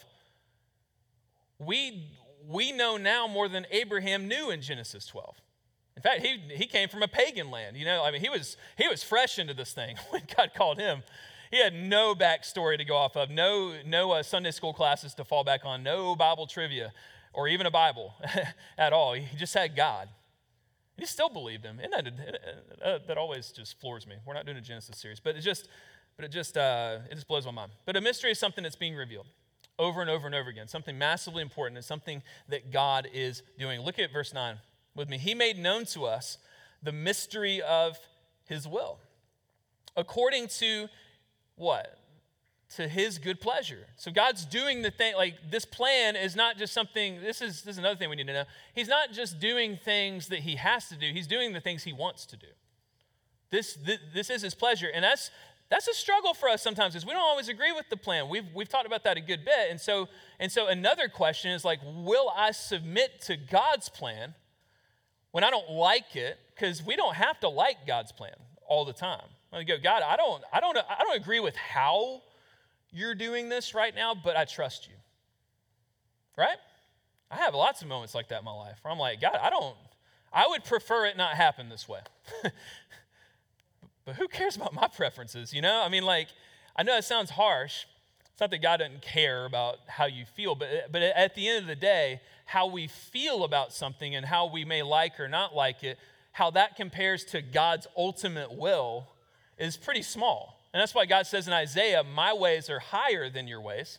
we, 1.59 2.09
we 2.49 2.73
know 2.73 2.97
now 2.97 3.27
more 3.27 3.49
than 3.49 3.67
Abraham 3.71 4.29
knew 4.29 4.51
in 4.51 4.63
Genesis 4.63 5.07
12. 5.07 5.37
In 5.97 6.03
fact, 6.03 6.23
he, 6.25 6.39
he 6.55 6.67
came 6.67 6.89
from 6.89 7.03
a 7.03 7.09
pagan 7.09 7.51
land. 7.51 7.77
You 7.77 7.85
know, 7.85 8.05
I 8.05 8.11
mean, 8.11 8.21
he 8.21 8.29
was, 8.29 8.57
he 8.77 8.87
was 8.87 9.03
fresh 9.03 9.39
into 9.39 9.55
this 9.55 9.73
thing 9.73 9.97
when 10.11 10.23
God 10.37 10.51
called 10.55 10.79
him. 10.79 11.03
He 11.51 11.63
had 11.63 11.75
no 11.75 12.15
backstory 12.15 12.77
to 12.77 12.85
go 12.85 12.97
off 12.97 13.17
of, 13.17 13.31
no, 13.31 13.75
no 13.87 14.13
uh, 14.13 14.23
Sunday 14.23 14.51
school 14.51 14.75
classes 14.75 15.15
to 15.15 15.25
fall 15.25 15.45
back 15.45 15.61
on, 15.65 15.83
no 15.83 16.15
Bible 16.17 16.47
trivia 16.47 16.93
or 17.33 17.49
even 17.49 17.67
a 17.67 17.71
Bible 17.71 18.15
at 18.79 18.93
all. 18.93 19.15
He 19.15 19.37
just 19.37 19.55
had 19.55 19.77
God. 19.77 20.09
He 20.99 21.07
still 21.07 21.29
believed 21.29 21.65
him. 21.65 21.79
And 21.79 21.93
that, 21.93 22.41
uh, 22.85 22.99
that 23.07 23.19
always 23.19 23.53
just 23.53 23.81
floors 23.81 24.07
me. 24.07 24.17
We're 24.27 24.35
not 24.35 24.45
doing 24.45 24.57
a 24.57 24.63
Genesis 24.63 24.99
series, 24.99 25.21
but 25.21 25.37
it 25.37 25.41
just, 25.41 25.69
but 26.17 26.25
it 26.25 26.31
just, 26.31 26.57
uh, 26.57 26.99
it 27.11 27.15
just 27.15 27.29
blows 27.29 27.47
my 27.47 27.53
mind. 27.53 27.73
But 27.85 27.97
a 27.97 28.01
mystery 28.01 28.33
is 28.33 28.39
something 28.39 28.63
that's 28.63 28.77
being 28.77 28.97
revealed 28.97 29.27
over 29.79 30.01
and 30.01 30.11
over 30.11 30.27
and 30.27 30.35
over 30.35 30.49
again. 30.49 30.69
Something 30.69 30.99
massively 30.99 31.43
important. 31.43 31.77
and 31.77 31.85
something 31.85 32.23
that 32.49 32.71
God 32.71 33.09
is 33.13 33.43
doing. 33.59 33.81
Look 33.81 33.99
at 33.99 34.13
verse 34.13 34.33
9 34.33 34.57
with 34.95 35.09
me. 35.09 35.19
He 35.19 35.35
made 35.35 35.59
known 35.59 35.85
to 35.87 36.05
us 36.05 36.39
the 36.83 36.93
mystery 36.93 37.61
of 37.63 37.99
his 38.47 38.67
will. 38.67 38.99
According 39.97 40.49
to 40.49 40.89
what? 41.57 41.99
To 42.77 42.89
his 42.89 43.19
good 43.19 43.41
pleasure. 43.41 43.87
So 43.97 44.11
God's 44.11 44.45
doing 44.45 44.83
the 44.83 44.91
thing, 44.91 45.15
like 45.15 45.35
this 45.51 45.65
plan 45.65 46.17
is 46.17 46.35
not 46.35 46.59
just 46.59 46.73
something, 46.73 47.21
this 47.21 47.41
is, 47.41 47.63
this 47.63 47.75
is 47.75 47.79
another 47.79 47.97
thing 47.97 48.11
we 48.11 48.17
need 48.17 48.27
to 48.27 48.33
know. 48.33 48.45
He's 48.75 48.89
not 48.89 49.13
just 49.13 49.39
doing 49.39 49.79
things 49.85 50.29
that 50.29 50.41
he 50.41 50.57
has 50.57 50.89
to 50.89 50.97
do, 50.97 51.11
he's 51.13 51.27
doing 51.27 51.53
the 51.53 51.61
things 51.61 51.85
he 51.85 51.93
wants 51.93 52.27
to 52.27 52.37
do. 52.37 52.47
This, 53.51 53.75
this, 53.75 53.99
this 54.13 54.31
is 54.31 54.43
his 54.43 54.55
pleasure. 54.55 54.89
And 54.93 55.05
that's, 55.05 55.31
that's 55.69 55.89
a 55.89 55.95
struggle 55.95 56.33
for 56.33 56.49
us 56.49 56.63
sometimes 56.63 56.95
because 56.95 57.05
we 57.05 57.13
don't 57.13 57.23
always 57.23 57.49
agree 57.49 57.73
with 57.73 57.89
the 57.89 57.97
plan. 57.97 58.29
We've, 58.29 58.47
we've 58.55 58.69
talked 58.69 58.87
about 58.87 59.03
that 59.05 59.17
a 59.17 59.21
good 59.21 59.45
bit. 59.45 59.71
And 59.71 59.81
so, 59.81 60.09
and 60.39 60.51
so 60.51 60.69
another 60.69 61.09
question 61.09 61.51
is 61.51 61.65
like, 61.65 61.81
will 61.85 62.33
I 62.37 62.53
submit 62.53 63.21
to 63.23 63.37
God's 63.37 63.89
plan 63.89 64.35
when 65.33 65.43
I 65.43 65.51
don't 65.51 65.71
like 65.71 66.15
it? 66.15 66.39
Because 66.55 66.85
we 66.85 66.95
don't 66.95 67.15
have 67.15 67.41
to 67.41 67.49
like 67.49 67.87
God's 67.87 68.13
plan 68.13 68.35
all 68.69 68.85
the 68.85 68.93
time. 68.93 69.27
I 69.53 69.65
go, 69.65 69.77
God, 69.83 70.03
I 70.03 70.17
don't, 70.17 70.43
I 70.53 70.61
don't, 70.61 70.77
I 70.77 71.03
don't 71.03 71.17
agree 71.21 71.41
with 71.41 71.57
how 71.57 72.23
you're 72.93 73.15
doing 73.15 73.49
this 73.49 73.75
right 73.75 73.95
now, 73.95 74.15
but 74.15 74.37
I 74.37 74.45
trust 74.45 74.87
you. 74.87 74.95
Right? 76.37 76.59
I 77.31 77.37
have 77.37 77.55
lots 77.55 77.83
of 77.83 77.89
moments 77.89 78.15
like 78.15 78.29
that 78.29 78.41
in 78.41 78.45
my 78.45 78.53
life 78.53 78.79
where 78.83 78.93
I'm 78.93 78.99
like, 78.99 79.21
God, 79.21 79.39
I 79.41 79.51
don't, 79.51 79.75
I 80.33 80.47
would 80.49 80.65
prefer 80.65 81.07
it 81.07 81.17
not 81.17 81.35
happen 81.35 81.69
this 81.69 81.89
way. 81.89 82.01
But 84.07 84.15
who 84.15 84.29
cares 84.29 84.57
about 84.57 84.73
my 84.73 84.89
preferences, 84.89 85.53
you 85.53 85.61
know? 85.61 85.83
I 85.85 85.91
mean, 85.91 86.05
like, 86.05 86.29
I 86.77 86.85
know 86.85 86.97
it 86.97 87.05
sounds 87.05 87.31
harsh. 87.31 87.85
It's 88.31 88.41
not 88.41 88.51
that 88.53 88.63
God 88.63 88.79
doesn't 88.79 89.03
care 89.03 89.45
about 89.45 89.79
how 89.89 90.07
you 90.07 90.25
feel, 90.25 90.55
but, 90.55 90.69
but 90.93 91.03
at 91.03 91.35
the 91.35 91.49
end 91.49 91.59
of 91.63 91.67
the 91.67 91.77
day, 91.77 92.21
how 92.45 92.67
we 92.67 92.87
feel 92.87 93.45
about 93.45 93.73
something 93.73 94.15
and 94.15 94.25
how 94.25 94.47
we 94.47 94.65
may 94.65 94.83
like 94.83 95.19
or 95.19 95.29
not 95.29 95.55
like 95.55 95.83
it, 95.83 95.99
how 96.33 96.51
that 96.53 96.77
compares 96.77 97.25
to 97.25 97.43
God's 97.43 97.87
ultimate 97.97 98.53
will 98.53 99.09
is 99.59 99.77
pretty 99.77 100.03
small. 100.03 100.61
And 100.73 100.81
that's 100.81 100.95
why 100.95 101.07
God 101.07 101.27
says 101.27 101.49
in 101.49 101.53
Isaiah, 101.53 102.05
My 102.05 102.33
ways 102.33 102.71
are 102.71 102.79
higher 102.79 103.29
than 103.29 103.49
your 103.49 103.61
ways. 103.61 103.99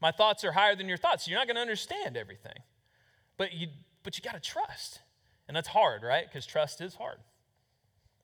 My 0.00 0.12
thoughts 0.12 0.44
are 0.44 0.52
higher 0.52 0.76
than 0.76 0.86
your 0.86 0.98
thoughts. 0.98 1.26
You're 1.26 1.38
not 1.38 1.46
going 1.46 1.56
to 1.56 1.62
understand 1.62 2.16
everything. 2.16 2.58
But 3.36 3.54
you, 3.54 3.68
but 4.04 4.16
you 4.16 4.22
got 4.22 4.34
to 4.34 4.50
trust. 4.50 5.00
And 5.48 5.56
that's 5.56 5.68
hard, 5.68 6.02
right? 6.02 6.26
Because 6.26 6.46
trust 6.46 6.80
is 6.80 6.94
hard. 6.94 7.16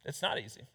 It's 0.05 0.21
not 0.23 0.39
easy. 0.39 0.67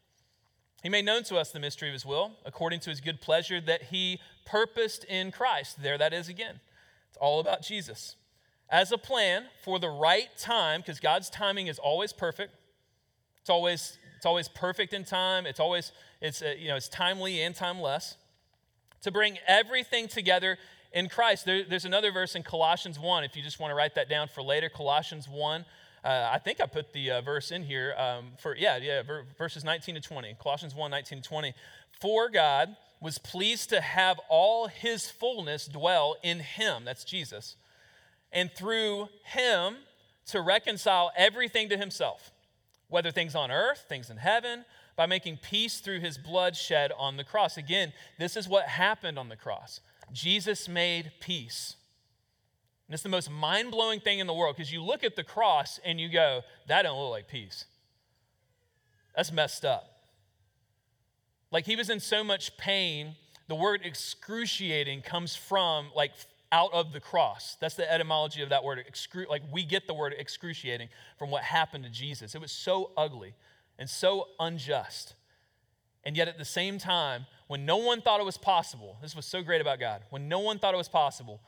He 0.81 0.89
made 0.89 1.05
known 1.05 1.23
to 1.23 1.37
us 1.37 1.51
the 1.51 1.59
mystery 1.59 1.89
of 1.89 1.93
his 1.93 2.05
will, 2.05 2.31
according 2.45 2.79
to 2.81 2.89
his 2.89 3.01
good 3.01 3.21
pleasure 3.21 3.59
that 3.61 3.83
he 3.83 4.19
purposed 4.45 5.03
in 5.05 5.31
Christ. 5.31 5.81
There 5.81 5.97
that 5.97 6.13
is 6.13 6.29
again. 6.29 6.59
It's 7.09 7.17
all 7.17 7.39
about 7.39 7.61
Jesus. 7.61 8.15
As 8.69 8.91
a 8.91 8.97
plan 8.97 9.45
for 9.63 9.79
the 9.79 9.89
right 9.89 10.29
time, 10.37 10.81
because 10.81 10.99
God's 10.99 11.29
timing 11.29 11.67
is 11.67 11.79
always 11.79 12.13
perfect. 12.13 12.53
It's 13.41 13.49
always, 13.49 13.97
it's 14.15 14.25
always 14.25 14.47
perfect 14.47 14.93
in 14.93 15.03
time. 15.03 15.45
It's 15.45 15.59
always, 15.59 15.91
it's, 16.21 16.41
uh, 16.41 16.53
you 16.57 16.67
know, 16.67 16.75
it's 16.75 16.87
timely 16.87 17.41
and 17.41 17.55
timeless. 17.55 18.15
To 19.01 19.11
bring 19.11 19.37
everything 19.47 20.07
together 20.07 20.57
in 20.93 21.09
Christ. 21.09 21.45
There, 21.45 21.63
there's 21.63 21.85
another 21.85 22.11
verse 22.11 22.35
in 22.35 22.43
Colossians 22.43 22.99
1, 22.99 23.23
if 23.23 23.35
you 23.35 23.41
just 23.41 23.59
want 23.59 23.71
to 23.71 23.75
write 23.75 23.95
that 23.95 24.09
down 24.09 24.27
for 24.27 24.41
later. 24.41 24.69
Colossians 24.69 25.27
1, 25.27 25.65
uh, 26.03 26.29
I 26.31 26.39
think 26.39 26.61
I 26.61 26.65
put 26.65 26.93
the 26.93 27.11
uh, 27.11 27.21
verse 27.21 27.51
in 27.51 27.63
here 27.63 27.93
um, 27.97 28.31
for, 28.39 28.55
yeah, 28.55 28.77
yeah, 28.77 29.01
verses 29.37 29.63
19 29.63 29.95
to 29.95 30.01
20. 30.01 30.35
Colossians 30.41 30.73
1 30.73 30.91
19 30.91 31.21
to 31.21 31.27
20. 31.27 31.53
For 31.99 32.29
God 32.29 32.75
was 33.01 33.17
pleased 33.17 33.69
to 33.69 33.81
have 33.81 34.19
all 34.29 34.67
his 34.67 35.09
fullness 35.09 35.67
dwell 35.67 36.15
in 36.23 36.39
him, 36.39 36.85
that's 36.85 37.03
Jesus, 37.03 37.55
and 38.31 38.51
through 38.51 39.09
him 39.23 39.77
to 40.27 40.41
reconcile 40.41 41.11
everything 41.15 41.69
to 41.69 41.77
himself, 41.77 42.31
whether 42.87 43.11
things 43.11 43.35
on 43.35 43.51
earth, 43.51 43.85
things 43.89 44.09
in 44.09 44.17
heaven, 44.17 44.65
by 44.95 45.05
making 45.05 45.37
peace 45.37 45.79
through 45.79 46.01
his 46.01 46.17
blood 46.17 46.55
shed 46.55 46.91
on 46.97 47.17
the 47.17 47.23
cross. 47.23 47.57
Again, 47.57 47.93
this 48.17 48.35
is 48.35 48.49
what 48.49 48.65
happened 48.65 49.17
on 49.17 49.29
the 49.29 49.37
cross. 49.37 49.79
Jesus 50.11 50.67
made 50.67 51.11
peace. 51.19 51.75
And 52.89 52.95
it's 52.95 53.03
the 53.03 53.09
most 53.09 53.29
mind 53.29 53.69
blowing 53.69 53.99
thing 53.99 54.17
in 54.17 54.25
the 54.25 54.33
world 54.33 54.55
because 54.55 54.73
you 54.73 54.81
look 54.81 55.03
at 55.03 55.15
the 55.15 55.23
cross 55.23 55.79
and 55.85 56.01
you 56.01 56.09
go, 56.09 56.41
that 56.67 56.81
don't 56.81 56.99
look 56.99 57.11
like 57.11 57.27
peace. 57.27 57.65
That's 59.15 59.31
messed 59.31 59.63
up. 59.63 59.85
Like 61.51 61.67
he 61.67 61.75
was 61.75 61.91
in 61.91 61.99
so 61.99 62.23
much 62.23 62.57
pain, 62.57 63.15
the 63.47 63.53
word 63.53 63.81
excruciating 63.83 65.03
comes 65.03 65.35
from 65.35 65.91
like 65.95 66.13
out 66.51 66.73
of 66.73 66.91
the 66.91 66.99
cross. 66.99 67.57
That's 67.61 67.75
the 67.75 67.91
etymology 67.91 68.41
of 68.41 68.49
that 68.49 68.63
word. 68.63 68.83
Excru- 68.91 69.29
like 69.29 69.43
we 69.51 69.63
get 69.63 69.85
the 69.85 69.93
word 69.93 70.15
excruciating 70.17 70.89
from 71.19 71.29
what 71.29 71.43
happened 71.43 71.83
to 71.83 71.91
Jesus. 71.91 72.33
It 72.33 72.41
was 72.41 72.51
so 72.51 72.89
ugly 72.97 73.35
and 73.77 73.87
so 73.87 74.29
unjust. 74.39 75.13
And 76.03 76.17
yet 76.17 76.27
at 76.27 76.39
the 76.39 76.45
same 76.45 76.79
time, 76.79 77.27
when 77.45 77.67
no 77.67 77.77
one 77.77 78.01
thought 78.01 78.19
it 78.19 78.25
was 78.25 78.37
possible, 78.37 78.97
this 78.99 79.15
was 79.15 79.27
so 79.27 79.43
great 79.43 79.61
about 79.61 79.79
God, 79.79 80.01
when 80.09 80.27
no 80.27 80.39
one 80.39 80.57
thought 80.57 80.73
it 80.73 80.77
was 80.77 80.89
possible, 80.89 81.39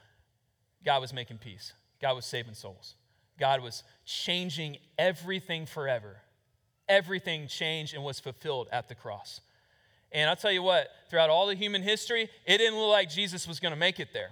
God 0.86 1.02
was 1.02 1.14
making 1.14 1.38
peace. 1.38 1.74
God 2.02 2.16
was 2.16 2.26
saving 2.26 2.54
souls. 2.54 2.96
God 3.40 3.62
was 3.62 3.84
changing 4.06 4.78
everything 4.98 5.66
forever. 5.66 6.18
Everything 6.90 7.48
changed 7.48 7.94
and 7.94 8.04
was 8.04 8.20
fulfilled 8.20 8.68
at 8.72 8.88
the 8.88 8.96
cross. 8.96 9.42
And 10.12 10.30
I'll 10.30 10.36
tell 10.36 10.52
you 10.52 10.64
what, 10.64 10.90
throughout 11.10 11.30
all 11.30 11.48
the 11.48 11.56
human 11.56 11.82
history, 11.82 12.30
it 12.46 12.58
didn't 12.58 12.78
look 12.78 12.90
like 12.90 13.10
Jesus 13.10 13.48
was 13.48 13.60
going 13.60 13.72
to 13.74 13.80
make 13.80 14.00
it 14.00 14.10
there. 14.14 14.32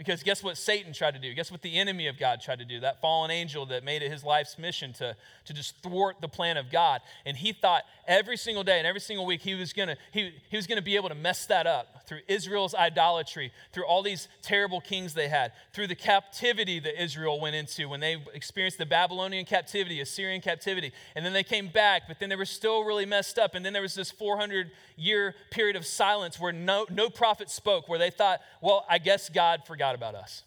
Because 0.00 0.22
guess 0.22 0.42
what 0.42 0.56
Satan 0.56 0.94
tried 0.94 1.10
to 1.10 1.20
do? 1.20 1.34
Guess 1.34 1.52
what 1.52 1.60
the 1.60 1.76
enemy 1.76 2.06
of 2.06 2.18
God 2.18 2.40
tried 2.40 2.60
to 2.60 2.64
do? 2.64 2.80
That 2.80 3.02
fallen 3.02 3.30
angel 3.30 3.66
that 3.66 3.84
made 3.84 4.00
it 4.00 4.10
his 4.10 4.24
life's 4.24 4.58
mission 4.58 4.94
to, 4.94 5.14
to 5.44 5.52
just 5.52 5.76
thwart 5.82 6.22
the 6.22 6.28
plan 6.28 6.56
of 6.56 6.70
God. 6.70 7.02
And 7.26 7.36
he 7.36 7.52
thought 7.52 7.82
every 8.08 8.38
single 8.38 8.64
day 8.64 8.78
and 8.78 8.86
every 8.86 9.02
single 9.02 9.26
week 9.26 9.42
he 9.42 9.54
was 9.54 9.74
gonna 9.74 9.98
he, 10.10 10.32
he 10.48 10.56
was 10.56 10.66
gonna 10.66 10.80
be 10.80 10.96
able 10.96 11.10
to 11.10 11.14
mess 11.14 11.44
that 11.46 11.66
up 11.66 12.06
through 12.06 12.20
Israel's 12.28 12.74
idolatry, 12.74 13.52
through 13.74 13.84
all 13.84 14.02
these 14.02 14.26
terrible 14.40 14.80
kings 14.80 15.12
they 15.12 15.28
had, 15.28 15.52
through 15.74 15.86
the 15.86 15.94
captivity 15.94 16.80
that 16.80 17.00
Israel 17.00 17.38
went 17.38 17.54
into 17.54 17.86
when 17.86 18.00
they 18.00 18.16
experienced 18.32 18.78
the 18.78 18.86
Babylonian 18.86 19.44
captivity, 19.44 20.00
Assyrian 20.00 20.40
captivity. 20.40 20.92
And 21.14 21.26
then 21.26 21.34
they 21.34 21.44
came 21.44 21.68
back, 21.68 22.04
but 22.08 22.18
then 22.18 22.30
they 22.30 22.36
were 22.36 22.46
still 22.46 22.84
really 22.84 23.04
messed 23.04 23.38
up. 23.38 23.54
And 23.54 23.62
then 23.62 23.74
there 23.74 23.82
was 23.82 23.94
this 23.94 24.10
400 24.10 24.70
year 24.96 25.34
period 25.50 25.76
of 25.76 25.84
silence 25.84 26.40
where 26.40 26.52
no, 26.52 26.86
no 26.90 27.10
prophet 27.10 27.50
spoke, 27.50 27.86
where 27.86 27.98
they 27.98 28.10
thought, 28.10 28.40
well, 28.62 28.86
I 28.88 28.96
guess 28.96 29.28
God 29.28 29.62
forgot 29.66 29.89
about 29.94 30.14
us. 30.14 30.44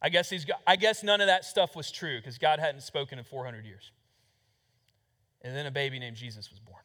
I 0.00 0.10
guess, 0.10 0.28
he's 0.28 0.46
I 0.66 0.76
guess 0.76 1.02
none 1.02 1.20
of 1.20 1.28
that 1.28 1.44
stuff 1.44 1.74
was 1.74 1.90
true 1.90 2.18
because 2.18 2.36
God 2.38 2.58
hadn't 2.58 2.82
spoken 2.82 3.18
in 3.18 3.24
400 3.24 3.64
years. 3.64 3.90
And 5.42 5.54
then 5.56 5.66
a 5.66 5.70
baby 5.70 5.98
named 5.98 6.16
Jesus 6.16 6.50
was 6.50 6.60
born. 6.60 6.82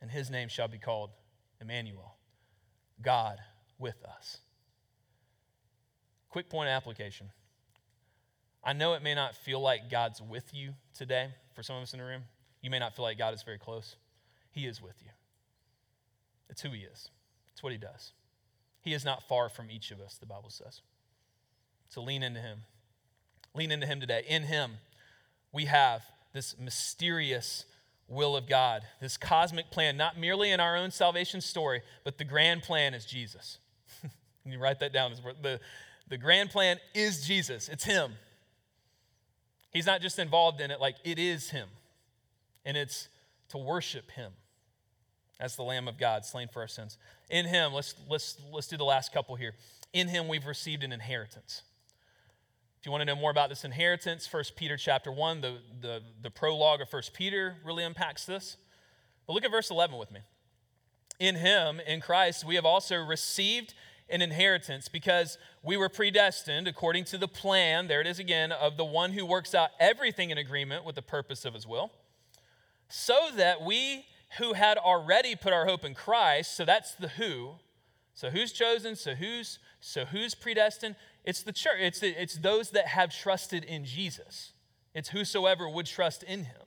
And 0.00 0.10
his 0.10 0.30
name 0.30 0.48
shall 0.48 0.68
be 0.68 0.78
called 0.78 1.10
Emmanuel, 1.60 2.16
God 3.00 3.38
with 3.78 4.02
us. 4.04 4.38
Quick 6.28 6.50
point 6.50 6.68
of 6.68 6.72
application. 6.72 7.30
I 8.62 8.72
know 8.72 8.94
it 8.94 9.02
may 9.02 9.14
not 9.14 9.34
feel 9.34 9.60
like 9.60 9.90
God's 9.90 10.20
with 10.22 10.54
you 10.54 10.74
today 10.94 11.28
for 11.54 11.62
some 11.62 11.76
of 11.76 11.82
us 11.82 11.92
in 11.92 11.98
the 11.98 12.04
room. 12.04 12.22
You 12.62 12.70
may 12.70 12.78
not 12.78 12.96
feel 12.96 13.04
like 13.04 13.18
God 13.18 13.34
is 13.34 13.42
very 13.42 13.58
close. 13.58 13.96
He 14.50 14.66
is 14.66 14.80
with 14.80 14.96
you. 15.02 15.10
It's 16.48 16.62
who 16.62 16.70
He 16.70 16.80
is, 16.80 17.10
it's 17.52 17.62
what 17.62 17.72
He 17.72 17.78
does. 17.78 18.12
He 18.84 18.92
is 18.92 19.04
not 19.04 19.26
far 19.26 19.48
from 19.48 19.70
each 19.70 19.90
of 19.90 20.00
us, 20.00 20.18
the 20.18 20.26
Bible 20.26 20.50
says. 20.50 20.82
So 21.88 22.02
lean 22.02 22.22
into 22.22 22.40
Him. 22.40 22.58
Lean 23.54 23.72
into 23.72 23.86
Him 23.86 23.98
today. 23.98 24.24
In 24.28 24.42
Him, 24.42 24.72
we 25.52 25.64
have 25.64 26.02
this 26.34 26.54
mysterious 26.58 27.64
will 28.08 28.36
of 28.36 28.46
God, 28.46 28.82
this 29.00 29.16
cosmic 29.16 29.70
plan, 29.70 29.96
not 29.96 30.18
merely 30.18 30.50
in 30.50 30.60
our 30.60 30.76
own 30.76 30.90
salvation 30.90 31.40
story, 31.40 31.80
but 32.04 32.18
the 32.18 32.24
grand 32.24 32.62
plan 32.62 32.94
is 32.94 33.04
Jesus. 33.04 33.58
You 34.46 34.58
write 34.58 34.80
that 34.80 34.92
down. 34.92 35.14
The, 35.40 35.58
the 36.06 36.18
grand 36.18 36.50
plan 36.50 36.76
is 36.94 37.26
Jesus, 37.26 37.70
it's 37.70 37.84
Him. 37.84 38.12
He's 39.70 39.86
not 39.86 40.02
just 40.02 40.18
involved 40.18 40.60
in 40.60 40.70
it, 40.70 40.82
like 40.82 40.96
it 41.02 41.18
is 41.18 41.48
Him. 41.48 41.66
And 42.66 42.76
it's 42.76 43.08
to 43.48 43.56
worship 43.56 44.10
Him 44.10 44.32
as 45.40 45.56
the 45.56 45.62
Lamb 45.62 45.88
of 45.88 45.98
God 45.98 46.24
slain 46.24 46.48
for 46.48 46.60
our 46.60 46.68
sins. 46.68 46.98
In 47.30 47.46
him, 47.46 47.72
let's, 47.72 47.94
let's, 48.08 48.36
let's 48.52 48.66
do 48.66 48.76
the 48.76 48.84
last 48.84 49.12
couple 49.12 49.36
here. 49.36 49.54
In 49.92 50.08
him, 50.08 50.28
we've 50.28 50.46
received 50.46 50.84
an 50.84 50.92
inheritance. 50.92 51.62
If 52.80 52.86
you 52.86 52.92
want 52.92 53.02
to 53.02 53.06
know 53.06 53.16
more 53.16 53.30
about 53.30 53.48
this 53.48 53.64
inheritance, 53.64 54.30
1 54.30 54.44
Peter 54.56 54.76
chapter 54.76 55.10
1, 55.10 55.40
the, 55.40 55.58
the, 55.80 56.02
the 56.22 56.30
prologue 56.30 56.80
of 56.80 56.92
1 56.92 57.02
Peter 57.14 57.56
really 57.64 57.82
unpacks 57.82 58.26
this. 58.26 58.56
But 59.26 59.32
look 59.32 59.44
at 59.44 59.50
verse 59.50 59.70
11 59.70 59.96
with 59.96 60.12
me. 60.12 60.20
In 61.18 61.36
him, 61.36 61.80
in 61.86 62.00
Christ, 62.00 62.44
we 62.44 62.56
have 62.56 62.64
also 62.64 62.96
received 62.96 63.74
an 64.10 64.20
inheritance 64.20 64.88
because 64.88 65.38
we 65.62 65.76
were 65.76 65.88
predestined 65.88 66.68
according 66.68 67.04
to 67.04 67.18
the 67.18 67.28
plan, 67.28 67.88
there 67.88 68.00
it 68.00 68.06
is 68.06 68.18
again, 68.18 68.52
of 68.52 68.76
the 68.76 68.84
one 68.84 69.12
who 69.12 69.24
works 69.24 69.54
out 69.54 69.70
everything 69.80 70.30
in 70.30 70.38
agreement 70.38 70.84
with 70.84 70.94
the 70.94 71.02
purpose 71.02 71.44
of 71.44 71.54
his 71.54 71.66
will, 71.66 71.90
so 72.88 73.30
that 73.36 73.62
we 73.62 74.04
who 74.38 74.54
had 74.54 74.78
already 74.78 75.36
put 75.36 75.52
our 75.52 75.66
hope 75.66 75.84
in 75.84 75.94
Christ, 75.94 76.56
so 76.56 76.64
that's 76.64 76.94
the 76.94 77.08
who. 77.08 77.54
So 78.14 78.30
who's 78.30 78.52
chosen? 78.52 78.96
So 78.96 79.14
who's 79.14 79.58
so 79.80 80.04
who's 80.04 80.34
predestined? 80.34 80.96
It's 81.24 81.42
the 81.42 81.52
church. 81.52 81.76
It's, 81.80 82.00
the, 82.00 82.20
it's 82.20 82.36
those 82.36 82.70
that 82.70 82.86
have 82.88 83.14
trusted 83.14 83.64
in 83.64 83.84
Jesus. 83.84 84.52
It's 84.94 85.10
whosoever 85.10 85.68
would 85.68 85.86
trust 85.86 86.22
in 86.22 86.44
him. 86.44 86.62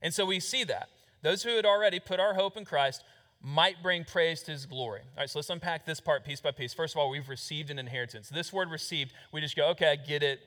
And 0.00 0.14
so 0.14 0.24
we 0.24 0.40
see 0.40 0.64
that. 0.64 0.88
Those 1.22 1.42
who 1.42 1.56
had 1.56 1.66
already 1.66 2.00
put 2.00 2.20
our 2.20 2.34
hope 2.34 2.56
in 2.56 2.64
Christ 2.64 3.02
might 3.42 3.82
bring 3.82 4.04
praise 4.04 4.42
to 4.44 4.52
his 4.52 4.66
glory. 4.66 5.00
All 5.00 5.22
right, 5.22 5.30
so 5.30 5.38
let's 5.38 5.50
unpack 5.50 5.84
this 5.84 6.00
part 6.00 6.24
piece 6.24 6.40
by 6.40 6.52
piece. 6.52 6.72
First 6.72 6.94
of 6.94 7.00
all, 7.00 7.10
we've 7.10 7.28
received 7.28 7.70
an 7.70 7.78
inheritance. 7.78 8.28
This 8.28 8.52
word 8.52 8.70
received, 8.70 9.12
we 9.32 9.40
just 9.40 9.56
go, 9.56 9.68
okay, 9.70 9.88
I 9.88 9.96
get 9.96 10.22
it. 10.22 10.40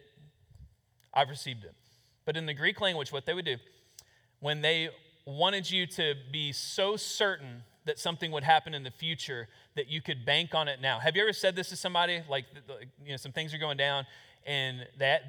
I've 1.13 1.29
received 1.29 1.65
it. 1.65 1.75
But 2.25 2.37
in 2.37 2.45
the 2.45 2.53
Greek 2.53 2.79
language, 2.81 3.11
what 3.11 3.25
they 3.25 3.33
would 3.33 3.45
do, 3.45 3.57
when 4.39 4.61
they 4.61 4.89
wanted 5.25 5.69
you 5.69 5.87
to 5.87 6.13
be 6.31 6.51
so 6.51 6.95
certain 6.95 7.63
that 7.85 7.99
something 7.99 8.31
would 8.31 8.43
happen 8.43 8.73
in 8.73 8.83
the 8.83 8.91
future 8.91 9.47
that 9.75 9.87
you 9.87 10.01
could 10.01 10.25
bank 10.25 10.55
on 10.55 10.67
it 10.67 10.81
now. 10.81 10.99
Have 10.99 11.15
you 11.15 11.21
ever 11.21 11.33
said 11.33 11.55
this 11.55 11.69
to 11.69 11.75
somebody? 11.75 12.21
Like, 12.29 12.45
you 13.03 13.11
know, 13.11 13.17
some 13.17 13.31
things 13.31 13.53
are 13.53 13.57
going 13.57 13.77
down, 13.77 14.05
and 14.45 14.87
that 14.97 15.21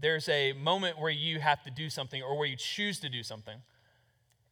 there's 0.00 0.28
a 0.28 0.52
moment 0.52 0.98
where 0.98 1.10
you 1.10 1.40
have 1.40 1.62
to 1.64 1.70
do 1.70 1.90
something 1.90 2.22
or 2.22 2.38
where 2.38 2.46
you 2.46 2.56
choose 2.56 3.00
to 3.00 3.08
do 3.08 3.22
something, 3.22 3.56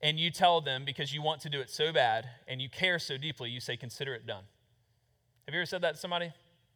and 0.03 0.19
you 0.19 0.31
tell 0.31 0.61
them 0.61 0.85
because 0.85 1.13
you 1.13 1.23
want 1.23 1.41
to 1.43 1.49
do 1.49 1.61
it 1.61 1.71
so 1.71 1.93
bad 1.93 2.29
and 2.47 2.61
you 2.61 2.69
care 2.69 2.99
so 2.99 3.17
deeply, 3.17 3.51
you 3.51 3.61
say, 3.61 3.77
consider 3.77 4.15
it 4.15 4.27
done. 4.27 4.45
Have 5.47 5.55
you 5.55 5.61
ever 5.61 5.67
said 5.67 5.83
that 5.83 5.95
to 5.95 6.01
somebody? 6.01 6.33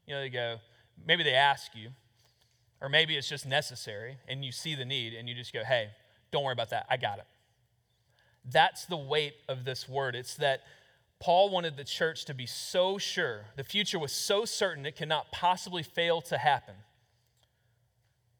You 0.06 0.14
know, 0.14 0.20
they 0.20 0.28
go, 0.28 0.58
maybe 1.06 1.22
they 1.22 1.34
ask 1.34 1.74
you, 1.74 1.90
or 2.80 2.88
maybe 2.88 3.16
it's 3.16 3.28
just 3.28 3.46
necessary, 3.46 4.16
and 4.26 4.44
you 4.44 4.50
see 4.50 4.74
the 4.74 4.84
need, 4.84 5.14
and 5.14 5.28
you 5.28 5.34
just 5.34 5.52
go, 5.52 5.62
hey, 5.62 5.90
don't 6.30 6.42
worry 6.42 6.52
about 6.52 6.70
that. 6.70 6.86
I 6.90 6.96
got 6.96 7.18
it. 7.18 7.26
That's 8.44 8.86
the 8.86 8.96
weight 8.96 9.34
of 9.48 9.64
this 9.64 9.88
word. 9.88 10.14
It's 10.14 10.34
that 10.36 10.62
Paul 11.20 11.50
wanted 11.50 11.76
the 11.76 11.84
church 11.84 12.24
to 12.24 12.34
be 12.34 12.46
so 12.46 12.98
sure, 12.98 13.46
the 13.56 13.62
future 13.62 13.98
was 13.98 14.10
so 14.10 14.44
certain 14.44 14.84
it 14.84 14.96
cannot 14.96 15.30
possibly 15.30 15.84
fail 15.84 16.20
to 16.22 16.36
happen. 16.36 16.74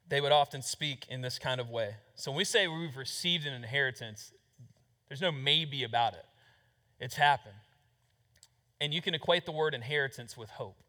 They 0.08 0.20
would 0.20 0.32
often 0.32 0.62
speak 0.62 1.06
in 1.08 1.20
this 1.20 1.38
kind 1.38 1.60
of 1.60 1.70
way. 1.70 1.94
So 2.16 2.32
when 2.32 2.38
we 2.38 2.44
say 2.44 2.66
we've 2.66 2.96
received 2.96 3.46
an 3.46 3.54
inheritance, 3.54 4.32
there's 5.08 5.20
no 5.20 5.30
maybe 5.30 5.84
about 5.84 6.14
it. 6.14 6.24
It's 6.98 7.14
happened. 7.14 7.54
And 8.80 8.92
you 8.92 9.00
can 9.00 9.14
equate 9.14 9.46
the 9.46 9.52
word 9.52 9.74
inheritance 9.74 10.36
with 10.36 10.50
hope. 10.50 10.82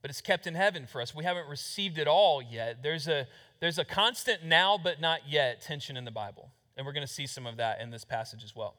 But 0.00 0.10
it's 0.10 0.20
kept 0.20 0.48
in 0.48 0.56
heaven 0.56 0.88
for 0.88 1.00
us. 1.00 1.14
We 1.14 1.22
haven't 1.22 1.48
received 1.48 1.96
it 1.96 2.08
all 2.08 2.42
yet. 2.42 2.82
There's 2.82 3.06
a, 3.06 3.28
there's 3.60 3.78
a 3.78 3.84
constant 3.84 4.44
now 4.44 4.78
but 4.82 5.00
not 5.00 5.28
yet 5.28 5.62
tension 5.62 5.96
in 5.96 6.04
the 6.04 6.10
Bible. 6.10 6.50
And 6.76 6.86
we're 6.86 6.92
going 6.92 7.06
to 7.06 7.12
see 7.12 7.26
some 7.26 7.46
of 7.46 7.56
that 7.58 7.80
in 7.80 7.90
this 7.90 8.04
passage 8.04 8.44
as 8.44 8.56
well. 8.56 8.76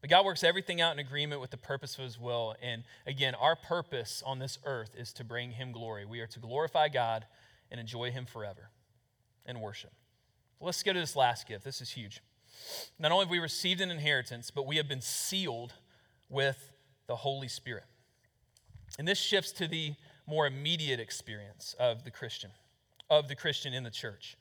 But 0.00 0.10
God 0.10 0.26
works 0.26 0.44
everything 0.44 0.80
out 0.80 0.92
in 0.92 0.98
agreement 0.98 1.40
with 1.40 1.50
the 1.50 1.56
purpose 1.56 1.96
of 1.96 2.04
His 2.04 2.20
will. 2.20 2.54
And 2.60 2.84
again, 3.06 3.34
our 3.34 3.56
purpose 3.56 4.22
on 4.26 4.38
this 4.38 4.58
earth 4.64 4.94
is 4.98 5.12
to 5.14 5.24
bring 5.24 5.52
Him 5.52 5.72
glory. 5.72 6.04
We 6.04 6.20
are 6.20 6.26
to 6.26 6.38
glorify 6.38 6.88
God 6.88 7.24
and 7.70 7.80
enjoy 7.80 8.10
Him 8.10 8.26
forever 8.26 8.70
and 9.46 9.60
worship. 9.60 9.92
let's 10.60 10.82
go 10.82 10.92
to 10.92 11.00
this 11.00 11.16
last 11.16 11.48
gift. 11.48 11.64
This 11.64 11.80
is 11.80 11.90
huge. 11.90 12.20
Not 12.98 13.12
only 13.12 13.24
have 13.24 13.30
we 13.30 13.38
received 13.38 13.80
an 13.80 13.90
inheritance, 13.90 14.50
but 14.50 14.66
we 14.66 14.76
have 14.76 14.88
been 14.88 15.00
sealed 15.00 15.72
with 16.28 16.72
the 17.06 17.16
Holy 17.16 17.48
Spirit. 17.48 17.84
And 18.98 19.08
this 19.08 19.18
shifts 19.18 19.52
to 19.52 19.66
the 19.66 19.94
more 20.26 20.46
immediate 20.46 21.00
experience 21.00 21.74
of 21.78 22.04
the 22.04 22.10
Christian, 22.10 22.50
of 23.10 23.28
the 23.28 23.34
Christian 23.34 23.74
in 23.74 23.84
the 23.84 23.90
church. 23.90 24.36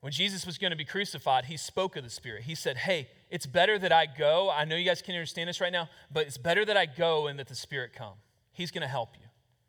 When 0.00 0.12
Jesus 0.12 0.46
was 0.46 0.58
going 0.58 0.70
to 0.70 0.76
be 0.76 0.84
crucified, 0.84 1.46
he 1.46 1.56
spoke 1.56 1.96
of 1.96 2.04
the 2.04 2.10
Spirit. 2.10 2.44
He 2.44 2.54
said, 2.54 2.76
Hey, 2.76 3.08
it's 3.30 3.46
better 3.46 3.78
that 3.78 3.92
I 3.92 4.06
go. 4.06 4.50
I 4.50 4.64
know 4.64 4.76
you 4.76 4.84
guys 4.84 5.02
can't 5.02 5.16
understand 5.16 5.48
this 5.48 5.60
right 5.60 5.72
now, 5.72 5.88
but 6.12 6.26
it's 6.26 6.38
better 6.38 6.64
that 6.64 6.76
I 6.76 6.86
go 6.86 7.26
and 7.26 7.38
that 7.38 7.48
the 7.48 7.54
Spirit 7.54 7.92
come. 7.92 8.14
He's 8.52 8.70
going 8.70 8.82
to 8.82 8.88
help 8.88 9.10
you, 9.14 9.26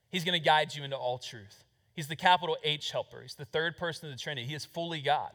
He's 0.09 0.23
going 0.23 0.39
to 0.39 0.43
guide 0.43 0.75
you 0.75 0.83
into 0.83 0.97
all 0.97 1.17
truth. 1.17 1.63
He's 1.93 2.07
the 2.07 2.15
capital 2.15 2.57
H 2.63 2.91
helper, 2.91 3.21
He's 3.21 3.35
the 3.35 3.45
third 3.45 3.77
person 3.77 4.09
of 4.09 4.15
the 4.15 4.21
Trinity. 4.21 4.47
He 4.47 4.53
is 4.53 4.65
fully 4.65 5.01
God. 5.01 5.31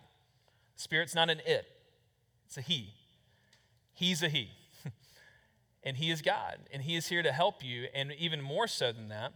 Spirit's 0.76 1.14
not 1.14 1.30
an 1.30 1.40
it, 1.47 1.66
it's 2.47 2.57
a 2.57 2.62
He. 2.62 2.95
He's 3.95 4.22
a 4.22 4.28
He. 4.28 4.51
and 5.82 5.97
He 5.97 6.11
is 6.11 6.22
God, 6.22 6.59
and 6.72 6.82
He 6.82 6.97
is 6.97 7.09
here 7.09 7.22
to 7.22 7.32
help 7.32 7.64
you. 7.64 7.88
And 7.95 8.12
even 8.12 8.40
more 8.40 8.66
so 8.66 8.93
than 8.93 9.09
that, 9.09 9.32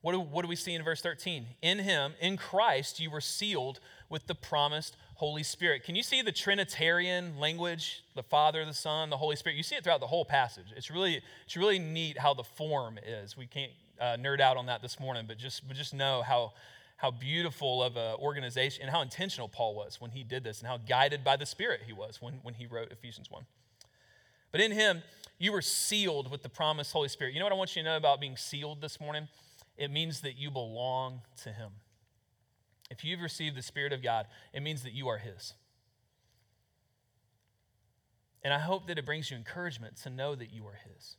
what 0.00 0.12
do, 0.12 0.20
what 0.20 0.42
do 0.42 0.48
we 0.48 0.56
see 0.56 0.74
in 0.74 0.82
verse 0.82 1.00
13? 1.00 1.46
In 1.60 1.78
Him, 1.78 2.14
in 2.20 2.36
Christ, 2.36 3.00
you 3.00 3.10
were 3.10 3.20
sealed 3.20 3.80
with 4.08 4.26
the 4.26 4.34
promised 4.34 4.96
Holy 5.14 5.42
Spirit. 5.42 5.82
Can 5.82 5.96
you 5.96 6.04
see 6.04 6.22
the 6.22 6.30
Trinitarian 6.30 7.38
language, 7.38 8.04
the 8.14 8.22
Father, 8.22 8.64
the 8.64 8.72
Son, 8.72 9.10
the 9.10 9.16
Holy 9.16 9.34
Spirit? 9.34 9.56
You 9.56 9.64
see 9.64 9.74
it 9.74 9.82
throughout 9.82 10.00
the 10.00 10.06
whole 10.06 10.24
passage. 10.24 10.66
It's 10.76 10.90
really, 10.90 11.20
it's 11.44 11.56
really 11.56 11.80
neat 11.80 12.18
how 12.18 12.32
the 12.32 12.44
form 12.44 12.98
is. 13.04 13.36
We 13.36 13.46
can't 13.46 13.72
uh, 14.00 14.16
nerd 14.16 14.40
out 14.40 14.56
on 14.56 14.66
that 14.66 14.82
this 14.82 15.00
morning, 15.00 15.24
but 15.26 15.36
just, 15.36 15.66
but 15.66 15.76
just 15.76 15.92
know 15.92 16.22
how, 16.22 16.52
how 16.98 17.10
beautiful 17.10 17.82
of 17.82 17.96
an 17.96 18.14
organization 18.20 18.82
and 18.82 18.92
how 18.92 19.02
intentional 19.02 19.48
Paul 19.48 19.74
was 19.74 20.00
when 20.00 20.12
he 20.12 20.22
did 20.22 20.44
this 20.44 20.60
and 20.60 20.68
how 20.68 20.76
guided 20.76 21.24
by 21.24 21.36
the 21.36 21.46
Spirit 21.46 21.80
he 21.84 21.92
was 21.92 22.22
when, 22.22 22.34
when 22.44 22.54
he 22.54 22.66
wrote 22.66 22.92
Ephesians 22.92 23.28
1. 23.32 23.44
But 24.52 24.60
in 24.60 24.70
him, 24.70 25.02
you 25.38 25.50
were 25.50 25.62
sealed 25.62 26.30
with 26.30 26.44
the 26.44 26.48
promised 26.48 26.92
Holy 26.92 27.08
Spirit. 27.08 27.34
You 27.34 27.40
know 27.40 27.46
what 27.46 27.52
I 27.52 27.56
want 27.56 27.74
you 27.74 27.82
to 27.82 27.88
know 27.88 27.96
about 27.96 28.20
being 28.20 28.36
sealed 28.36 28.80
this 28.80 29.00
morning? 29.00 29.26
It 29.78 29.90
means 29.90 30.20
that 30.20 30.36
you 30.36 30.50
belong 30.50 31.22
to 31.44 31.50
him. 31.50 31.70
If 32.90 33.04
you've 33.04 33.20
received 33.20 33.56
the 33.56 33.62
Spirit 33.62 33.92
of 33.92 34.02
God, 34.02 34.26
it 34.52 34.62
means 34.62 34.82
that 34.82 34.92
you 34.92 35.08
are 35.08 35.18
His. 35.18 35.54
And 38.42 38.54
I 38.54 38.58
hope 38.58 38.86
that 38.86 38.98
it 38.98 39.04
brings 39.04 39.30
you 39.30 39.36
encouragement 39.36 39.96
to 40.02 40.10
know 40.10 40.34
that 40.34 40.52
you 40.52 40.66
are 40.66 40.78
His. 40.94 41.16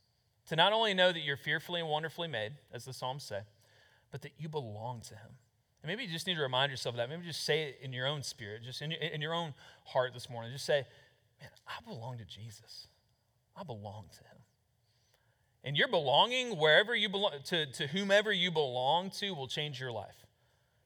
To 0.47 0.55
not 0.55 0.74
only 0.74 0.93
know 0.93 1.12
that 1.12 1.20
you're 1.20 1.38
fearfully 1.38 1.80
and 1.80 1.89
wonderfully 1.89 2.28
made, 2.28 2.53
as 2.74 2.86
the 2.86 2.93
Psalms 2.93 3.24
say, 3.24 3.41
but 4.12 4.24
that 4.24 4.32
you 4.39 4.49
belong 4.49 5.01
to 5.01 5.14
Him. 5.14 5.32
And 5.84 5.89
maybe 5.89 6.03
you 6.03 6.10
just 6.10 6.26
need 6.28 6.36
to 6.36 6.41
remind 6.41 6.72
yourself 6.72 6.93
of 6.93 6.97
that. 6.97 7.10
Maybe 7.10 7.24
just 7.24 7.43
say 7.43 7.64
it 7.64 7.80
in 7.82 7.93
your 7.93 8.07
own 8.07 8.24
spirit, 8.24 8.64
just 8.64 8.82
in 8.82 8.91
your, 8.91 8.99
in 8.99 9.22
your 9.22 9.34
own 9.34 9.53
heart 9.86 10.14
this 10.14 10.30
morning. 10.30 10.51
Just 10.51 10.66
say, 10.66 10.86
man, 11.39 11.49
I 11.68 11.88
belong 11.88 12.18
to 12.18 12.26
Jesus. 12.26 12.88
I 13.55 13.64
belong 13.64 14.05
to 14.12 14.24
Him. 14.24 14.38
And 15.64 15.76
your 15.78 15.88
belonging, 15.88 16.57
wherever 16.57 16.95
you 16.95 17.10
belong, 17.10 17.32
to, 17.45 17.66
to 17.66 17.88
whomever 17.88 18.32
you 18.32 18.49
belong 18.51 19.10
to, 19.12 19.32
will 19.32 19.47
change 19.47 19.80
your 19.80 19.91
life 19.91 20.26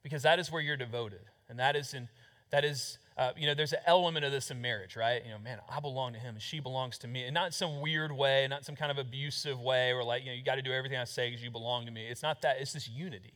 because 0.02 0.24
that 0.24 0.40
is 0.40 0.52
where 0.52 0.62
you're 0.62 0.78
devoted. 0.78 1.22
And 1.48 1.60
that 1.60 1.76
is 1.76 1.94
in, 1.94 2.10
that 2.50 2.66
is, 2.66 2.98
uh, 3.18 3.32
you 3.38 3.46
know, 3.46 3.54
there's 3.54 3.74
an 3.74 3.80
element 3.86 4.26
of 4.26 4.32
this 4.32 4.50
in 4.50 4.62
marriage, 4.62 4.96
right? 4.96 5.24
You 5.24 5.32
know, 5.32 5.40
man, 5.40 5.60
I 5.70 5.80
belong 5.80 6.14
to 6.14 6.20
him 6.20 6.36
and 6.36 6.42
she 6.42 6.60
belongs 6.60 6.98
to 7.00 7.08
me. 7.08 7.24
And 7.24 7.34
not 7.34 7.54
some 7.54 7.82
weird 7.82 8.12
way, 8.12 8.48
not 8.50 8.66
some 8.66 8.76
kind 8.76 8.92
of 8.92 8.98
abusive 8.98 9.60
way 9.60 9.92
or 9.92 10.04
like, 10.04 10.24
you 10.24 10.30
know, 10.30 10.36
you 10.36 10.44
got 10.44 10.56
to 10.56 10.62
do 10.62 10.72
everything 10.72 10.98
I 10.98 11.04
say 11.04 11.30
because 11.30 11.44
you 11.44 11.52
belong 11.52 11.86
to 11.86 11.92
me. 11.92 12.08
It's 12.08 12.24
not 12.24 12.42
that, 12.42 12.58
it's 12.60 12.74
this 12.74 12.90
unity. 12.90 13.34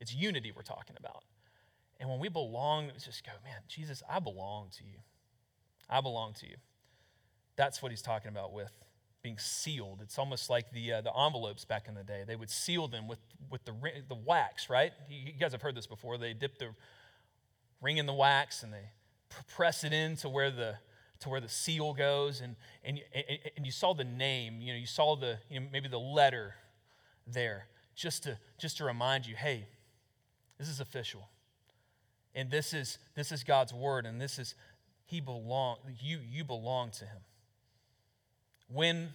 It's 0.00 0.14
unity 0.14 0.52
we're 0.54 0.62
talking 0.62 0.96
about. 0.98 1.24
And 1.98 2.08
when 2.08 2.18
we 2.18 2.28
belong, 2.28 2.90
it's 2.94 3.04
just 3.04 3.24
go, 3.24 3.32
man, 3.44 3.60
Jesus, 3.68 4.02
I 4.08 4.20
belong 4.20 4.68
to 4.78 4.84
you. 4.84 4.98
I 5.88 6.00
belong 6.00 6.34
to 6.34 6.46
you. 6.46 6.56
That's 7.56 7.82
what 7.82 7.90
he's 7.92 8.02
talking 8.02 8.28
about 8.28 8.52
with 8.52 8.72
being 9.24 9.38
sealed. 9.38 10.00
It's 10.02 10.18
almost 10.18 10.50
like 10.50 10.70
the, 10.70 10.92
uh, 10.92 11.00
the 11.00 11.10
envelopes 11.16 11.64
back 11.64 11.88
in 11.88 11.94
the 11.94 12.04
day. 12.04 12.24
They 12.26 12.36
would 12.36 12.50
seal 12.50 12.86
them 12.86 13.08
with, 13.08 13.18
with 13.50 13.64
the, 13.64 13.72
the 14.06 14.14
wax, 14.14 14.68
right? 14.68 14.92
You 15.08 15.32
guys 15.32 15.52
have 15.52 15.62
heard 15.62 15.74
this 15.74 15.86
before. 15.86 16.18
They 16.18 16.34
dip 16.34 16.58
the 16.58 16.68
ring 17.80 17.96
in 17.96 18.04
the 18.04 18.12
wax 18.12 18.62
and 18.62 18.72
they 18.72 18.90
press 19.56 19.82
it 19.82 19.94
in 19.94 20.16
to 20.16 20.28
where 20.28 20.50
the, 20.50 20.74
to 21.20 21.30
where 21.30 21.40
the 21.40 21.48
seal 21.48 21.94
goes. 21.94 22.42
And, 22.42 22.54
and, 22.84 23.00
and 23.56 23.64
you 23.64 23.72
saw 23.72 23.94
the 23.94 24.04
name, 24.04 24.60
you 24.60 24.74
know, 24.74 24.78
you 24.78 24.86
saw 24.86 25.16
the, 25.16 25.38
you 25.48 25.58
know, 25.58 25.66
maybe 25.72 25.88
the 25.88 25.98
letter 25.98 26.54
there 27.26 27.66
just 27.96 28.24
to, 28.24 28.38
just 28.58 28.76
to 28.76 28.84
remind 28.84 29.26
you, 29.26 29.34
hey, 29.36 29.66
this 30.58 30.68
is 30.68 30.80
official. 30.80 31.30
And 32.34 32.50
this 32.50 32.74
is, 32.74 32.98
this 33.14 33.32
is 33.32 33.42
God's 33.42 33.72
word. 33.72 34.04
And 34.04 34.20
this 34.20 34.38
is, 34.38 34.54
he 35.06 35.22
belong, 35.22 35.78
you, 35.98 36.18
you 36.30 36.44
belong 36.44 36.90
to 36.90 37.06
him 37.06 37.22
when, 38.68 39.10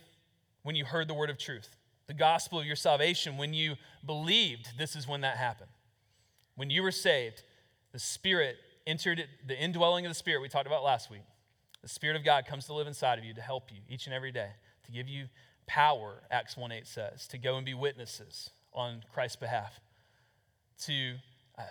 when 0.63 0.75
you 0.75 0.85
heard 0.85 1.07
the 1.07 1.13
word 1.13 1.29
of 1.29 1.37
truth, 1.37 1.75
the 2.07 2.13
gospel 2.13 2.59
of 2.59 2.65
your 2.65 2.75
salvation, 2.75 3.37
when 3.37 3.53
you 3.53 3.75
believed, 4.05 4.77
this 4.77 4.95
is 4.95 5.07
when 5.07 5.21
that 5.21 5.37
happened. 5.37 5.69
When 6.55 6.69
you 6.69 6.81
were 6.83 6.91
saved, 6.91 7.43
the 7.91 7.99
Spirit 7.99 8.57
entered 8.87 9.23
the 9.45 9.57
indwelling 9.57 10.05
of 10.05 10.09
the 10.09 10.15
Spirit 10.15 10.41
we 10.41 10.49
talked 10.49 10.67
about 10.67 10.83
last 10.83 11.11
week. 11.11 11.21
The 11.81 11.87
Spirit 11.87 12.17
of 12.17 12.25
God 12.25 12.45
comes 12.45 12.65
to 12.65 12.73
live 12.73 12.87
inside 12.87 13.19
of 13.19 13.25
you 13.25 13.33
to 13.33 13.41
help 13.41 13.71
you 13.71 13.77
each 13.87 14.07
and 14.07 14.13
every 14.13 14.31
day, 14.31 14.49
to 14.85 14.91
give 14.91 15.07
you 15.07 15.27
power, 15.67 16.23
Acts 16.31 16.57
1 16.57 16.71
8 16.71 16.87
says, 16.87 17.27
to 17.27 17.37
go 17.37 17.55
and 17.57 17.65
be 17.65 17.73
witnesses 17.73 18.49
on 18.73 19.03
Christ's 19.13 19.37
behalf, 19.37 19.79
to 20.85 21.15
uh, 21.57 21.61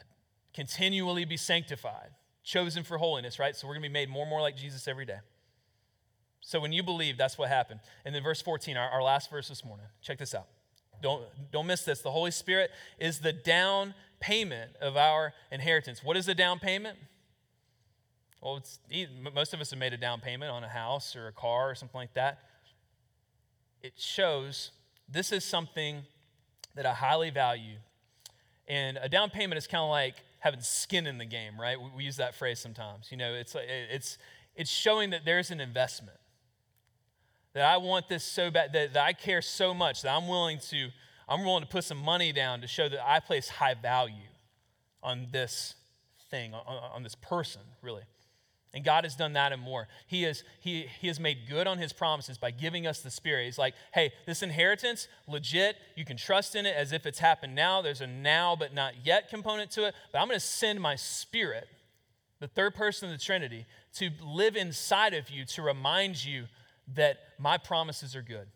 continually 0.55 1.25
be 1.25 1.37
sanctified, 1.37 2.11
chosen 2.45 2.85
for 2.85 2.97
holiness, 2.99 3.39
right? 3.39 3.57
So 3.57 3.67
we're 3.67 3.75
going 3.75 3.83
to 3.83 3.89
be 3.89 3.93
made 3.93 4.09
more 4.09 4.23
and 4.23 4.31
more 4.31 4.41
like 4.41 4.57
Jesus 4.57 4.87
every 4.87 5.05
day. 5.05 5.19
So 6.41 6.61
when 6.61 6.73
you 6.73 6.83
believe, 6.83 7.19
that's 7.19 7.37
what 7.37 7.49
happened. 7.49 7.81
And 8.05 8.15
then 8.15 8.23
verse 8.23 8.41
14, 8.41 8.77
our, 8.77 8.89
our 8.89 9.03
last 9.03 9.31
verse 9.31 9.49
this 9.49 9.65
morning. 9.65 9.87
Check 10.03 10.19
this 10.19 10.35
out. 10.35 10.47
Don't, 11.03 11.23
don't 11.53 11.67
miss 11.67 11.83
this. 11.83 12.01
The 12.01 12.11
Holy 12.11 12.31
Spirit 12.31 12.71
is 12.99 13.21
the 13.21 13.33
down 13.33 13.95
payment 14.21 14.73
of 14.81 14.97
our 14.97 15.33
inheritance. 15.53 16.03
What 16.03 16.17
is 16.17 16.27
the 16.27 16.35
down 16.35 16.59
payment? 16.59 16.99
Well, 18.41 18.63
most 19.35 19.53
of 19.53 19.61
us 19.61 19.71
have 19.71 19.79
made 19.79 19.93
a 19.93 19.97
down 19.97 20.21
payment 20.21 20.51
on 20.51 20.63
a 20.65 20.69
house 20.69 21.17
or 21.17 21.29
a 21.29 21.33
car 21.33 21.71
or 21.71 21.75
something 21.75 21.99
like 21.99 22.15
that. 22.15 22.39
It 23.83 23.95
shows 23.97 24.71
this 25.09 25.33
is 25.33 25.45
something 25.45 26.03
that 26.75 26.87
I 26.87 26.95
highly 26.95 27.31
value. 27.31 27.77
And 28.69 28.99
a 28.99 29.09
down 29.09 29.31
payment 29.31 29.59
is 29.59 29.67
kind 29.67 29.83
of 29.83 29.91
like 29.91 30.15
having 30.41 30.61
skin 30.61 31.07
in 31.07 31.19
the 31.19 31.25
game, 31.25 31.61
right? 31.61 31.81
We, 31.81 31.91
we 31.97 32.05
use 32.05 32.17
that 32.17 32.35
phrase 32.35 32.61
sometimes. 32.61 33.11
You 33.11 33.17
know, 33.17 33.35
it's, 33.35 33.57
it's, 33.59 34.19
it's 34.55 34.71
showing 34.71 35.11
that 35.11 35.25
there's 35.25 35.51
an 35.51 35.61
investment. 35.61 36.19
That 37.59 37.75
I 37.75 37.79
want 37.79 38.09
this 38.09 38.23
so 38.23 38.53
bad, 38.53 38.73
that, 38.75 38.95
that 38.95 39.05
I 39.05 39.13
care 39.13 39.43
so 39.43 39.75
much 39.75 40.03
that 40.03 40.15
I'm 40.15 40.29
willing 40.29 40.61
to, 40.71 40.91
I'm 41.29 41.45
willing 41.45 41.63
to 41.63 41.69
put 41.69 41.83
some 41.83 41.99
money 41.99 42.31
down 42.31 42.61
to 42.61 42.69
show 42.69 42.89
that 42.89 43.05
I 43.05 43.19
place 43.19 43.49
high 43.49 43.75
value 43.75 44.15
on 45.03 45.27
this 45.33 45.75
thing, 46.31 46.55
on, 46.55 46.63
on 46.67 47.03
this 47.03 47.17
person, 47.17 47.63
really. 47.83 48.05
And 48.73 48.85
God 48.85 49.03
has 49.03 49.17
done 49.17 49.33
that 49.33 49.51
and 49.51 49.61
more. 49.61 49.89
He 50.07 50.23
has, 50.23 50.45
he, 50.61 50.87
he 51.01 51.09
has 51.09 51.19
made 51.19 51.49
good 51.49 51.67
on 51.67 51.79
his 51.79 51.93
promises 51.93 52.39
by 52.39 52.53
giving 52.53 52.87
us 52.87 53.01
the 53.01 53.11
Spirit. 53.11 53.47
He's 53.47 53.59
like, 53.59 53.75
hey, 53.93 54.13
this 54.25 54.41
inheritance, 54.45 55.09
legit. 55.27 55.75
You 55.97 56.05
can 56.05 56.17
trust 56.17 56.55
in 56.55 56.65
it 56.65 56.77
as 56.77 56.93
if 56.93 57.07
it's 57.07 57.19
happened 57.19 57.57
now. 57.57 57.83
There's 57.83 58.03
a 58.03 58.07
now 58.07 58.55
but 58.55 58.73
not 58.73 59.05
yet 59.05 59.31
component 59.31 59.73
to 59.73 59.85
it. 59.89 59.97
But 60.13 60.21
I'm 60.21 60.29
going 60.29 60.39
to 60.39 60.47
send 60.47 60.81
my 60.81 60.95
Spirit, 60.95 61.67
the 62.39 62.47
third 62.47 62.77
person 62.77 63.11
of 63.11 63.19
the 63.19 63.25
Trinity, 63.25 63.67
to 63.95 64.11
live 64.25 64.55
inside 64.55 65.13
of 65.13 65.29
you 65.29 65.45
to 65.47 65.63
remind 65.63 66.25
you 66.25 66.45
that 66.95 67.19
my 67.39 67.59
promises 67.59 68.17
are 68.17 68.23
good, 68.23 68.49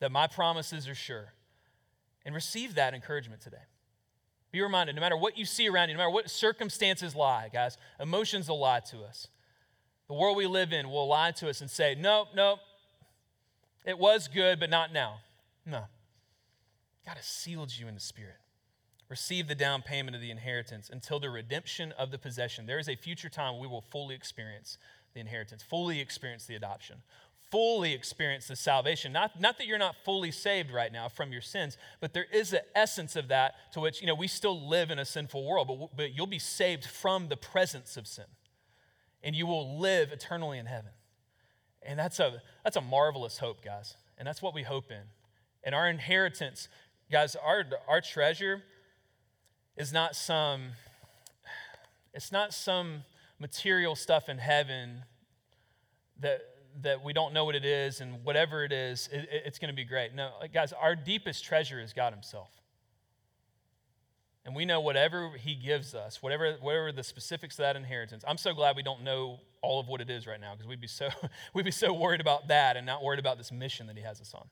that 0.00 0.12
my 0.12 0.26
promises 0.26 0.88
are 0.88 0.94
sure. 0.94 1.32
And 2.24 2.34
receive 2.34 2.76
that 2.76 2.94
encouragement 2.94 3.40
today. 3.40 3.64
Be 4.52 4.60
reminded 4.60 4.94
no 4.94 5.00
matter 5.00 5.16
what 5.16 5.36
you 5.36 5.44
see 5.44 5.68
around 5.68 5.88
you, 5.88 5.94
no 5.94 5.98
matter 5.98 6.10
what 6.10 6.30
circumstances 6.30 7.16
lie, 7.16 7.48
guys, 7.52 7.78
emotions 7.98 8.48
will 8.48 8.60
lie 8.60 8.80
to 8.90 8.98
us. 8.98 9.28
The 10.08 10.14
world 10.14 10.36
we 10.36 10.46
live 10.46 10.72
in 10.72 10.90
will 10.90 11.08
lie 11.08 11.32
to 11.32 11.48
us 11.48 11.60
and 11.60 11.70
say, 11.70 11.96
nope, 11.98 12.28
nope, 12.34 12.58
it 13.84 13.98
was 13.98 14.28
good, 14.28 14.60
but 14.60 14.70
not 14.70 14.92
now. 14.92 15.20
No. 15.66 15.84
God 17.04 17.16
has 17.16 17.26
sealed 17.26 17.76
you 17.76 17.88
in 17.88 17.94
the 17.94 18.00
Spirit. 18.00 18.36
Receive 19.08 19.48
the 19.48 19.54
down 19.54 19.82
payment 19.82 20.14
of 20.14 20.22
the 20.22 20.30
inheritance 20.30 20.88
until 20.90 21.18
the 21.18 21.28
redemption 21.28 21.92
of 21.92 22.10
the 22.10 22.18
possession. 22.18 22.66
There 22.66 22.78
is 22.78 22.88
a 22.88 22.96
future 22.96 23.28
time 23.28 23.58
we 23.58 23.66
will 23.66 23.82
fully 23.82 24.14
experience 24.14 24.78
the 25.12 25.20
inheritance, 25.20 25.62
fully 25.62 26.00
experience 26.00 26.46
the 26.46 26.54
adoption, 26.54 27.02
fully 27.52 27.92
experience 27.92 28.48
the 28.48 28.56
salvation. 28.56 29.12
Not, 29.12 29.38
not 29.38 29.58
that 29.58 29.66
you're 29.66 29.78
not 29.78 29.94
fully 30.04 30.30
saved 30.32 30.72
right 30.72 30.90
now 30.90 31.08
from 31.08 31.30
your 31.30 31.42
sins, 31.42 31.76
but 32.00 32.14
there 32.14 32.26
is 32.32 32.54
an 32.54 32.62
essence 32.74 33.14
of 33.14 33.28
that 33.28 33.54
to 33.74 33.80
which, 33.80 34.00
you 34.00 34.06
know, 34.06 34.14
we 34.14 34.26
still 34.26 34.68
live 34.68 34.90
in 34.90 34.98
a 34.98 35.04
sinful 35.04 35.46
world, 35.46 35.68
but, 35.68 35.96
but 35.96 36.16
you'll 36.16 36.26
be 36.26 36.38
saved 36.38 36.86
from 36.86 37.28
the 37.28 37.36
presence 37.36 37.98
of 37.98 38.06
sin 38.06 38.24
and 39.22 39.36
you 39.36 39.46
will 39.46 39.78
live 39.78 40.12
eternally 40.12 40.58
in 40.58 40.66
heaven. 40.66 40.92
And 41.82 41.98
that's 41.98 42.18
a, 42.18 42.42
that's 42.64 42.76
a 42.76 42.80
marvelous 42.80 43.38
hope, 43.38 43.62
guys. 43.62 43.96
And 44.16 44.26
that's 44.26 44.40
what 44.40 44.54
we 44.54 44.62
hope 44.62 44.90
in. 44.90 45.02
And 45.62 45.74
our 45.74 45.88
inheritance, 45.88 46.68
guys, 47.10 47.36
our, 47.36 47.64
our 47.86 48.00
treasure 48.00 48.62
is 49.76 49.92
not 49.92 50.16
some, 50.16 50.70
it's 52.14 52.32
not 52.32 52.54
some 52.54 53.04
material 53.38 53.94
stuff 53.94 54.30
in 54.30 54.38
heaven 54.38 55.04
that, 56.20 56.40
that 56.80 57.04
we 57.04 57.12
don't 57.12 57.34
know 57.34 57.44
what 57.44 57.54
it 57.54 57.64
is 57.64 58.00
and 58.00 58.24
whatever 58.24 58.64
it 58.64 58.72
is, 58.72 59.08
it, 59.12 59.28
it's 59.30 59.58
going 59.58 59.70
to 59.70 59.76
be 59.76 59.84
great. 59.84 60.14
No, 60.14 60.30
guys, 60.52 60.72
our 60.72 60.96
deepest 60.96 61.44
treasure 61.44 61.80
is 61.80 61.92
God 61.92 62.12
Himself. 62.12 62.50
And 64.44 64.56
we 64.56 64.64
know 64.64 64.80
whatever 64.80 65.30
he 65.36 65.54
gives 65.54 65.94
us, 65.94 66.20
whatever, 66.20 66.56
whatever 66.60 66.90
the 66.90 67.04
specifics 67.04 67.58
of 67.58 67.62
that 67.62 67.76
inheritance. 67.76 68.24
I'm 68.26 68.36
so 68.36 68.52
glad 68.52 68.74
we 68.74 68.82
don't 68.82 69.04
know 69.04 69.38
all 69.60 69.78
of 69.78 69.86
what 69.86 70.00
it 70.00 70.10
is 70.10 70.26
right 70.26 70.40
now 70.40 70.52
because 70.54 70.66
we'd 70.66 70.80
be 70.80 70.88
so 70.88 71.08
we'd 71.54 71.64
be 71.64 71.70
so 71.70 71.92
worried 71.92 72.20
about 72.20 72.48
that 72.48 72.76
and 72.76 72.84
not 72.84 73.04
worried 73.04 73.20
about 73.20 73.38
this 73.38 73.52
mission 73.52 73.86
that 73.86 73.96
he 73.96 74.02
has 74.02 74.20
us 74.20 74.34
on. 74.34 74.48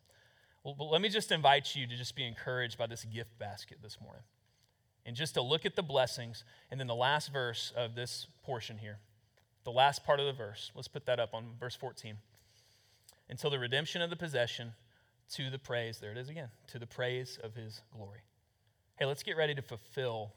Well, 0.62 0.76
but 0.78 0.84
let 0.84 1.00
me 1.00 1.08
just 1.08 1.32
invite 1.32 1.74
you 1.74 1.86
to 1.86 1.96
just 1.96 2.14
be 2.14 2.24
encouraged 2.24 2.78
by 2.78 2.86
this 2.86 3.04
gift 3.04 3.36
basket 3.38 3.78
this 3.82 4.00
morning. 4.00 4.22
And 5.06 5.16
just 5.16 5.34
to 5.34 5.42
look 5.42 5.64
at 5.66 5.74
the 5.74 5.82
blessings 5.82 6.44
and 6.70 6.78
then 6.78 6.86
the 6.86 6.94
last 6.94 7.32
verse 7.32 7.72
of 7.74 7.94
this 7.94 8.26
portion 8.44 8.78
here. 8.78 8.98
The 9.64 9.70
last 9.70 10.04
part 10.04 10.20
of 10.20 10.26
the 10.26 10.32
verse. 10.32 10.70
Let's 10.74 10.88
put 10.88 11.06
that 11.06 11.20
up 11.20 11.34
on 11.34 11.50
verse 11.58 11.74
14. 11.74 12.16
Until 13.28 13.50
the 13.50 13.58
redemption 13.58 14.02
of 14.02 14.10
the 14.10 14.16
possession 14.16 14.72
to 15.34 15.50
the 15.50 15.58
praise, 15.58 15.98
there 15.98 16.10
it 16.10 16.18
is 16.18 16.28
again, 16.28 16.48
to 16.68 16.78
the 16.78 16.86
praise 16.86 17.38
of 17.42 17.54
his 17.54 17.82
glory. 17.94 18.20
Hey, 18.98 19.06
let's 19.06 19.22
get 19.22 19.36
ready 19.36 19.54
to 19.54 19.62
fulfill 19.62 20.32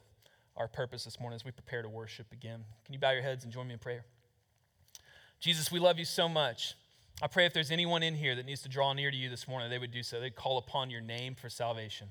our 0.55 0.67
purpose 0.67 1.03
this 1.03 1.19
morning 1.19 1.35
as 1.35 1.43
we 1.43 1.51
prepare 1.51 1.81
to 1.81 1.89
worship 1.89 2.27
again. 2.31 2.63
Can 2.85 2.93
you 2.93 2.99
bow 2.99 3.11
your 3.11 3.23
heads 3.23 3.43
and 3.43 3.51
join 3.51 3.67
me 3.67 3.73
in 3.73 3.79
prayer? 3.79 4.05
Jesus, 5.39 5.71
we 5.71 5.79
love 5.79 5.97
you 5.97 6.05
so 6.05 6.29
much. 6.29 6.75
I 7.21 7.27
pray 7.27 7.45
if 7.45 7.53
there's 7.53 7.71
anyone 7.71 8.03
in 8.03 8.15
here 8.15 8.35
that 8.35 8.45
needs 8.45 8.61
to 8.63 8.69
draw 8.69 8.93
near 8.93 9.11
to 9.11 9.17
you 9.17 9.29
this 9.29 9.47
morning, 9.47 9.69
they 9.69 9.79
would 9.79 9.91
do 9.91 10.03
so. 10.03 10.19
They'd 10.19 10.35
call 10.35 10.57
upon 10.57 10.89
your 10.89 11.01
name 11.01 11.35
for 11.35 11.49
salvation. 11.49 12.09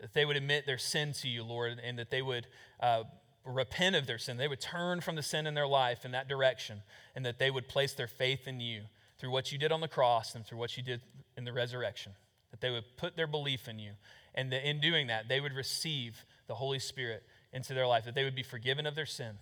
That 0.00 0.14
they 0.14 0.24
would 0.24 0.36
admit 0.36 0.66
their 0.66 0.78
sin 0.78 1.12
to 1.14 1.28
you, 1.28 1.42
Lord, 1.42 1.80
and 1.82 1.98
that 1.98 2.10
they 2.10 2.22
would 2.22 2.46
uh, 2.80 3.04
repent 3.46 3.96
of 3.96 4.06
their 4.06 4.18
sin. 4.18 4.36
They 4.36 4.48
would 4.48 4.60
turn 4.60 5.00
from 5.00 5.16
the 5.16 5.22
sin 5.22 5.46
in 5.46 5.54
their 5.54 5.66
life 5.66 6.04
in 6.04 6.10
that 6.10 6.28
direction, 6.28 6.82
and 7.14 7.24
that 7.24 7.38
they 7.38 7.50
would 7.50 7.68
place 7.68 7.92
their 7.92 8.08
faith 8.08 8.46
in 8.46 8.60
you 8.60 8.82
through 9.18 9.30
what 9.30 9.52
you 9.52 9.58
did 9.58 9.72
on 9.72 9.80
the 9.80 9.88
cross 9.88 10.34
and 10.34 10.44
through 10.44 10.58
what 10.58 10.76
you 10.76 10.82
did 10.82 11.00
in 11.36 11.44
the 11.44 11.52
resurrection. 11.52 12.12
That 12.50 12.60
they 12.60 12.70
would 12.70 12.96
put 12.96 13.16
their 13.16 13.26
belief 13.26 13.68
in 13.68 13.78
you 13.78 13.92
and 14.36 14.52
that 14.52 14.68
in 14.68 14.80
doing 14.80 15.06
that, 15.06 15.28
they 15.28 15.40
would 15.40 15.54
receive 15.54 16.24
the 16.46 16.54
Holy 16.54 16.78
Spirit 16.78 17.24
into 17.52 17.74
their 17.74 17.86
life, 17.86 18.04
that 18.04 18.14
they 18.14 18.24
would 18.24 18.34
be 18.34 18.42
forgiven 18.42 18.86
of 18.86 18.94
their 18.94 19.06
sin, 19.06 19.38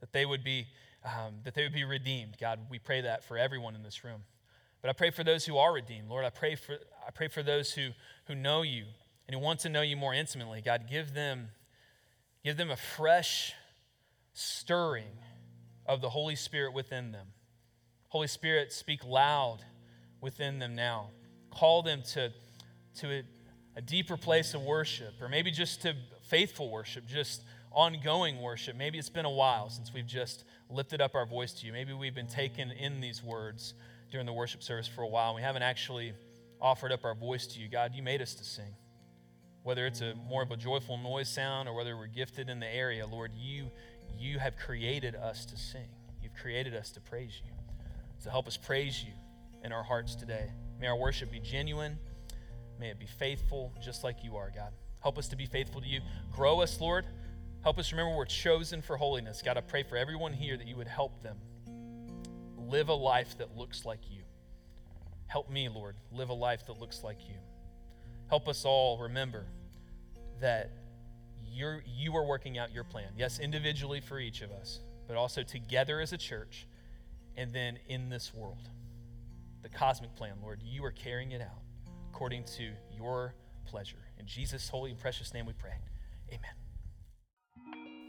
that 0.00 0.12
they 0.12 0.24
would 0.24 0.44
be, 0.44 0.66
um, 1.04 1.34
that 1.44 1.54
they 1.54 1.64
would 1.64 1.72
be 1.72 1.84
redeemed. 1.84 2.36
God, 2.40 2.60
we 2.70 2.78
pray 2.78 3.00
that 3.00 3.24
for 3.24 3.36
everyone 3.36 3.74
in 3.74 3.82
this 3.82 4.04
room. 4.04 4.22
But 4.80 4.90
I 4.90 4.92
pray 4.92 5.10
for 5.10 5.24
those 5.24 5.44
who 5.44 5.56
are 5.58 5.72
redeemed. 5.72 6.08
Lord, 6.08 6.24
I 6.24 6.30
pray 6.30 6.54
for, 6.54 6.78
I 7.06 7.10
pray 7.10 7.26
for 7.26 7.42
those 7.42 7.72
who, 7.72 7.90
who 8.26 8.36
know 8.36 8.62
you 8.62 8.84
and 9.26 9.34
who 9.34 9.40
want 9.40 9.60
to 9.60 9.68
know 9.68 9.82
you 9.82 9.96
more 9.96 10.14
intimately. 10.14 10.62
God, 10.64 10.84
give 10.88 11.14
them, 11.14 11.48
give 12.44 12.56
them 12.56 12.70
a 12.70 12.76
fresh 12.76 13.52
stirring 14.32 15.18
of 15.86 16.00
the 16.00 16.10
Holy 16.10 16.36
Spirit 16.36 16.72
within 16.72 17.12
them. 17.12 17.28
Holy 18.08 18.26
Spirit, 18.26 18.72
speak 18.72 19.04
loud 19.04 19.58
within 20.20 20.58
them 20.58 20.74
now. 20.74 21.10
Call 21.50 21.82
them 21.82 22.02
to, 22.12 22.32
to 23.00 23.22
a 23.76 23.80
deeper 23.80 24.16
place 24.16 24.54
of 24.54 24.62
worship, 24.62 25.14
or 25.20 25.28
maybe 25.28 25.50
just 25.50 25.82
to 25.82 25.94
faithful 26.28 26.70
worship, 26.70 27.06
just 27.06 27.42
ongoing 27.72 28.40
worship. 28.40 28.76
Maybe 28.76 28.98
it's 28.98 29.10
been 29.10 29.24
a 29.24 29.30
while 29.30 29.70
since 29.70 29.92
we've 29.92 30.06
just 30.06 30.44
lifted 30.70 31.00
up 31.00 31.14
our 31.14 31.26
voice 31.26 31.52
to 31.54 31.66
you. 31.66 31.72
Maybe 31.72 31.92
we've 31.92 32.14
been 32.14 32.26
taken 32.26 32.70
in 32.70 33.00
these 33.00 33.22
words 33.22 33.74
during 34.10 34.26
the 34.26 34.32
worship 34.32 34.62
service 34.62 34.88
for 34.88 35.02
a 35.02 35.06
while, 35.06 35.30
and 35.30 35.36
we 35.36 35.42
haven't 35.42 35.62
actually 35.62 36.12
offered 36.60 36.92
up 36.92 37.04
our 37.04 37.14
voice 37.14 37.46
to 37.46 37.60
you. 37.60 37.68
God, 37.68 37.94
you 37.94 38.02
made 38.02 38.22
us 38.22 38.34
to 38.34 38.44
sing. 38.44 38.74
Whether 39.68 39.86
it's 39.86 40.00
a 40.00 40.14
more 40.26 40.42
of 40.42 40.50
a 40.50 40.56
joyful 40.56 40.96
noise 40.96 41.28
sound 41.28 41.68
or 41.68 41.74
whether 41.74 41.94
we're 41.94 42.06
gifted 42.06 42.48
in 42.48 42.58
the 42.58 42.74
area, 42.74 43.06
Lord, 43.06 43.32
you 43.36 43.70
you 44.18 44.38
have 44.38 44.56
created 44.56 45.14
us 45.14 45.44
to 45.44 45.58
sing. 45.58 45.90
You've 46.22 46.34
created 46.40 46.74
us 46.74 46.90
to 46.92 47.00
praise 47.02 47.42
you. 47.44 47.52
So 48.18 48.30
help 48.30 48.46
us 48.48 48.56
praise 48.56 49.04
you 49.04 49.12
in 49.62 49.70
our 49.70 49.82
hearts 49.82 50.14
today. 50.14 50.50
May 50.80 50.86
our 50.86 50.96
worship 50.96 51.30
be 51.30 51.38
genuine 51.40 51.98
May 52.80 52.88
it 52.88 52.98
be 52.98 53.04
faithful 53.04 53.74
just 53.78 54.04
like 54.04 54.24
you 54.24 54.36
are, 54.36 54.50
God. 54.54 54.72
Help 55.02 55.18
us 55.18 55.28
to 55.28 55.36
be 55.36 55.44
faithful 55.44 55.82
to 55.82 55.86
you. 55.86 56.00
Grow 56.32 56.60
us, 56.60 56.80
Lord. 56.80 57.04
Help 57.62 57.78
us 57.78 57.92
remember 57.92 58.16
we're 58.16 58.24
chosen 58.24 58.80
for 58.80 58.96
holiness. 58.96 59.42
God, 59.44 59.58
I 59.58 59.60
pray 59.60 59.82
for 59.82 59.98
everyone 59.98 60.32
here 60.32 60.56
that 60.56 60.66
you 60.66 60.76
would 60.76 60.88
help 60.88 61.22
them 61.22 61.36
live 62.56 62.88
a 62.88 62.94
life 62.94 63.36
that 63.36 63.54
looks 63.54 63.84
like 63.84 64.10
you. 64.10 64.22
Help 65.26 65.50
me, 65.50 65.68
Lord, 65.68 65.96
live 66.10 66.30
a 66.30 66.34
life 66.34 66.66
that 66.68 66.80
looks 66.80 67.04
like 67.04 67.28
you. 67.28 67.34
Help 68.28 68.48
us 68.48 68.64
all 68.64 68.96
remember 68.96 69.44
that 70.40 70.70
you're, 71.52 71.82
you 71.86 72.14
are 72.16 72.24
working 72.24 72.58
out 72.58 72.72
your 72.72 72.84
plan. 72.84 73.08
Yes, 73.16 73.38
individually 73.38 74.00
for 74.00 74.18
each 74.18 74.42
of 74.42 74.50
us, 74.50 74.80
but 75.06 75.16
also 75.16 75.42
together 75.42 76.00
as 76.00 76.12
a 76.12 76.18
church 76.18 76.66
and 77.36 77.52
then 77.52 77.78
in 77.88 78.08
this 78.08 78.34
world. 78.34 78.68
The 79.62 79.68
cosmic 79.68 80.14
plan, 80.14 80.36
Lord, 80.42 80.62
you 80.62 80.84
are 80.84 80.92
carrying 80.92 81.32
it 81.32 81.40
out 81.40 81.62
according 82.10 82.44
to 82.56 82.70
your 82.96 83.34
pleasure. 83.66 83.98
In 84.18 84.26
Jesus' 84.26 84.68
holy 84.68 84.90
and 84.90 84.98
precious 84.98 85.34
name 85.34 85.46
we 85.46 85.52
pray. 85.52 85.74
Amen. 86.28 86.50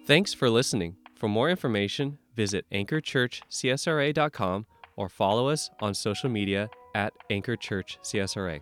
Thanks 0.05 0.33
for 0.33 0.49
listening. 0.49 0.95
For 1.15 1.27
more 1.27 1.49
information, 1.49 2.17
visit 2.35 2.65
anchorchurchcsra.com 2.71 4.65
or 4.95 5.09
follow 5.09 5.49
us 5.49 5.69
on 5.81 5.93
social 5.93 6.29
media 6.29 6.69
at 6.95 7.13
Anchor 7.29 7.55
Church 7.55 7.99
CSRA. 8.03 8.61